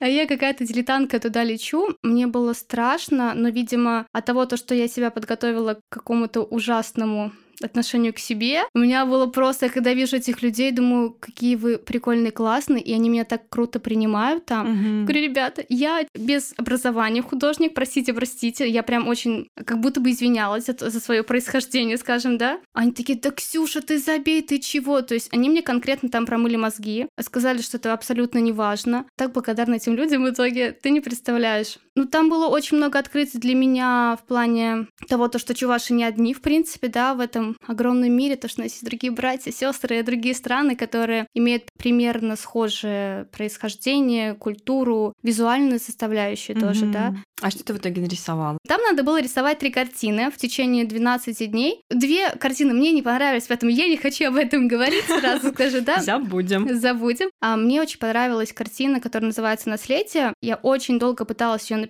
А 0.00 0.06
я 0.06 0.28
какая-то 0.28 0.64
дилетантка 0.64 1.18
туда 1.18 1.42
лечу. 1.42 1.88
Мне 2.04 2.28
было 2.28 2.52
страшно, 2.52 3.32
но, 3.34 3.48
видимо, 3.48 4.06
от 4.12 4.26
того, 4.26 4.46
то, 4.46 4.56
что 4.56 4.72
я 4.72 4.86
себя 4.86 5.10
подготовила 5.10 5.74
к 5.74 5.80
какому-то 5.88 6.42
ужасному 6.42 7.32
отношению 7.62 8.12
к 8.14 8.18
себе. 8.18 8.62
У 8.74 8.78
меня 8.78 9.06
было 9.06 9.26
просто, 9.26 9.66
я 9.66 9.72
когда 9.72 9.92
вижу 9.94 10.16
этих 10.16 10.42
людей, 10.42 10.70
думаю, 10.70 11.16
какие 11.18 11.56
вы 11.56 11.78
прикольные, 11.78 12.32
классные, 12.32 12.82
и 12.82 12.92
они 12.92 13.08
меня 13.08 13.24
так 13.24 13.48
круто 13.48 13.80
принимают 13.80 14.46
там. 14.46 14.70
Мгм. 14.70 15.04
Говорю, 15.06 15.22
ребята, 15.22 15.64
я 15.68 16.06
без 16.14 16.54
образования 16.56 17.22
художник, 17.22 17.74
простите, 17.74 18.12
простите, 18.12 18.68
я 18.68 18.82
прям 18.82 19.08
очень 19.08 19.48
как 19.64 19.80
будто 19.80 20.00
бы 20.00 20.10
извинялась 20.10 20.66
за, 20.66 20.90
за 20.90 21.00
свое 21.00 21.22
происхождение, 21.22 21.96
скажем, 21.96 22.38
да. 22.38 22.60
Они 22.72 22.92
такие, 22.92 23.18
да, 23.18 23.30
Ксюша, 23.30 23.80
ты 23.80 23.98
забей, 23.98 24.42
ты 24.42 24.58
чего? 24.58 25.02
То 25.02 25.14
есть 25.14 25.28
они 25.32 25.48
мне 25.48 25.62
конкретно 25.62 26.08
там 26.08 26.26
промыли 26.26 26.56
мозги, 26.56 27.06
сказали, 27.20 27.62
что 27.62 27.76
это 27.76 27.92
абсолютно 27.92 28.38
не 28.38 28.52
важно. 28.52 29.06
Так 29.16 29.32
благодарна 29.32 29.74
этим 29.74 29.94
людям 29.94 30.24
в 30.24 30.30
итоге, 30.30 30.72
ты 30.72 30.90
не 30.90 31.00
представляешь. 31.00 31.78
Ну, 31.98 32.04
там 32.04 32.28
было 32.30 32.46
очень 32.46 32.76
много 32.76 32.96
открытий 33.00 33.38
для 33.38 33.56
меня 33.56 34.16
в 34.22 34.24
плане 34.24 34.86
того, 35.08 35.26
то, 35.26 35.40
что 35.40 35.52
чуваши 35.52 35.92
не 35.94 36.04
одни, 36.04 36.32
в 36.32 36.40
принципе, 36.40 36.86
да, 36.86 37.12
в 37.12 37.18
этом 37.18 37.56
огромном 37.66 38.12
мире, 38.12 38.36
то, 38.36 38.46
что 38.46 38.60
у 38.60 38.64
нас 38.64 38.72
есть 38.72 38.84
другие 38.84 39.10
братья, 39.10 39.50
сестры 39.50 39.98
и 39.98 40.02
другие 40.02 40.36
страны, 40.36 40.76
которые 40.76 41.26
имеют 41.34 41.64
примерно 41.76 42.36
схожее 42.36 43.24
происхождение, 43.32 44.34
культуру, 44.34 45.12
визуальную 45.24 45.80
составляющую 45.80 46.54
тоже, 46.56 46.84
Мгм. 46.84 46.92
да. 46.92 47.14
А 47.40 47.50
что 47.50 47.64
ты 47.64 47.72
в 47.74 47.78
итоге 47.78 48.00
нарисовала? 48.00 48.58
Там 48.66 48.80
надо 48.82 49.02
было 49.02 49.20
рисовать 49.20 49.58
три 49.58 49.70
картины 49.70 50.30
в 50.30 50.36
течение 50.36 50.84
12 50.84 51.46
дней. 51.46 51.82
Две 51.90 52.30
картины 52.30 52.74
мне 52.74 52.92
не 52.92 53.02
понравились, 53.02 53.46
поэтому 53.48 53.72
я 53.72 53.88
не 53.88 53.96
хочу 53.96 54.26
об 54.28 54.36
этом 54.36 54.68
говорить, 54.68 55.04
сразу 55.04 55.50
скажу, 55.52 55.80
да. 55.80 56.00
Забудем. 56.00 56.78
Забудем. 56.78 57.28
А 57.40 57.56
мне 57.56 57.80
очень 57.80 57.98
понравилась 57.98 58.52
картина, 58.52 59.00
которая 59.00 59.28
называется 59.28 59.68
«Наследие». 59.68 60.32
Я 60.42 60.56
очень 60.56 60.98
долго 61.00 61.24
пыталась 61.24 61.70
ее 61.70 61.76
написать. 61.76 61.87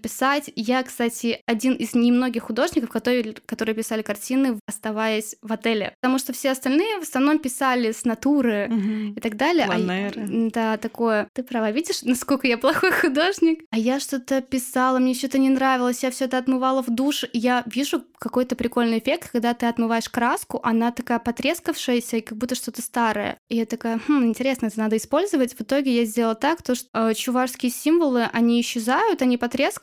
Я, 0.57 0.83
кстати, 0.83 1.41
один 1.47 1.75
из 1.75 1.95
немногих 1.95 2.45
художников, 2.45 2.91
которые, 2.91 3.35
которые 3.47 3.75
писали 3.75 4.03
картины, 4.03 4.59
оставаясь 4.67 5.37
в 5.43 5.53
отеле. 5.53 5.95
Потому 6.01 6.19
что 6.19 6.33
все 6.33 6.51
остальные 6.51 6.99
в 6.99 7.03
основном 7.03 7.39
писали 7.39 7.93
с 7.93 8.05
натуры 8.05 8.69
Мгм. 8.69 9.15
и 9.15 9.21
так 9.21 9.37
далее. 9.37 9.65
А 9.65 9.69
Планеры. 9.69 10.51
да, 10.53 10.77
такое. 10.77 11.29
Ты 11.35 11.43
права, 11.43 11.71
видишь, 11.71 12.03
насколько 12.03 12.47
я 12.47 12.59
плохой 12.59 12.91
художник? 13.01 13.65
А 13.71 13.79
я 13.79 14.01
что-то 14.01 14.41
писала, 14.41 14.99
мне 14.99 15.15
что-то 15.15 15.39
не 15.39 15.51
нравилось, 15.51 16.03
я 16.03 16.11
все 16.11 16.25
это 16.27 16.39
отмывала 16.39 16.83
в 16.83 16.91
душ. 16.91 17.25
Я 17.33 17.63
вижу 17.67 18.05
какой-то 18.19 18.57
прикольный 18.57 18.99
эффект, 18.99 19.31
когда 19.33 19.55
ты 19.55 19.67
отмываешь 19.67 20.09
краску, 20.09 20.61
она 20.63 20.91
такая 20.93 21.19
потрескавшаяся 21.19 22.17
и 22.19 22.21
как 22.21 22.37
будто 22.39 22.55
что-то 22.55 22.83
старое. 22.83 23.39
И 23.49 23.57
я 23.57 23.67
такая, 23.67 24.01
хм, 24.07 24.25
интересно, 24.25 24.67
это 24.67 24.79
надо 24.79 24.97
использовать. 24.97 25.55
В 25.55 25.61
итоге 25.63 25.95
я 25.97 26.05
сделала 26.05 26.35
так, 26.35 26.63
то, 26.63 26.75
что 26.75 26.89
э, 27.11 27.15
чувашские 27.15 27.71
символы, 27.71 28.29
они 28.33 28.61
исчезают, 28.61 29.23
они 29.23 29.37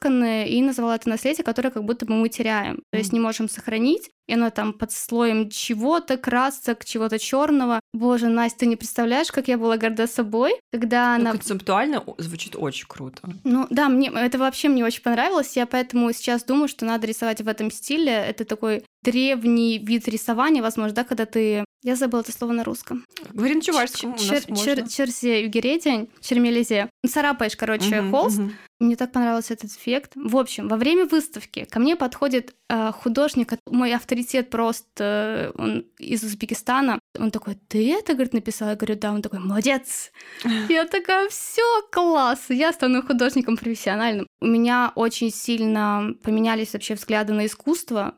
потресканные, 0.06 0.50
и 0.50 0.62
назвала 0.62 0.96
это 0.96 1.10
наследие, 1.10 1.44
которое 1.44 1.72
как 1.72 1.84
будто 1.84 2.06
бы 2.06 2.14
мы 2.14 2.30
теряем. 2.30 2.84
То 2.92 2.98
есть 2.98 3.14
не 3.14 3.20
можем 3.20 3.50
сохранить, 3.50 4.10
и 4.28 4.34
оно 4.34 4.50
там 4.50 4.74
под 4.74 4.92
слоем 4.92 5.50
чего-то, 5.50 6.18
красок, 6.18 6.84
чего-то 6.86 7.20
черного. 7.20 7.80
Боже, 7.94 8.28
Настя, 8.28 8.60
ты 8.60 8.66
не 8.66 8.76
представляешь, 8.76 9.32
как 9.32 9.48
я 9.48 9.58
была 9.58 9.78
горда 9.78 10.08
собой, 10.08 10.54
когда 10.72 11.16
Ну, 11.18 11.22
она... 11.22 11.32
концептуально 11.32 12.04
звучит 12.18 12.56
очень 12.58 12.86
круто. 12.88 13.22
Ну 13.44 13.68
да, 13.70 13.90
мне 13.90 14.10
это 14.10 14.38
вообще 14.38 14.70
мне 14.70 14.84
очень 14.84 15.02
понравилось. 15.04 15.56
Я 15.56 15.66
поэтому 15.66 16.12
сейчас 16.14 16.44
думаю, 16.44 16.68
что 16.68 16.86
надо 16.86 17.08
рисовать 17.08 17.42
в 17.42 17.48
этом 17.48 17.70
стиле. 17.72 18.12
Это 18.12 18.46
такой 18.46 18.84
древний 19.04 19.78
вид 19.78 20.08
рисования, 20.08 20.62
возможно, 20.62 20.94
да, 20.96 21.04
когда 21.04 21.26
ты... 21.26 21.64
Я 21.84 21.96
забыла 21.96 22.22
это 22.22 22.32
слово 22.32 22.52
на 22.54 22.64
русском. 22.64 23.06
Говори 23.32 23.54
на 23.54 23.62
чувашском, 23.62 24.16
Чер- 24.16 24.48
чер- 24.50 24.88
Черзе 24.90 25.44
югередень, 25.44 26.10
чермелезе. 26.20 26.90
Царапаешь, 27.08 27.56
короче, 27.56 28.02
Мгм, 28.02 28.12
холст, 28.12 28.40
мгм. 28.40 28.54
мне 28.80 28.96
так 28.96 29.12
понравился 29.12 29.54
этот 29.54 29.70
эффект. 29.72 30.14
В 30.16 30.36
общем, 30.36 30.68
во 30.68 30.78
время 30.78 31.06
выставки 31.06 31.66
ко 31.66 31.80
мне 31.80 31.96
подходит 31.96 32.56
э, 32.72 32.92
художник, 32.92 33.54
мой 33.70 33.94
авторитет 34.16 34.50
просто, 34.50 35.54
э, 35.58 35.62
он 35.62 35.86
из 36.00 36.24
Узбекистана. 36.24 37.00
Он 37.20 37.32
такой, 37.32 37.56
ты 37.68 37.94
это, 37.94 38.14
говорит, 38.14 38.34
написала? 38.34 38.70
Я 38.70 38.76
говорю, 38.76 38.96
да. 38.96 39.12
Он 39.12 39.22
такой, 39.22 39.40
молодец. 39.40 40.12
Я 40.70 40.86
такая, 40.86 41.28
все, 41.30 41.62
класс, 41.92 42.46
я 42.50 42.74
стану 42.74 43.02
художником 43.02 43.58
профессиональным. 43.58 44.28
У 44.42 44.46
меня 44.48 44.92
очень 44.96 45.32
сильно 45.32 46.14
поменялись 46.24 46.74
вообще 46.74 46.96
взгляды 46.96 47.34
на 47.34 47.46
искусство. 47.46 48.16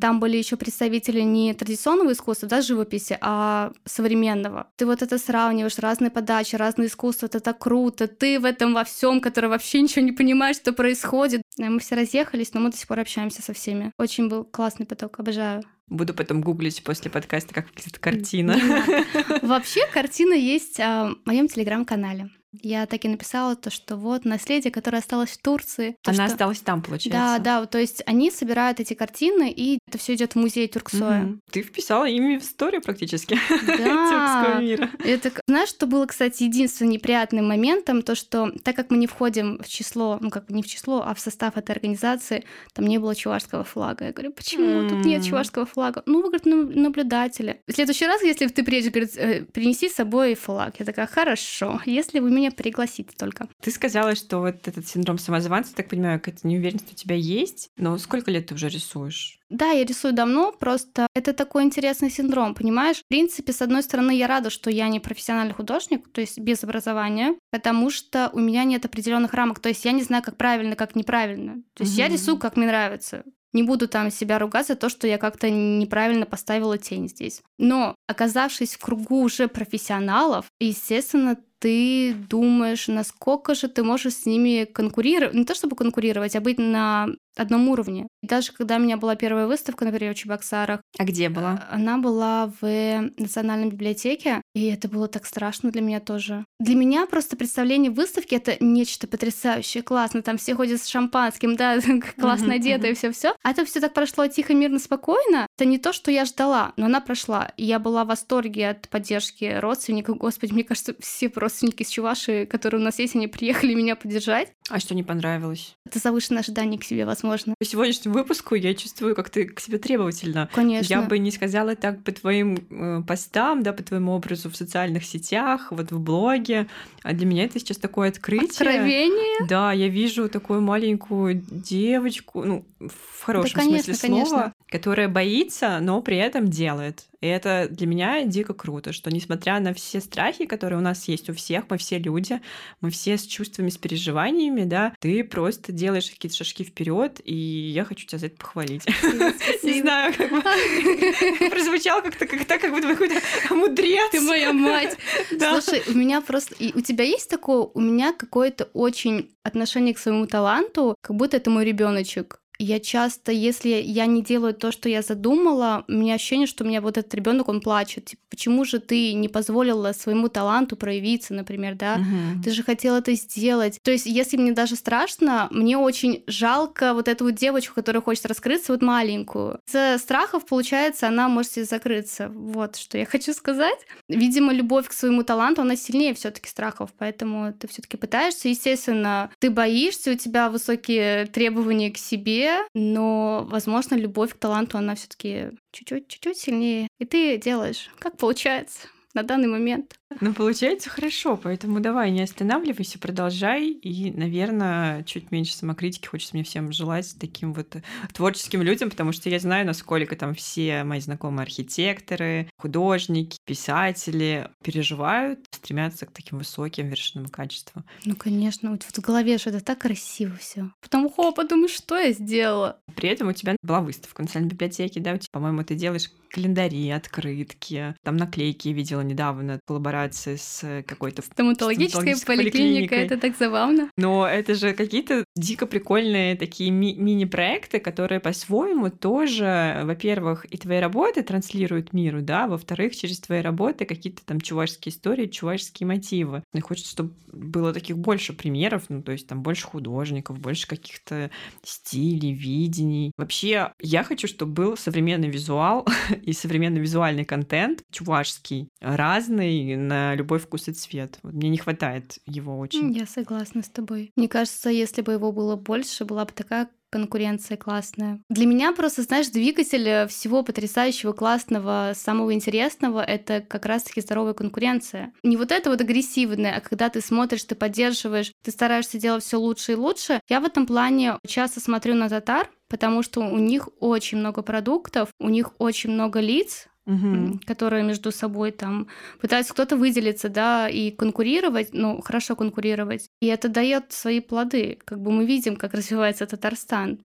Там 0.00 0.20
были 0.20 0.36
еще 0.36 0.56
представители 0.56 1.20
не 1.20 1.54
традиционного 1.54 2.12
искусства, 2.12 2.48
да, 2.48 2.62
живописи, 2.62 3.18
а 3.20 3.72
современного. 3.84 4.66
Ты 4.76 4.86
вот 4.86 5.02
это 5.02 5.18
сравниваешь, 5.18 5.78
разные 5.78 6.10
подачи, 6.10 6.56
разные 6.56 6.88
искусства, 6.88 7.26
это 7.26 7.40
так 7.40 7.58
круто. 7.58 8.06
Ты 8.06 8.40
в 8.40 8.44
этом 8.44 8.74
во 8.74 8.84
всем, 8.84 9.20
который 9.20 9.50
вообще 9.50 9.82
ничего 9.82 10.04
не 10.04 10.12
понимаешь, 10.12 10.56
что 10.56 10.72
происходит. 10.72 11.42
Э, 11.60 11.68
Мы 11.68 11.78
все 11.80 11.94
разъехались, 11.94 12.54
но 12.54 12.60
мы 12.60 12.70
до 12.70 12.76
сих 12.76 12.88
пор 12.88 13.00
общаемся 13.00 13.42
со 13.42 13.52
всеми. 13.52 13.92
Очень 13.98 14.28
был 14.28 14.44
классный 14.44 14.86
поток, 14.86 15.18
обожаю. 15.20 15.62
Буду 15.88 16.14
потом 16.14 16.40
гуглить 16.40 16.82
после 16.84 17.10
подкаста, 17.10 17.52
как 17.52 17.68
выглядит 17.68 17.98
картина. 17.98 18.56
Вообще 19.42 19.80
картина 19.92 20.34
есть 20.34 20.78
а, 20.78 21.10
в 21.10 21.26
моем 21.26 21.48
телеграм-канале. 21.48 22.30
Я 22.52 22.86
так 22.86 23.04
и 23.04 23.08
написала 23.08 23.54
то, 23.54 23.70
что 23.70 23.96
вот 23.96 24.24
наследие, 24.24 24.72
которое 24.72 24.98
осталось 24.98 25.30
в 25.30 25.38
Турции. 25.40 25.96
то, 26.02 26.10
Она 26.10 26.24
что- 26.26 26.34
осталась 26.34 26.60
там, 26.60 26.82
получается. 26.82 27.10
Да, 27.10 27.38
да, 27.60 27.66
то 27.66 27.78
есть 27.78 28.02
они 28.06 28.30
собирают 28.30 28.80
эти 28.80 28.94
картины, 28.94 29.52
и 29.54 29.78
это 29.86 29.98
все 29.98 30.14
идет 30.14 30.32
в 30.32 30.36
музей 30.36 30.66
Тюрксоя. 30.66 31.20
Мгм. 31.22 31.40
Ты 31.50 31.62
вписала 31.62 32.06
ими 32.08 32.38
в 32.38 32.42
историю 32.42 32.82
практически 32.82 33.38
Да. 33.66 33.76
тюркского 33.76 34.60
мира. 34.60 34.90
Это, 35.04 35.32
знаешь, 35.46 35.68
что 35.68 35.86
было, 35.86 36.06
кстати, 36.06 36.42
единственным 36.42 36.92
неприятным 36.92 37.46
моментом, 37.46 38.02
то, 38.02 38.14
что 38.14 38.50
так 38.64 38.74
как 38.76 38.90
мы 38.90 38.96
не 38.96 39.06
входим 39.06 39.58
в 39.62 39.68
число, 39.68 40.18
ну 40.20 40.30
как 40.30 40.46
бы 40.46 40.54
не 40.54 40.62
в 40.62 40.66
число, 40.66 41.02
а 41.06 41.14
в 41.14 41.20
состав 41.20 41.56
этой 41.56 41.70
организации, 41.72 42.44
там 42.74 42.86
не 42.86 42.98
было 42.98 43.14
чувашского 43.14 43.62
флага. 43.64 44.06
Я 44.06 44.12
говорю, 44.12 44.32
почему 44.32 44.88
тут 44.88 45.04
нет 45.04 45.24
чувашского 45.24 45.66
флага? 45.66 46.02
Ну, 46.06 46.22
вы, 46.22 46.30
говорит, 46.30 46.46
наблюдатели. 46.76 47.62
В 47.66 47.72
следующий 47.72 48.06
раз, 48.06 48.22
если 48.22 48.46
ты 48.48 48.62
приедешь, 48.64 48.90
говорит, 48.90 49.16
э, 49.16 49.44
принеси 49.44 49.88
с 49.88 49.94
собой 49.94 50.34
флаг. 50.34 50.74
Я 50.78 50.84
такая, 50.86 51.06
хорошо, 51.06 51.80
если 51.86 52.18
вы 52.18 52.30
меня 52.40 52.50
пригласите 52.50 53.10
только. 53.16 53.48
Ты 53.62 53.70
сказала, 53.70 54.14
что 54.14 54.38
вот 54.38 54.66
этот 54.66 54.86
синдром 54.86 55.18
самозванца, 55.18 55.74
так 55.74 55.88
понимаю, 55.88 56.18
какая-то 56.20 56.46
неуверенность 56.46 56.92
у 56.92 56.94
тебя 56.96 57.14
есть. 57.14 57.68
Но 57.76 57.96
сколько 57.98 58.30
лет 58.30 58.46
ты 58.46 58.54
уже 58.54 58.68
рисуешь? 58.68 59.38
Да, 59.48 59.70
я 59.70 59.84
рисую 59.84 60.14
давно, 60.14 60.52
просто 60.52 61.06
это 61.14 61.32
такой 61.32 61.64
интересный 61.64 62.10
синдром, 62.10 62.54
понимаешь? 62.54 62.98
В 62.98 63.08
принципе, 63.08 63.52
с 63.52 63.60
одной 63.62 63.82
стороны, 63.82 64.12
я 64.16 64.26
рада, 64.28 64.48
что 64.50 64.70
я 64.70 64.88
не 64.88 65.00
профессиональный 65.00 65.54
художник, 65.54 66.08
то 66.12 66.20
есть 66.20 66.38
без 66.38 66.62
образования, 66.62 67.34
потому 67.50 67.90
что 67.90 68.30
у 68.32 68.38
меня 68.38 68.62
нет 68.64 68.84
определенных 68.84 69.34
рамок, 69.34 69.58
то 69.58 69.68
есть 69.68 69.84
я 69.84 69.92
не 69.92 70.02
знаю, 70.02 70.22
как 70.22 70.36
правильно, 70.36 70.76
как 70.76 70.94
неправильно. 70.94 71.62
То 71.74 71.82
есть 71.84 71.96
я 71.98 72.04
Мгм. 72.06 72.14
рисую, 72.14 72.38
как 72.38 72.56
мне 72.56 72.66
нравится. 72.66 73.24
Не 73.52 73.64
буду 73.64 73.88
там 73.88 74.12
себя 74.12 74.38
ругать 74.38 74.68
за 74.68 74.76
то, 74.76 74.88
что 74.88 75.08
я 75.08 75.18
как-то 75.18 75.50
неправильно 75.50 76.24
поставила 76.24 76.78
тень 76.78 77.08
здесь. 77.08 77.42
Но 77.58 77.96
оказавшись 78.06 78.76
в 78.76 78.78
кругу 78.78 79.22
уже 79.22 79.48
профессионалов, 79.48 80.46
естественно, 80.60 81.36
ты 81.60 82.14
думаешь, 82.14 82.88
насколько 82.88 83.54
же 83.54 83.68
ты 83.68 83.84
можешь 83.84 84.14
с 84.14 84.26
ними 84.26 84.64
конкурировать, 84.64 85.34
не 85.34 85.44
то 85.44 85.54
чтобы 85.54 85.76
конкурировать, 85.76 86.36
а 86.36 86.40
быть 86.40 86.58
на 86.58 87.08
одном 87.36 87.68
уровне. 87.68 88.08
И 88.22 88.26
даже 88.26 88.52
когда 88.52 88.76
у 88.76 88.80
меня 88.80 88.96
была 88.96 89.16
первая 89.16 89.46
выставка, 89.46 89.84
например, 89.84 90.14
в 90.14 90.18
Чебоксарах, 90.18 90.80
А 90.98 91.04
где 91.04 91.28
была? 91.28 91.66
она 91.70 91.98
была 91.98 92.52
в 92.60 93.10
Национальной 93.18 93.68
библиотеке, 93.70 94.42
и 94.54 94.66
это 94.66 94.88
было 94.88 95.08
так 95.08 95.26
страшно 95.26 95.70
для 95.70 95.80
меня 95.80 96.00
тоже. 96.00 96.44
Для 96.58 96.74
меня 96.74 97.06
просто 97.06 97.36
представление 97.36 97.90
выставки 97.90 98.34
это 98.34 98.56
нечто 98.60 99.06
потрясающее, 99.06 99.82
классно, 99.82 100.22
там 100.22 100.36
все 100.38 100.54
ходят 100.54 100.80
с 100.82 100.86
шампанским, 100.86 101.56
да, 101.56 101.78
классно 102.18 102.54
одеты 102.54 102.90
и 102.90 102.94
все 102.94 103.12
все. 103.12 103.34
А 103.42 103.50
это 103.52 103.64
все 103.64 103.80
так 103.80 103.94
прошло 103.94 104.26
тихо, 104.26 104.54
мирно, 104.54 104.78
спокойно. 104.78 105.46
Это 105.56 105.64
не 105.64 105.78
то, 105.78 105.92
что 105.92 106.10
я 106.10 106.24
ждала, 106.24 106.72
но 106.76 106.86
она 106.86 107.00
прошла. 107.00 107.52
И 107.56 107.64
я 107.64 107.78
была 107.78 108.04
в 108.04 108.08
восторге 108.08 108.70
от 108.70 108.88
поддержки 108.88 109.58
родственников. 109.60 110.18
Господи, 110.18 110.52
мне 110.52 110.64
кажется, 110.64 110.94
все 111.00 111.30
родственники 111.34 111.82
из 111.82 111.88
Чуваши, 111.88 112.46
которые 112.46 112.80
у 112.80 112.84
нас 112.84 112.98
есть, 112.98 113.14
они 113.14 113.28
приехали 113.28 113.74
меня 113.74 113.96
поддержать. 113.96 114.52
А 114.68 114.78
что 114.80 114.94
не 114.94 115.02
понравилось? 115.02 115.74
Это 115.86 115.98
завышенное 115.98 116.40
ожидание 116.42 116.78
к 116.78 116.84
себе, 116.84 117.04
возможно. 117.04 117.19
По 117.58 117.64
сегодняшнему 117.64 118.14
выпуску 118.14 118.54
я 118.54 118.74
чувствую, 118.74 119.14
как 119.14 119.30
ты 119.30 119.46
к 119.46 119.60
себе 119.60 119.78
требовательна. 119.78 120.48
Конечно. 120.52 120.92
Я 120.92 121.02
бы 121.02 121.18
не 121.18 121.30
сказала 121.30 121.76
так 121.76 122.02
по 122.02 122.12
твоим 122.12 122.58
э, 122.70 123.02
постам, 123.06 123.62
да, 123.62 123.72
по 123.72 123.82
твоему 123.82 124.12
образу 124.12 124.50
в 124.50 124.56
социальных 124.56 125.04
сетях, 125.04 125.68
вот 125.70 125.92
в 125.92 126.00
блоге. 126.00 126.66
А 127.02 127.12
для 127.12 127.26
меня 127.26 127.44
это 127.44 127.58
сейчас 127.58 127.76
такое 127.76 128.08
открытие. 128.08 128.48
Откровение. 128.48 129.46
Да, 129.48 129.72
я 129.72 129.88
вижу 129.88 130.28
такую 130.28 130.60
маленькую 130.60 131.42
девочку, 131.50 132.44
ну, 132.44 132.64
в 132.78 133.22
хорошем 133.22 133.60
конечно, 133.60 133.94
смысле 133.94 134.08
слова, 134.08 134.24
конечно. 134.24 134.54
Которая 134.70 135.08
боится, 135.08 135.78
но 135.80 136.00
при 136.00 136.16
этом 136.16 136.48
делает. 136.48 137.06
И 137.20 137.26
это 137.26 137.68
для 137.70 137.86
меня 137.86 138.24
дико 138.24 138.54
круто, 138.54 138.92
что 138.92 139.10
несмотря 139.10 139.60
на 139.60 139.74
все 139.74 140.00
страхи, 140.00 140.46
которые 140.46 140.78
у 140.78 140.82
нас 140.82 141.06
есть 141.06 141.28
у 141.28 141.34
всех, 141.34 141.64
мы 141.68 141.76
все 141.76 141.98
люди, 141.98 142.40
мы 142.80 142.90
все 142.90 143.18
с 143.18 143.26
чувствами, 143.26 143.68
с 143.68 143.76
переживаниями, 143.76 144.64
да, 144.64 144.94
ты 145.00 145.22
просто 145.22 145.72
делаешь 145.72 146.10
какие-то 146.10 146.36
шажки 146.36 146.64
вперед, 146.64 147.20
и 147.24 147.34
я 147.34 147.84
хочу 147.84 148.06
тебя 148.06 148.18
за 148.18 148.26
это 148.26 148.36
похвалить. 148.36 148.86
Не 149.62 149.82
знаю, 149.82 150.14
как 150.16 150.30
бы 150.30 150.40
прозвучал 151.50 152.02
как-то 152.02 152.26
как 152.26 152.44
так, 152.46 152.60
как 152.60 152.72
будто 152.72 152.88
какой-то 152.88 153.20
мудрец. 153.54 154.10
Ты 154.12 154.20
моя 154.20 154.52
мать. 154.52 154.96
Слушай, 155.28 155.82
у 155.88 155.92
меня 155.92 156.22
просто... 156.22 156.54
у 156.74 156.80
тебя 156.80 157.04
есть 157.04 157.28
такое? 157.28 157.68
У 157.74 157.80
меня 157.80 158.12
какое-то 158.12 158.70
очень 158.72 159.30
отношение 159.42 159.94
к 159.94 159.98
своему 159.98 160.26
таланту, 160.26 160.94
как 161.02 161.16
будто 161.16 161.36
это 161.36 161.50
мой 161.50 161.64
ребеночек. 161.64 162.39
Я 162.62 162.78
часто, 162.78 163.32
если 163.32 163.70
я 163.70 164.04
не 164.04 164.22
делаю 164.22 164.52
то, 164.52 164.70
что 164.70 164.90
я 164.90 165.00
задумала, 165.00 165.82
у 165.88 165.92
меня 165.92 166.14
ощущение, 166.14 166.46
что 166.46 166.62
у 166.62 166.66
меня 166.66 166.82
вот 166.82 166.98
этот 166.98 167.14
ребенок, 167.14 167.48
он 167.48 167.62
плачет. 167.62 168.04
Типа, 168.04 168.22
почему 168.28 168.66
же 168.66 168.80
ты 168.80 169.14
не 169.14 169.28
позволила 169.28 169.92
своему 169.92 170.28
таланту 170.28 170.76
проявиться, 170.76 171.32
например, 171.32 171.74
да? 171.74 171.96
Мгм. 171.96 172.42
Ты 172.42 172.50
же 172.50 172.62
хотела 172.62 172.98
это 172.98 173.14
сделать. 173.14 173.78
То 173.82 173.90
есть, 173.90 174.04
если 174.04 174.36
мне 174.36 174.52
даже 174.52 174.76
страшно, 174.76 175.48
мне 175.50 175.78
очень 175.78 176.22
жалко 176.26 176.92
вот 176.92 177.08
эту 177.08 177.24
вот 177.24 177.34
девочку, 177.34 177.74
которая 177.74 178.02
хочет 178.02 178.26
раскрыться, 178.26 178.72
вот 178.72 178.82
маленькую. 178.82 179.58
Из-за 179.66 179.96
страхов, 179.98 180.44
получается, 180.44 181.08
она 181.08 181.30
может 181.30 181.52
себе 181.52 181.64
закрыться. 181.64 182.28
Вот 182.28 182.76
что 182.76 182.98
я 182.98 183.06
хочу 183.10 183.32
сказать. 183.32 183.78
Видимо, 184.06 184.52
любовь 184.52 184.86
к 184.86 184.92
своему 184.92 185.22
таланту, 185.22 185.62
она 185.62 185.76
сильнее 185.76 186.12
все 186.12 186.30
таки 186.30 186.50
страхов, 186.50 186.90
поэтому 186.98 187.54
ты 187.54 187.68
все 187.68 187.80
таки 187.80 187.96
пытаешься. 187.96 188.48
Естественно, 188.48 189.30
ты 189.38 189.48
боишься, 189.48 190.10
у 190.12 190.14
тебя 190.14 190.50
высокие 190.50 191.24
требования 191.24 191.90
к 191.90 191.96
себе, 191.96 192.49
но, 192.74 193.46
возможно, 193.48 193.94
любовь 193.94 194.34
к 194.34 194.38
таланту, 194.38 194.78
она 194.78 194.94
все 194.94 195.08
таки 195.08 195.50
чуть-чуть, 195.72 196.08
чуть-чуть 196.08 196.38
сильнее. 196.38 196.88
И 196.98 197.04
ты 197.04 197.38
делаешь, 197.38 197.90
как 197.98 198.16
получается 198.16 198.88
на 199.14 199.22
данный 199.22 199.48
момент. 199.48 199.98
Ну, 200.20 200.32
получается 200.32 200.90
хорошо, 200.90 201.36
поэтому 201.36 201.80
давай, 201.80 202.10
не 202.10 202.22
останавливайся, 202.22 202.98
продолжай. 202.98 203.70
И, 203.70 204.10
наверное, 204.12 205.02
чуть 205.04 205.30
меньше 205.30 205.54
самокритики 205.54 206.06
хочется 206.06 206.34
мне 206.34 206.44
всем 206.44 206.72
желать 206.72 207.14
таким 207.18 207.52
вот 207.52 207.76
творческим 208.12 208.62
людям, 208.62 208.90
потому 208.90 209.12
что 209.12 209.28
я 209.28 209.38
знаю, 209.38 209.66
насколько 209.66 210.16
там 210.16 210.34
все 210.34 210.84
мои 210.84 211.00
знакомые 211.00 211.44
архитекторы, 211.44 212.48
художники, 212.58 213.38
писатели 213.44 214.48
переживают, 214.62 215.46
стремятся 215.60 216.06
к 216.06 216.10
таким 216.10 216.38
высоким 216.38 216.88
вершинам 216.88 217.28
качества. 217.28 217.84
Ну, 218.04 218.16
конечно, 218.16 218.70
вот 218.70 218.82
в 218.82 219.00
голове 219.00 219.38
же 219.38 219.50
это 219.50 219.60
так 219.60 219.80
красиво 219.80 220.36
все. 220.36 220.70
Потом, 220.80 221.08
хо, 221.10 221.32
подумаешь, 221.32 221.72
что 221.72 221.98
я 221.98 222.12
сделала? 222.12 222.78
При 222.96 223.08
этом 223.08 223.28
у 223.28 223.32
тебя 223.32 223.56
была 223.62 223.80
выставка 223.80 224.20
в 224.22 224.24
Национальной 224.24 224.50
библиотеке, 224.50 225.00
да, 225.00 225.12
у 225.12 225.16
тебя, 225.18 225.28
по-моему, 225.32 225.62
ты 225.64 225.74
делаешь 225.74 226.10
календари, 226.30 226.90
открытки, 226.90 227.94
там 228.04 228.16
наклейки 228.16 228.68
я 228.68 228.74
видела 228.74 229.00
недавно, 229.00 229.60
коллаборации 229.66 230.36
с 230.36 230.84
какой-то 230.86 231.22
стоматологической 231.22 232.14
поликлиника, 232.24 232.26
поликлиникой. 232.26 232.98
это 232.98 233.18
так 233.18 233.36
забавно. 233.36 233.90
Но 233.96 234.26
это 234.26 234.54
же 234.54 234.72
какие-то 234.72 235.24
дико 235.36 235.66
прикольные 235.66 236.36
такие 236.36 236.70
ми- 236.70 236.94
мини-проекты, 236.94 237.80
которые 237.80 238.20
по-своему 238.20 238.90
тоже, 238.90 239.80
во-первых, 239.84 240.46
и 240.50 240.56
твои 240.56 240.78
работы 240.78 241.22
транслируют 241.22 241.92
миру, 241.92 242.22
да, 242.22 242.46
во-вторых, 242.46 242.96
через 242.96 243.18
твои 243.18 243.40
работы 243.40 243.84
какие-то 243.84 244.24
там 244.24 244.40
чувашские 244.40 244.92
истории, 244.92 245.26
чувашские 245.26 245.49
мотивы. 245.84 246.42
Мне 246.52 246.62
хочется, 246.62 246.90
чтобы 246.90 247.14
было 247.32 247.72
таких 247.72 247.98
больше 247.98 248.32
примеров, 248.32 248.84
ну, 248.88 249.02
то 249.02 249.12
есть 249.12 249.26
там 249.26 249.42
больше 249.42 249.66
художников, 249.66 250.38
больше 250.38 250.66
каких-то 250.66 251.30
стилей, 251.62 252.32
видений. 252.32 253.12
Вообще, 253.16 253.72
я 253.80 254.04
хочу, 254.04 254.26
чтобы 254.28 254.52
был 254.52 254.76
современный 254.76 255.28
визуал 255.28 255.86
и 256.22 256.32
современный 256.32 256.80
визуальный 256.80 257.24
контент 257.24 257.82
чувашский, 257.90 258.68
разный 258.80 259.76
на 259.76 260.14
любой 260.14 260.38
вкус 260.38 260.68
и 260.68 260.72
цвет. 260.72 261.18
Вот 261.22 261.34
мне 261.34 261.48
не 261.48 261.58
хватает 261.58 262.18
его 262.26 262.58
очень. 262.58 262.92
Я 262.92 263.06
согласна 263.06 263.62
с 263.62 263.68
тобой. 263.68 264.12
Мне 264.16 264.28
кажется, 264.28 264.70
если 264.70 265.02
бы 265.02 265.12
его 265.12 265.32
было 265.32 265.56
больше, 265.56 266.04
была 266.04 266.24
бы 266.24 266.32
такая 266.32 266.68
конкуренция 266.90 267.56
классная. 267.56 268.20
Для 268.28 268.46
меня 268.46 268.72
просто, 268.72 269.02
знаешь, 269.02 269.28
двигатель 269.28 269.88
э, 269.88 270.06
всего 270.08 270.42
потрясающего, 270.42 271.12
классного, 271.12 271.92
самого 271.94 272.34
интересного— 272.34 273.02
это 273.06 273.40
как 273.40 273.66
раз-таки 273.66 274.00
здоровая 274.00 274.34
конкуренция. 274.34 275.12
Не 275.22 275.36
вот 275.36 275.52
это 275.52 275.70
вот 275.70 275.80
агрессивное, 275.80 276.56
а 276.56 276.60
когда 276.60 276.88
ты 276.88 277.00
смотришь, 277.00 277.44
ты 277.44 277.54
поддерживаешь, 277.54 278.32
ты 278.42 278.50
стараешься 278.50 278.98
делать 278.98 279.24
все 279.24 279.38
лучше 279.38 279.72
и 279.72 279.76
лучше. 279.76 280.20
Я 280.28 280.40
в 280.40 280.44
этом 280.44 280.66
плане 280.66 281.18
часто 281.26 281.60
смотрю 281.60 281.94
на 281.94 282.08
татар, 282.08 282.50
потому 282.68 283.02
что 283.02 283.20
у 283.20 283.38
них 283.38 283.68
очень 283.80 284.18
много 284.18 284.42
продуктов, 284.42 285.10
у 285.18 285.28
них 285.28 285.52
очень 285.58 285.90
много 285.90 286.20
лиц, 286.20 286.68
М, 287.12 287.40
которые 287.46 287.82
между 287.82 288.12
собой 288.12 288.52
там 288.52 288.88
пытаются 289.20 289.52
кто-то 289.52 289.76
выделиться, 289.76 290.28
да, 290.28 290.68
и 290.68 290.90
конкурировать, 290.92 291.70
ну, 291.72 292.00
хорошо 292.02 292.36
конкурировать. 292.36 293.08
И 293.20 293.26
это 293.26 293.48
дает 293.48 293.92
свои 293.92 294.20
плоды. 294.20 294.78
Как 294.84 295.00
бы 295.00 295.10
мы 295.10 295.26
видим, 295.26 295.56
как 295.56 295.74
развивается 295.74 296.26
Татарстан. 296.26 297.00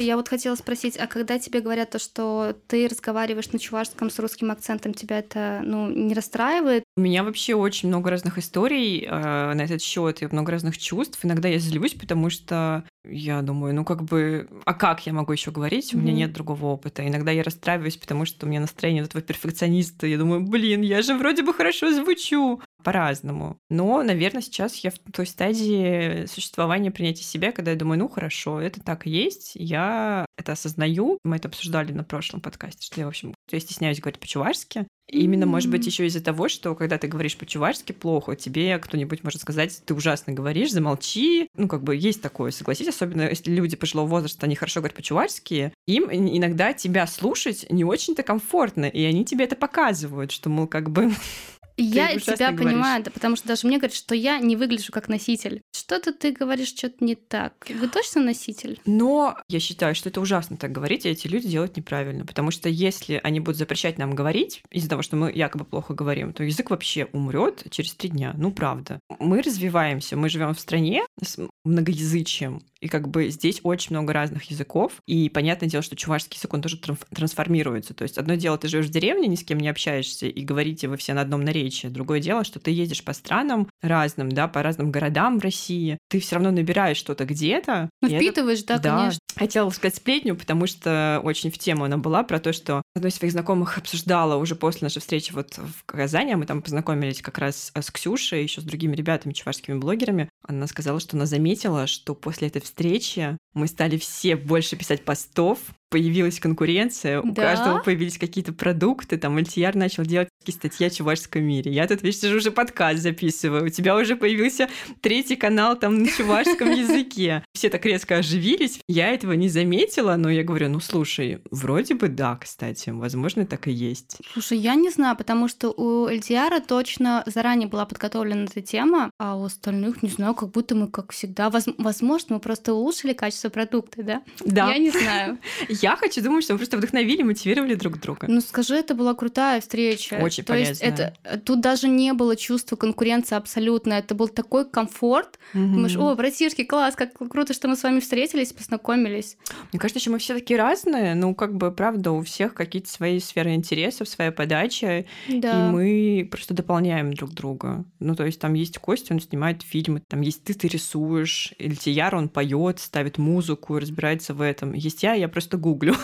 Я 0.00 0.16
вот 0.16 0.28
хотела 0.28 0.54
спросить, 0.56 0.96
а 0.98 1.06
когда 1.06 1.38
тебе 1.38 1.60
говорят 1.60 1.90
то, 1.90 1.98
что 2.00 2.56
ты 2.66 2.88
разговариваешь 2.88 3.52
на 3.52 3.58
чувашском 3.60 4.10
с 4.10 4.18
русским 4.18 4.50
акцентом, 4.50 4.92
тебя 4.94 5.18
это, 5.20 5.60
ну, 5.64 5.88
не 5.88 6.14
расстраивает? 6.14 6.83
У 6.96 7.00
меня 7.00 7.24
вообще 7.24 7.56
очень 7.56 7.88
много 7.88 8.08
разных 8.10 8.38
историй 8.38 9.00
э, 9.04 9.10
на 9.54 9.60
этот 9.60 9.82
счет 9.82 10.22
и 10.22 10.26
много 10.26 10.52
разных 10.52 10.78
чувств. 10.78 11.18
Иногда 11.24 11.48
я 11.48 11.58
злюсь, 11.58 11.94
потому 11.94 12.30
что 12.30 12.84
я 13.04 13.42
думаю, 13.42 13.74
ну 13.74 13.84
как 13.84 14.04
бы, 14.04 14.48
а 14.64 14.74
как 14.74 15.04
я 15.04 15.12
могу 15.12 15.32
еще 15.32 15.50
говорить? 15.50 15.92
У 15.92 15.98
меня 15.98 16.12
Мгм. 16.12 16.18
нет 16.18 16.32
другого 16.32 16.66
опыта. 16.66 17.04
Иногда 17.06 17.32
я 17.32 17.42
расстраиваюсь, 17.42 17.96
потому 17.96 18.24
что 18.26 18.46
у 18.46 18.48
меня 18.48 18.60
настроение 18.60 19.02
этого 19.02 19.22
перфекциониста. 19.22 20.06
Я 20.06 20.18
думаю, 20.18 20.42
блин, 20.42 20.82
я 20.82 21.02
же 21.02 21.16
вроде 21.18 21.42
бы 21.42 21.52
хорошо 21.52 21.92
звучу. 21.92 22.60
По-разному. 22.84 23.56
Но, 23.70 24.02
наверное, 24.02 24.42
сейчас 24.42 24.76
я 24.84 24.90
в 24.90 24.98
той 25.10 25.26
стадии 25.26 26.26
существования 26.26 26.90
принятия 26.90 27.24
себя, 27.24 27.50
когда 27.50 27.70
я 27.70 27.78
думаю, 27.78 27.98
ну 27.98 28.08
хорошо, 28.10 28.60
это 28.60 28.80
так 28.82 29.06
и 29.06 29.10
есть, 29.10 29.52
я 29.54 30.26
это 30.36 30.52
осознаю. 30.52 31.18
Мы 31.24 31.36
это 31.36 31.48
обсуждали 31.48 31.92
на 31.92 32.04
прошлом 32.04 32.40
подкасте, 32.40 32.84
что 32.86 33.00
я, 33.00 33.06
в 33.06 33.10
общем, 33.10 33.34
я 33.50 33.60
стесняюсь 33.60 34.00
говорить 34.00 34.20
по-чувашски. 34.20 34.86
Именно, 35.06 35.44
может 35.46 35.70
быть, 35.70 35.86
еще 35.86 36.06
из-за 36.06 36.22
того, 36.22 36.48
что 36.48 36.74
когда 36.74 36.96
ты 36.96 37.08
говоришь 37.08 37.36
по-чувашски 37.36 37.92
плохо, 37.92 38.36
тебе 38.36 38.78
кто-нибудь 38.78 39.22
может 39.22 39.40
сказать, 39.40 39.82
ты 39.84 39.94
ужасно 39.94 40.32
говоришь, 40.32 40.72
замолчи. 40.72 41.48
Ну, 41.56 41.68
как 41.68 41.82
бы 41.82 41.94
есть 41.94 42.22
такое, 42.22 42.50
согласись, 42.50 42.88
особенно 42.88 43.28
если 43.28 43.52
люди 43.52 43.76
пожилого 43.76 44.06
возраста, 44.06 44.46
они 44.46 44.54
хорошо 44.54 44.80
говорят 44.80 44.96
по-чувашски, 44.96 45.72
им 45.86 46.04
ин- 46.04 46.36
иногда 46.38 46.72
тебя 46.72 47.06
слушать 47.06 47.66
не 47.70 47.84
очень-то 47.84 48.22
комфортно, 48.22 48.86
и 48.86 49.02
они 49.04 49.24
тебе 49.24 49.44
это 49.44 49.56
показывают, 49.56 50.30
что, 50.32 50.48
мол, 50.48 50.66
как 50.66 50.90
бы... 50.90 51.12
Я 51.76 52.18
тебя 52.18 52.52
говоришь. 52.52 52.72
понимаю, 52.72 53.04
да, 53.04 53.10
потому 53.10 53.36
что 53.36 53.48
даже 53.48 53.66
мне 53.66 53.78
говорят, 53.78 53.96
что 53.96 54.14
я 54.14 54.38
не 54.38 54.56
выгляжу 54.56 54.92
как 54.92 55.08
носитель. 55.08 55.62
Что-то 55.74 56.12
ты 56.12 56.32
говоришь, 56.32 56.68
что-то 56.68 57.04
не 57.04 57.14
так. 57.14 57.66
Вы 57.68 57.88
точно 57.88 58.22
носитель? 58.22 58.80
Но 58.86 59.36
я 59.48 59.60
считаю, 59.60 59.94
что 59.94 60.08
это 60.08 60.20
ужасно 60.20 60.56
так 60.56 60.72
говорить, 60.72 61.04
и 61.06 61.08
эти 61.08 61.26
люди 61.26 61.48
делают 61.48 61.76
неправильно, 61.76 62.24
потому 62.24 62.50
что 62.50 62.68
если 62.68 63.20
они 63.22 63.40
будут 63.40 63.56
запрещать 63.56 63.98
нам 63.98 64.14
говорить 64.14 64.62
из-за 64.70 64.88
того, 64.88 65.02
что 65.02 65.16
мы 65.16 65.32
якобы 65.32 65.64
плохо 65.64 65.94
говорим, 65.94 66.32
то 66.32 66.44
язык 66.44 66.70
вообще 66.70 67.06
умрет 67.12 67.64
через 67.70 67.94
три 67.94 68.10
дня. 68.10 68.34
Ну, 68.36 68.52
правда. 68.52 69.00
Мы 69.18 69.42
развиваемся, 69.42 70.16
мы 70.16 70.28
живем 70.28 70.54
в 70.54 70.60
стране 70.60 71.02
с 71.22 71.38
многоязычием. 71.64 72.62
И 72.80 72.88
как 72.88 73.08
бы 73.08 73.30
здесь 73.30 73.60
очень 73.62 73.96
много 73.96 74.12
разных 74.12 74.44
языков. 74.50 74.92
И 75.06 75.30
понятное 75.30 75.70
дело, 75.70 75.82
что 75.82 75.96
чувашский 75.96 76.36
язык, 76.36 76.52
он 76.52 76.60
тоже 76.60 76.78
трансформируется. 77.14 77.94
То 77.94 78.02
есть 78.02 78.18
одно 78.18 78.34
дело, 78.34 78.58
ты 78.58 78.68
живешь 78.68 78.86
в 78.86 78.90
деревне, 78.90 79.26
ни 79.26 79.36
с 79.36 79.42
кем 79.42 79.58
не 79.58 79.68
общаешься, 79.68 80.26
и 80.26 80.44
говорите 80.44 80.88
вы 80.88 80.98
все 80.98 81.14
на 81.14 81.22
одном 81.22 81.42
наречии. 81.42 81.86
Другое 81.86 82.20
дело, 82.20 82.44
что 82.44 82.60
ты 82.60 82.70
едешь 82.70 83.02
по 83.02 83.14
странам 83.14 83.70
разным, 83.80 84.30
да, 84.30 84.48
по 84.48 84.62
разным 84.62 84.92
городам 84.92 85.38
в 85.38 85.42
России. 85.42 85.96
Ты 86.08 86.20
все 86.20 86.34
равно 86.34 86.50
набираешь 86.50 86.98
что-то 86.98 87.24
где-то. 87.24 87.88
Ну, 88.02 88.08
впитываешь, 88.08 88.60
это, 88.60 88.76
да, 88.76 88.78
да, 88.78 88.98
конечно. 88.98 89.20
Хотела 89.34 89.70
сказать 89.70 89.96
сплетню, 89.96 90.36
потому 90.36 90.66
что 90.66 91.20
очень 91.24 91.50
в 91.50 91.58
тему 91.58 91.84
она 91.84 91.96
была 91.96 92.22
про 92.22 92.38
то, 92.38 92.52
что 92.52 92.82
одной 92.94 93.10
из 93.10 93.14
своих 93.16 93.32
знакомых 93.32 93.78
обсуждала 93.78 94.36
уже 94.36 94.56
после 94.56 94.84
нашей 94.84 95.00
встречи 95.00 95.32
вот 95.32 95.56
в 95.56 95.84
Казани, 95.86 96.34
а 96.34 96.36
мы 96.36 96.44
там 96.44 96.60
познакомились 96.60 97.22
как 97.22 97.38
раз 97.38 97.72
с 97.74 97.90
Ксюшей, 97.90 98.42
еще 98.42 98.60
с 98.60 98.64
другими 98.64 98.94
ребятами, 98.94 99.32
чувашскими 99.32 99.78
блогерами. 99.78 100.28
Она 100.46 100.66
сказала, 100.66 101.00
что 101.00 101.16
она 101.16 101.24
заметила, 101.24 101.53
что 101.86 102.14
после 102.14 102.48
этой 102.48 102.60
встречи 102.62 103.36
мы 103.52 103.66
стали 103.66 103.96
все 103.96 104.36
больше 104.36 104.76
писать 104.76 105.04
постов, 105.04 105.58
появилась 105.94 106.40
конкуренция, 106.40 107.20
у 107.20 107.30
да? 107.30 107.42
каждого 107.42 107.78
появились 107.78 108.18
какие-то 108.18 108.52
продукты, 108.52 109.16
там 109.16 109.36
Альтияр 109.36 109.76
начал 109.76 110.02
делать 110.02 110.28
статьи 110.48 110.84
о 110.88 110.90
чувашском 110.90 111.44
мире. 111.44 111.70
Я 111.70 111.86
тут, 111.86 112.02
видишь, 112.02 112.32
уже 112.34 112.50
подкаст 112.50 112.98
записываю, 112.98 113.66
у 113.66 113.68
тебя 113.68 113.96
уже 113.96 114.16
появился 114.16 114.68
третий 115.00 115.36
канал 115.36 115.78
там 115.78 116.02
на 116.02 116.08
чувашском 116.08 116.72
языке. 116.72 117.44
Все 117.54 117.70
так 117.70 117.86
резко 117.86 118.16
оживились, 118.16 118.80
я 118.88 119.10
этого 119.10 119.34
не 119.34 119.48
заметила, 119.48 120.16
но 120.16 120.30
я 120.30 120.42
говорю, 120.42 120.68
ну 120.68 120.80
слушай, 120.80 121.38
вроде 121.52 121.94
бы 121.94 122.08
да, 122.08 122.36
кстати, 122.42 122.90
возможно, 122.90 123.46
так 123.46 123.68
и 123.68 123.70
есть. 123.70 124.18
Слушай, 124.32 124.58
я 124.58 124.74
не 124.74 124.90
знаю, 124.90 125.16
потому 125.16 125.46
что 125.46 125.70
у 125.70 126.06
Альтияра 126.06 126.58
точно 126.58 127.22
заранее 127.26 127.68
была 127.68 127.86
подготовлена 127.86 128.46
эта 128.46 128.62
тема, 128.62 129.12
а 129.20 129.36
у 129.36 129.44
остальных, 129.44 130.02
не 130.02 130.08
знаю, 130.08 130.34
как 130.34 130.50
будто 130.50 130.74
мы, 130.74 130.88
как 130.88 131.12
всегда, 131.12 131.50
возможно, 131.78 132.34
мы 132.34 132.40
просто 132.40 132.74
улучшили 132.74 133.12
качество 133.12 133.48
продукта, 133.48 134.02
да? 134.02 134.22
Да. 134.44 134.72
Я 134.72 134.78
не 134.78 134.90
знаю. 134.90 135.38
Я 135.84 135.96
хочу 135.96 136.22
думать, 136.22 136.44
что 136.44 136.54
мы 136.54 136.58
просто 136.58 136.78
вдохновили, 136.78 137.22
мотивировали 137.22 137.74
друг 137.74 138.00
друга. 138.00 138.26
Ну 138.26 138.40
скажи, 138.40 138.74
это 138.74 138.94
была 138.94 139.14
крутая 139.14 139.60
встреча. 139.60 140.14
Очень 140.14 140.44
То 140.44 140.54
полезная. 140.54 140.70
есть 140.70 140.82
это 140.82 141.40
тут 141.44 141.60
даже 141.60 141.88
не 141.88 142.14
было 142.14 142.36
чувства 142.36 142.76
конкуренции 142.76 143.34
абсолютно. 143.36 143.92
Это 143.92 144.14
был 144.14 144.28
такой 144.28 144.64
комфорт. 144.64 145.38
Угу. 145.52 145.62
Думаешь, 145.62 145.96
о, 145.96 146.14
братишки, 146.14 146.64
класс, 146.64 146.94
как 146.96 147.12
круто, 147.28 147.52
что 147.52 147.68
мы 147.68 147.76
с 147.76 147.82
вами 147.82 148.00
встретились, 148.00 148.54
познакомились. 148.54 149.36
Мне 149.72 149.78
кажется, 149.78 150.00
что 150.00 150.10
мы 150.10 150.18
все 150.18 150.32
такие 150.32 150.58
разные. 150.58 151.14
Ну, 151.14 151.34
как 151.34 151.54
бы, 151.54 151.70
правда, 151.70 152.12
у 152.12 152.22
всех 152.22 152.54
какие-то 152.54 152.88
свои 152.88 153.20
сферы 153.20 153.52
интересов, 153.52 154.08
своя 154.08 154.32
подача. 154.32 155.04
Да. 155.28 155.68
И 155.68 155.70
мы 155.70 156.28
просто 156.30 156.54
дополняем 156.54 157.12
друг 157.12 157.34
друга. 157.34 157.84
Ну, 158.00 158.14
то 158.16 158.24
есть 158.24 158.40
там 158.40 158.54
есть 158.54 158.78
Костя, 158.78 159.12
он 159.12 159.20
снимает 159.20 159.62
фильмы, 159.62 160.00
там 160.08 160.22
есть 160.22 160.44
ты, 160.44 160.54
ты 160.54 160.66
рисуешь, 160.68 161.52
Ильтияр, 161.58 162.14
он 162.14 162.30
поет, 162.30 162.80
ставит 162.80 163.18
музыку, 163.18 163.78
разбирается 163.78 164.32
в 164.32 164.40
этом. 164.40 164.72
Есть 164.72 165.02
я, 165.02 165.12
я 165.12 165.28
просто 165.28 165.58
гуглю 165.58 165.73
гуглю. 165.74 165.94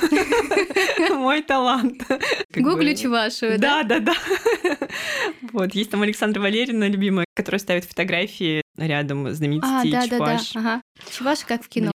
Мой 1.11 1.43
талант. 1.43 2.03
Гуглю 2.55 2.95
Чувашу, 2.97 3.59
да? 3.59 3.83
Да, 3.83 4.01
да, 4.01 4.01
да. 4.01 4.15
Вот, 5.53 5.75
есть 5.75 5.91
там 5.91 6.03
Александра 6.03 6.41
Валерьевна, 6.41 6.89
любимая, 6.89 7.25
которая 7.35 7.59
ставит 7.59 7.85
фотографии 7.85 8.63
рядом 8.77 9.33
знаменитостей 9.33 9.91
а, 9.91 10.01
да, 10.01 10.09
Чуваш. 10.09 10.53
Да, 10.53 10.61
да, 10.61 10.71
ага. 10.73 10.83
Чуваш 11.11 11.45
как 11.45 11.65
в 11.65 11.69
кино. 11.69 11.93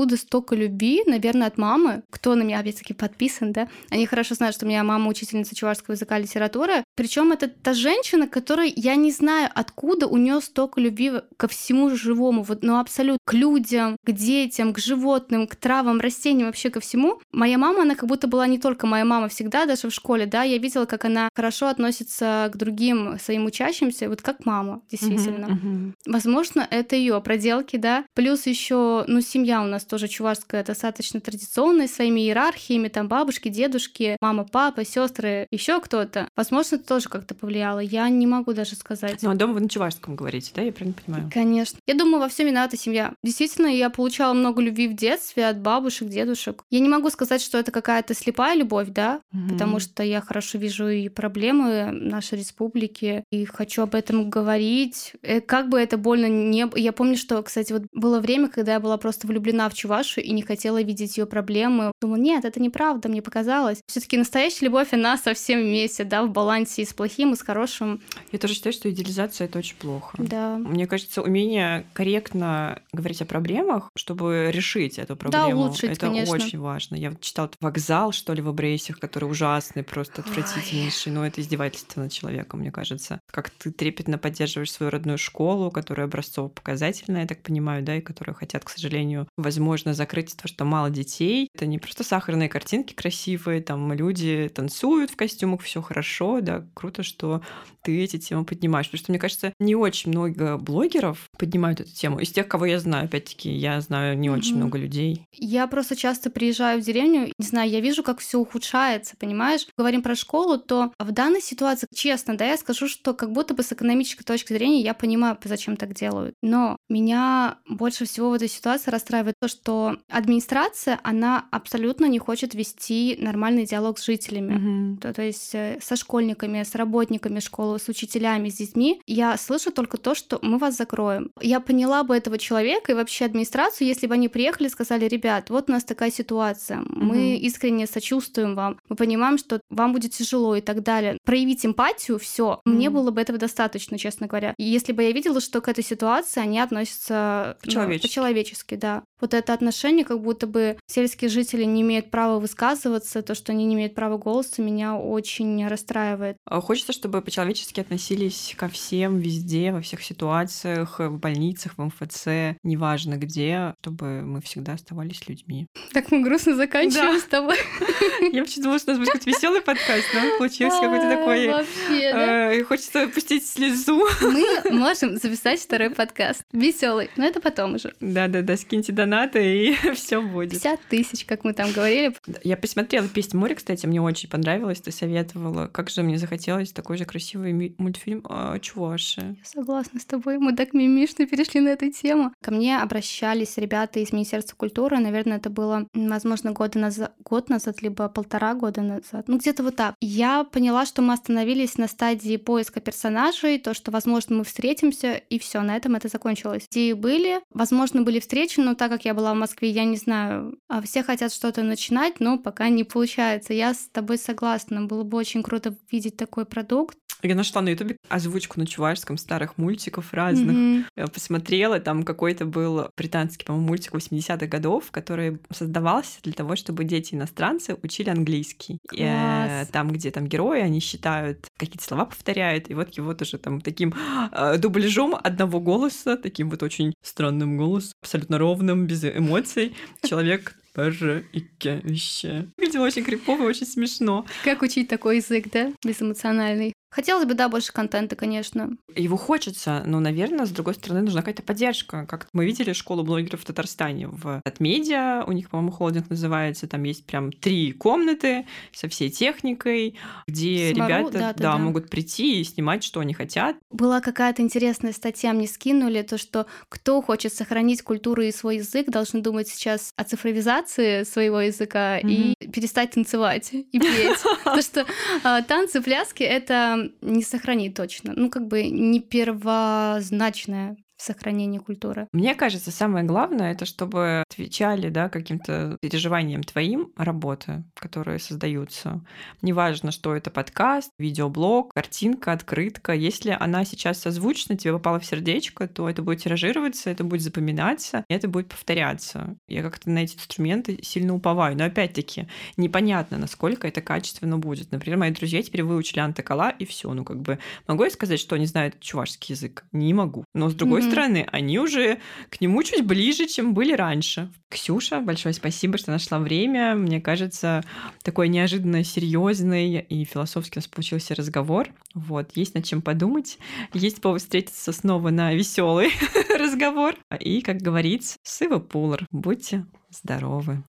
Откуда 0.00 0.16
столько 0.16 0.56
любви? 0.56 1.02
Наверное, 1.04 1.48
от 1.48 1.58
мамы. 1.58 2.04
Кто 2.08 2.34
на 2.34 2.42
меня, 2.42 2.60
опять-таки, 2.60 2.94
подписан, 2.94 3.52
да? 3.52 3.68
Они 3.90 4.06
хорошо 4.06 4.34
знают, 4.34 4.56
что 4.56 4.64
у 4.64 4.68
меня 4.70 4.82
мама 4.82 5.10
учительница 5.10 5.54
чувашского 5.54 5.92
языка 5.92 6.18
и 6.18 6.22
литературы. 6.22 6.84
Причем 6.94 7.32
это 7.32 7.48
та 7.48 7.74
женщина, 7.74 8.26
которая, 8.26 8.72
я 8.74 8.94
не 8.94 9.10
знаю, 9.10 9.50
откуда 9.54 10.06
у 10.06 10.16
нее 10.16 10.40
столько 10.40 10.80
любви 10.80 11.12
ко 11.36 11.48
всему 11.48 11.94
живому, 11.94 12.42
вот, 12.42 12.62
ну, 12.62 12.78
абсолютно, 12.78 13.18
к 13.26 13.34
людям, 13.34 13.96
к 14.02 14.10
детям, 14.12 14.72
к 14.72 14.78
животным, 14.78 15.46
к 15.46 15.54
травам, 15.56 16.00
растениям, 16.00 16.46
вообще 16.46 16.70
ко 16.70 16.80
всему. 16.80 17.20
Моя 17.30 17.58
мама, 17.58 17.82
она 17.82 17.94
как 17.94 18.08
будто 18.08 18.26
была 18.26 18.46
не 18.46 18.58
только 18.58 18.86
моя 18.86 19.04
мама 19.04 19.28
всегда, 19.28 19.66
даже 19.66 19.90
в 19.90 19.92
школе, 19.94 20.24
да, 20.24 20.44
я 20.44 20.56
видела, 20.56 20.86
как 20.86 21.04
она 21.04 21.28
хорошо 21.34 21.66
относится 21.66 22.48
к 22.50 22.56
другим 22.56 23.18
своим 23.18 23.44
учащимся, 23.44 24.08
вот 24.08 24.22
как 24.22 24.46
мама, 24.46 24.80
действительно. 24.90 25.44
Uh-huh, 25.44 25.62
uh-huh. 25.62 25.92
Возможно, 26.06 26.66
это 26.70 26.96
ее 26.96 27.20
проделки, 27.20 27.76
да. 27.76 28.06
Плюс 28.14 28.46
еще, 28.46 29.04
ну, 29.06 29.20
семья 29.20 29.60
у 29.60 29.66
нас 29.66 29.89
тоже 29.90 30.08
чувашская, 30.08 30.64
достаточно 30.64 31.20
традиционная, 31.20 31.88
своими 31.88 32.20
иерархиями, 32.20 32.88
там 32.88 33.08
бабушки, 33.08 33.48
дедушки, 33.48 34.16
мама, 34.20 34.44
папа, 34.44 34.84
сестры, 34.84 35.48
еще 35.50 35.80
кто-то. 35.80 36.28
Возможно, 36.36 36.76
это 36.76 36.86
тоже 36.86 37.08
как-то 37.08 37.34
повлияло. 37.34 37.80
Я 37.80 38.08
не 38.08 38.26
могу 38.26 38.52
даже 38.52 38.76
сказать. 38.76 39.18
Ну, 39.22 39.30
а 39.30 39.34
дома 39.34 39.54
вы 39.54 39.60
на 39.60 39.68
чувашском 39.68 40.16
говорите, 40.16 40.52
да? 40.54 40.62
Я 40.62 40.72
правильно 40.72 40.96
понимаю? 41.04 41.30
Конечно. 41.32 41.78
Я 41.86 41.94
думаю, 41.94 42.20
во 42.20 42.28
всем 42.28 42.46
виновата 42.46 42.76
семья. 42.76 43.12
Действительно, 43.22 43.66
я 43.66 43.90
получала 43.90 44.32
много 44.32 44.62
любви 44.62 44.86
в 44.86 44.94
детстве 44.94 45.46
от 45.46 45.58
бабушек, 45.60 46.08
дедушек. 46.08 46.64
Я 46.70 46.78
не 46.80 46.88
могу 46.88 47.10
сказать, 47.10 47.42
что 47.42 47.58
это 47.58 47.72
какая-то 47.72 48.14
слепая 48.14 48.56
любовь, 48.56 48.88
да, 48.90 49.20
mm-hmm. 49.34 49.48
потому 49.50 49.80
что 49.80 50.04
я 50.04 50.20
хорошо 50.20 50.58
вижу 50.58 50.88
и 50.88 51.08
проблемы 51.08 51.90
нашей 51.90 52.38
республики, 52.38 53.24
и 53.32 53.44
хочу 53.44 53.82
об 53.82 53.96
этом 53.96 54.30
говорить. 54.30 55.14
Э, 55.22 55.40
как 55.40 55.68
бы 55.68 55.80
это 55.80 55.98
больно 55.98 56.26
не... 56.26 56.70
Я 56.76 56.92
помню, 56.92 57.16
что, 57.16 57.42
кстати, 57.42 57.72
вот 57.72 57.82
было 57.92 58.20
время, 58.20 58.48
когда 58.48 58.74
я 58.74 58.80
была 58.80 58.96
просто 58.96 59.26
влюблена 59.26 59.40
влюблена 59.40 59.69
в 59.70 59.74
Чувашу 59.74 60.20
и 60.20 60.30
не 60.32 60.42
хотела 60.42 60.82
видеть 60.82 61.16
ее 61.16 61.26
проблемы. 61.26 61.92
Думала, 62.00 62.16
нет, 62.16 62.44
это 62.44 62.60
неправда, 62.60 63.08
мне 63.08 63.22
показалось. 63.22 63.80
Все-таки 63.86 64.16
настоящая 64.16 64.66
любовь, 64.66 64.92
она 64.92 65.16
совсем 65.16 65.60
вместе, 65.60 66.04
да, 66.04 66.24
в 66.24 66.30
балансе 66.30 66.82
и 66.82 66.84
с 66.84 66.92
плохим, 66.92 67.32
и 67.32 67.36
с 67.36 67.42
хорошим. 67.42 68.00
Я 68.32 68.38
тоже 68.38 68.54
считаю, 68.54 68.72
что 68.72 68.90
идеализация 68.90 69.46
это 69.46 69.58
очень 69.58 69.76
плохо. 69.76 70.16
Да. 70.18 70.56
Мне 70.58 70.86
кажется, 70.86 71.22
умение 71.22 71.86
корректно 71.92 72.82
говорить 72.92 73.22
о 73.22 73.24
проблемах, 73.24 73.90
чтобы 73.96 74.50
решить 74.52 74.98
эту 74.98 75.16
проблему, 75.16 75.48
да, 75.48 75.56
улучшить, 75.56 75.90
это 75.90 76.06
конечно. 76.06 76.34
очень 76.34 76.58
важно. 76.58 76.96
Я 76.96 77.14
читала 77.20 77.50
вокзал, 77.60 78.12
что 78.12 78.32
ли, 78.34 78.42
в 78.42 78.48
Абрейсях, 78.48 78.98
который 78.98 79.24
ужасный, 79.24 79.82
просто 79.82 80.22
отвратительнейший. 80.22 81.12
Но 81.12 81.26
это 81.26 81.40
издевательство 81.40 82.00
над 82.02 82.12
человеком, 82.12 82.60
мне 82.60 82.70
кажется. 82.70 83.20
Как 83.30 83.50
ты 83.50 83.70
трепетно 83.70 84.18
поддерживаешь 84.18 84.72
свою 84.72 84.90
родную 84.90 85.18
школу, 85.18 85.70
которая 85.70 86.06
образцово-показательная, 86.06 87.22
я 87.22 87.26
так 87.26 87.42
понимаю, 87.42 87.82
да, 87.82 87.96
и 87.96 88.00
которая 88.00 88.34
хотят, 88.34 88.64
к 88.64 88.68
сожалению, 88.68 89.28
возможно 89.36 89.59
закрыть 89.94 90.36
то, 90.36 90.48
что 90.48 90.64
мало 90.64 90.90
детей. 90.90 91.48
Это 91.54 91.66
не 91.66 91.78
просто 91.78 92.04
сахарные 92.04 92.48
картинки 92.48 92.94
красивые, 92.94 93.62
там 93.62 93.92
люди 93.92 94.50
танцуют 94.54 95.10
в 95.10 95.16
костюмах, 95.16 95.62
все 95.62 95.82
хорошо, 95.82 96.40
да, 96.40 96.66
круто, 96.74 97.02
что 97.02 97.42
ты 97.82 98.02
эти 98.02 98.18
темы 98.18 98.44
поднимаешь. 98.44 98.86
Потому 98.86 98.98
что, 98.98 99.12
мне 99.12 99.18
кажется, 99.18 99.52
не 99.58 99.74
очень 99.74 100.10
много 100.10 100.56
блогеров 100.58 101.28
поднимают 101.38 101.80
эту 101.80 101.92
тему. 101.92 102.18
Из 102.18 102.30
тех, 102.30 102.48
кого 102.48 102.66
я 102.66 102.78
знаю, 102.78 103.06
опять-таки, 103.06 103.50
я 103.50 103.80
знаю 103.80 104.18
не 104.18 104.30
очень 104.30 104.54
mm-hmm. 104.54 104.56
много 104.56 104.78
людей. 104.78 105.26
Я 105.32 105.66
просто 105.66 105.96
часто 105.96 106.30
приезжаю 106.30 106.80
в 106.80 106.84
деревню, 106.84 107.32
не 107.38 107.46
знаю, 107.46 107.70
я 107.70 107.80
вижу, 107.80 108.02
как 108.02 108.20
все 108.20 108.38
ухудшается, 108.38 109.16
понимаешь? 109.18 109.66
Говорим 109.76 110.02
про 110.02 110.14
школу, 110.14 110.58
то 110.58 110.92
в 110.98 111.12
данной 111.12 111.42
ситуации, 111.42 111.86
честно, 111.94 112.36
да, 112.36 112.46
я 112.46 112.56
скажу, 112.56 112.88
что 112.88 113.14
как 113.14 113.32
будто 113.32 113.54
бы 113.54 113.62
с 113.62 113.72
экономической 113.72 114.24
точки 114.24 114.52
зрения 114.52 114.80
я 114.80 114.94
понимаю, 114.94 115.36
зачем 115.44 115.76
так 115.76 115.94
делают. 115.94 116.34
Но 116.42 116.76
меня 116.88 117.58
больше 117.68 118.04
всего 118.04 118.30
в 118.30 118.34
этой 118.34 118.48
ситуации 118.48 118.90
расстраивает 118.90 119.34
то, 119.40 119.48
что 119.50 119.98
администрация, 120.08 120.98
она 121.02 121.46
абсолютно 121.50 122.06
не 122.06 122.18
хочет 122.18 122.54
вести 122.54 123.18
нормальный 123.20 123.66
диалог 123.66 123.98
с 123.98 124.06
жителями. 124.06 124.54
Mm-hmm. 124.54 125.00
То, 125.00 125.12
то 125.12 125.22
есть 125.22 125.54
э, 125.54 125.78
со 125.82 125.96
школьниками, 125.96 126.62
с 126.62 126.74
работниками 126.74 127.40
школы, 127.40 127.78
с 127.78 127.88
учителями, 127.88 128.48
с 128.48 128.56
детьми. 128.56 129.02
Я 129.06 129.36
слышу 129.36 129.70
только 129.70 129.98
то, 129.98 130.14
что 130.14 130.38
мы 130.42 130.58
вас 130.58 130.76
закроем. 130.76 131.30
Я 131.40 131.60
поняла 131.60 132.02
бы 132.04 132.16
этого 132.16 132.38
человека 132.38 132.92
и 132.92 132.94
вообще 132.94 133.26
администрацию, 133.26 133.88
если 133.88 134.06
бы 134.06 134.14
они 134.14 134.28
приехали 134.28 134.68
и 134.68 134.70
сказали, 134.70 135.06
ребят, 135.06 135.50
вот 135.50 135.68
у 135.68 135.72
нас 135.72 135.84
такая 135.84 136.10
ситуация, 136.10 136.78
mm-hmm. 136.78 136.98
мы 136.98 137.36
искренне 137.36 137.86
сочувствуем 137.86 138.54
вам, 138.54 138.78
мы 138.88 138.96
понимаем, 138.96 139.36
что 139.36 139.60
вам 139.68 139.92
будет 139.92 140.12
тяжело 140.12 140.56
и 140.56 140.60
так 140.60 140.82
далее. 140.82 141.18
Проявить 141.24 141.66
эмпатию, 141.66 142.18
все, 142.18 142.60
mm-hmm. 142.64 142.72
мне 142.72 142.90
было 142.90 143.10
бы 143.10 143.20
этого 143.20 143.38
достаточно, 143.38 143.98
честно 143.98 144.26
говоря. 144.26 144.54
И 144.56 144.64
если 144.64 144.92
бы 144.92 145.02
я 145.02 145.12
видела, 145.12 145.40
что 145.40 145.60
к 145.60 145.68
этой 145.68 145.84
ситуации 145.84 146.40
они 146.40 146.60
относятся 146.60 147.58
по-человечески, 147.62 148.06
ну, 148.06 148.08
по-человечески 148.08 148.74
да 148.76 149.02
вот 149.20 149.34
это 149.34 149.39
отношение, 149.48 150.04
как 150.04 150.20
будто 150.20 150.46
бы 150.46 150.76
сельские 150.86 151.30
жители 151.30 151.64
не 151.64 151.80
имеют 151.80 152.10
права 152.10 152.38
высказываться, 152.38 153.22
то, 153.22 153.34
что 153.34 153.52
они 153.52 153.64
не 153.64 153.74
имеют 153.74 153.94
права 153.94 154.18
голоса, 154.18 154.60
меня 154.60 154.96
очень 154.96 155.66
расстраивает. 155.66 156.36
А 156.44 156.60
хочется, 156.60 156.92
чтобы 156.92 157.22
по-человечески 157.22 157.80
относились 157.80 158.54
ко 158.56 158.68
всем, 158.68 159.18
везде, 159.18 159.72
во 159.72 159.80
всех 159.80 160.02
ситуациях, 160.02 160.98
в 160.98 161.18
больницах, 161.18 161.74
в 161.76 161.82
МФЦ, 161.82 162.56
неважно 162.62 163.14
где, 163.14 163.74
чтобы 163.80 164.22
мы 164.22 164.40
всегда 164.42 164.72
оставались 164.74 165.26
людьми. 165.28 165.66
Так 165.92 166.10
мы 166.10 166.22
грустно 166.22 166.56
заканчиваем 166.56 167.14
да. 167.14 167.20
с 167.20 167.24
тобой. 167.24 167.56
Я 168.32 168.40
вообще 168.40 168.60
думала, 168.60 168.78
что 168.78 168.92
у 168.92 168.96
нас 168.96 169.06
будет 169.08 169.26
веселый 169.26 169.60
подкаст, 169.60 170.06
но 170.14 170.38
получился 170.38 170.80
какой-то 170.80 171.08
такой... 171.08 171.48
Вообще, 171.48 172.12
да? 172.12 172.52
Э, 172.52 172.64
хочется 172.64 173.08
пустить 173.08 173.46
слезу. 173.46 174.06
Мы 174.22 174.70
можем 174.70 175.16
записать 175.16 175.60
второй 175.60 175.90
подкаст. 175.90 176.42
Веселый, 176.52 177.10
но 177.16 177.24
это 177.24 177.40
потом 177.40 177.74
уже. 177.74 177.94
Да-да-да, 178.00 178.56
скиньте 178.56 178.92
донат 178.92 179.29
донаты, 179.30 179.66
и 179.66 179.74
все 179.94 180.20
будет. 180.20 180.50
50 180.50 180.80
тысяч, 180.88 181.24
как 181.24 181.44
мы 181.44 181.52
там 181.52 181.72
говорили. 181.72 182.14
Я 182.42 182.56
посмотрела 182.56 183.08
«Песнь 183.08 183.36
моря», 183.36 183.54
кстати, 183.54 183.86
мне 183.86 184.00
очень 184.00 184.28
понравилось, 184.28 184.80
ты 184.80 184.92
советовала. 184.92 185.66
Как 185.66 185.90
же 185.90 186.02
мне 186.02 186.18
захотелось 186.18 186.72
такой 186.72 186.96
же 186.96 187.04
красивый 187.04 187.74
мультфильм 187.78 188.24
о 188.28 188.58
Чуваши. 188.58 189.36
Я 189.38 189.44
согласна 189.44 190.00
с 190.00 190.04
тобой, 190.04 190.38
мы 190.38 190.54
так 190.54 190.72
мимишно 190.72 191.26
перешли 191.26 191.60
на 191.60 191.68
эту 191.68 191.90
тему. 191.90 192.32
Ко 192.42 192.50
мне 192.50 192.78
обращались 192.78 193.56
ребята 193.56 194.00
из 194.00 194.12
Министерства 194.12 194.56
культуры, 194.56 194.98
наверное, 194.98 195.38
это 195.38 195.50
было, 195.50 195.86
возможно, 195.94 196.52
года 196.52 196.78
назад, 196.78 197.14
год 197.24 197.48
назад, 197.48 197.82
либо 197.82 198.08
полтора 198.08 198.54
года 198.54 198.82
назад, 198.82 199.28
ну 199.28 199.38
где-то 199.38 199.62
вот 199.62 199.76
так. 199.76 199.94
Я 200.00 200.44
поняла, 200.44 200.86
что 200.86 201.02
мы 201.02 201.14
остановились 201.14 201.78
на 201.78 201.88
стадии 201.88 202.36
поиска 202.36 202.80
персонажей, 202.80 203.58
то, 203.58 203.74
что, 203.74 203.90
возможно, 203.90 204.36
мы 204.36 204.44
встретимся, 204.44 205.14
и 205.14 205.38
все, 205.38 205.60
на 205.62 205.76
этом 205.76 205.94
это 205.94 206.08
закончилось. 206.08 206.66
Идеи 206.70 206.92
были, 206.92 207.40
возможно, 207.52 208.02
были 208.02 208.20
встречи, 208.20 208.60
но 208.60 208.74
так 208.74 208.90
как 208.90 209.04
я 209.04 209.14
была 209.14 209.19
в 209.20 209.36
Москве, 209.36 209.70
я 209.70 209.84
не 209.84 209.96
знаю, 209.96 210.58
а 210.68 210.82
все 210.82 211.02
хотят 211.02 211.32
что-то 211.32 211.62
начинать, 211.62 212.20
но 212.20 212.38
пока 212.38 212.68
не 212.68 212.84
получается. 212.84 213.52
Я 213.52 213.74
с 213.74 213.88
тобой 213.92 214.18
согласна, 214.18 214.86
было 214.86 215.04
бы 215.04 215.18
очень 215.18 215.42
круто 215.42 215.76
видеть 215.90 216.16
такой 216.16 216.46
продукт. 216.46 216.96
Я 217.22 217.34
нашла 217.34 217.60
на 217.60 217.70
Ютубе 217.70 217.96
озвучку 218.08 218.58
на 218.58 218.66
чувашском 218.66 219.18
старых 219.18 219.58
мультиков 219.58 220.12
разных. 220.12 220.56
Mm-hmm. 220.56 220.84
Я 220.96 221.06
посмотрела, 221.06 221.78
там 221.80 222.02
какой-то 222.02 222.46
был 222.46 222.88
британский, 222.96 223.44
по-моему, 223.44 223.68
мультик 223.68 223.94
80-х 223.94 224.46
годов, 224.46 224.90
который 224.90 225.38
создавался 225.50 226.18
для 226.22 226.32
того, 226.32 226.56
чтобы 226.56 226.84
дети-иностранцы 226.84 227.76
учили 227.82 228.10
английский. 228.10 228.78
И, 228.92 229.02
э, 229.02 229.66
там, 229.70 229.90
где 229.90 230.10
там 230.10 230.26
герои, 230.26 230.60
они 230.60 230.80
считают, 230.80 231.46
какие-то 231.58 231.84
слова 231.84 232.06
повторяют, 232.06 232.70
и 232.70 232.74
вот 232.74 232.96
его 232.96 233.12
тоже 233.14 233.38
там 233.38 233.60
таким 233.60 233.94
э, 234.32 234.56
дубляжом 234.58 235.14
одного 235.14 235.60
голоса, 235.60 236.16
таким 236.16 236.48
вот 236.48 236.62
очень 236.62 236.94
странным 237.02 237.56
голосом, 237.56 237.92
абсолютно 238.02 238.38
ровным, 238.38 238.86
без 238.86 239.04
эмоций, 239.16 239.74
человек 240.02 240.56
тоже 240.74 241.24
и 241.32 241.44
вещи. 241.84 242.48
Видела 242.56 242.86
очень 242.86 243.04
крипово, 243.04 243.42
очень 243.42 243.66
смешно. 243.66 244.24
Как 244.44 244.62
учить 244.62 244.88
такой 244.88 245.16
язык, 245.16 245.50
да? 245.50 245.72
Безэмоциональный. 245.84 246.72
Хотелось 246.90 247.24
бы, 247.24 247.34
да, 247.34 247.48
больше 247.48 247.72
контента, 247.72 248.16
конечно. 248.16 248.70
Его 248.94 249.16
хочется, 249.16 249.82
но, 249.86 250.00
наверное, 250.00 250.46
с 250.46 250.50
другой 250.50 250.74
стороны, 250.74 251.02
нужна 251.02 251.20
какая-то 251.20 251.42
поддержка. 251.42 252.06
Как 252.06 252.26
мы 252.32 252.44
видели 252.44 252.72
школу 252.72 253.04
блогеров 253.04 253.40
в 253.40 253.44
Татарстане 253.44 254.08
в 254.08 254.42
Медиа, 254.58 255.24
у 255.26 255.32
них, 255.32 255.50
по-моему, 255.50 255.72
холдинг 255.72 256.10
называется, 256.10 256.66
там 256.66 256.82
есть 256.82 257.06
прям 257.06 257.32
три 257.32 257.72
комнаты 257.72 258.46
со 258.72 258.88
всей 258.88 259.08
техникой, 259.10 259.96
где 260.26 260.72
Смору, 260.74 260.88
ребята 260.88 261.12
да, 261.12 261.18
да, 261.18 261.32
да, 261.32 261.52
да. 261.52 261.58
могут 261.58 261.88
прийти 261.88 262.40
и 262.40 262.44
снимать, 262.44 262.82
что 262.82 263.00
они 263.00 263.14
хотят. 263.14 263.56
Была 263.70 264.00
какая-то 264.00 264.42
интересная 264.42 264.92
статья, 264.92 265.32
мне 265.32 265.46
скинули, 265.46 266.02
то, 266.02 266.18
что 266.18 266.46
кто 266.68 267.00
хочет 267.02 267.32
сохранить 267.32 267.82
культуру 267.82 268.22
и 268.22 268.32
свой 268.32 268.56
язык, 268.56 268.90
должен 268.90 269.22
думать 269.22 269.48
сейчас 269.48 269.92
о 269.96 270.04
цифровизации 270.04 271.04
своего 271.04 271.40
языка 271.40 271.98
и 271.98 272.34
перестать 272.52 272.92
танцевать 272.92 273.52
и 273.52 273.78
петь. 273.78 274.18
То, 274.44 274.62
что 274.62 274.86
а, 275.22 275.42
танцы, 275.42 275.80
пляски— 275.80 276.22
это 276.24 276.79
не 277.00 277.22
сохранит 277.22 277.74
точно. 277.74 278.12
Ну, 278.16 278.30
как 278.30 278.46
бы 278.46 278.64
не 278.64 279.00
первозначное 279.00 280.76
сохранении 281.02 281.58
культуры. 281.58 282.08
Мне 282.12 282.34
кажется, 282.34 282.70
самое 282.70 283.04
главное 283.04 283.52
это 283.52 283.64
чтобы 283.64 284.22
отвечали 284.28 284.88
да, 284.88 285.08
каким-то 285.08 285.78
переживаниям 285.80 286.42
твоим 286.42 286.92
работы, 286.96 287.64
которые 287.74 288.18
создаются. 288.18 289.04
Неважно, 289.42 289.90
что 289.90 290.14
это 290.14 290.30
подкаст, 290.30 290.90
видеоблог, 290.98 291.72
картинка, 291.74 292.32
открытка. 292.32 292.92
Если 292.92 293.36
она 293.38 293.64
сейчас 293.64 294.00
созвучна, 294.00 294.56
тебе 294.56 294.72
попала 294.72 294.98
в 294.98 295.06
сердечко, 295.06 295.68
то 295.68 295.88
это 295.88 296.02
будет 296.02 296.22
тиражироваться, 296.22 296.90
это 296.90 297.04
будет 297.04 297.22
запоминаться, 297.22 298.04
и 298.08 298.14
это 298.14 298.28
будет 298.28 298.48
повторяться. 298.48 299.36
Я 299.48 299.62
как-то 299.62 299.90
на 299.90 300.00
эти 300.00 300.16
инструменты 300.16 300.78
сильно 300.82 301.14
уповаю. 301.14 301.56
Но 301.56 301.64
опять-таки, 301.64 302.28
непонятно, 302.56 303.18
насколько 303.18 303.66
это 303.66 303.80
качественно 303.80 304.38
будет. 304.38 304.72
Например, 304.72 304.98
мои 304.98 305.10
друзья 305.10 305.42
теперь 305.42 305.62
выучили 305.62 306.00
антокола, 306.00 306.50
и 306.50 306.64
все. 306.64 306.92
Ну, 306.92 307.04
как 307.04 307.22
бы 307.22 307.38
могу 307.66 307.84
я 307.84 307.90
сказать, 307.90 308.20
что 308.20 308.34
они 308.34 308.46
знают 308.46 308.80
чувашский 308.80 309.34
язык? 309.34 309.64
Не 309.72 309.94
могу. 309.94 310.24
Но 310.34 310.48
с 310.50 310.54
другой 310.54 310.80
mm-hmm 310.80 310.89
стороны, 310.90 311.26
они 311.30 311.58
уже 311.58 311.98
к 312.30 312.40
нему 312.40 312.62
чуть 312.62 312.84
ближе, 312.84 313.26
чем 313.26 313.54
были 313.54 313.72
раньше. 313.72 314.30
Ксюша, 314.48 315.00
большое 315.00 315.32
спасибо, 315.34 315.78
что 315.78 315.90
нашла 315.90 316.18
время. 316.18 316.74
Мне 316.74 317.00
кажется, 317.00 317.62
такой 318.02 318.28
неожиданно 318.28 318.84
серьезный 318.84 319.80
и 319.80 320.04
философский 320.04 320.58
у 320.58 320.60
нас 320.60 320.66
получился 320.66 321.14
разговор. 321.14 321.68
Вот, 321.94 322.32
есть 322.34 322.54
над 322.54 322.64
чем 322.64 322.82
подумать. 322.82 323.38
Есть 323.72 324.00
повод 324.00 324.20
встретиться 324.22 324.72
снова 324.72 325.10
на 325.10 325.34
веселый 325.34 325.90
разговор. 326.38 326.96
И, 327.18 327.42
как 327.42 327.58
говорится, 327.58 328.16
сыва 328.22 328.58
пулар. 328.58 329.06
Будьте 329.10 329.66
здоровы. 329.90 330.62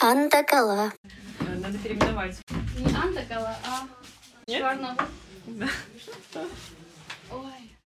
Антакала. 0.00 0.92
Надо 1.40 1.78
переименовать. 1.78 2.40
Не 2.78 2.94
антакала, 2.94 3.56
а 3.66 3.86
черного. 4.46 4.96
Да. 5.46 5.68
Ой. 7.30 7.70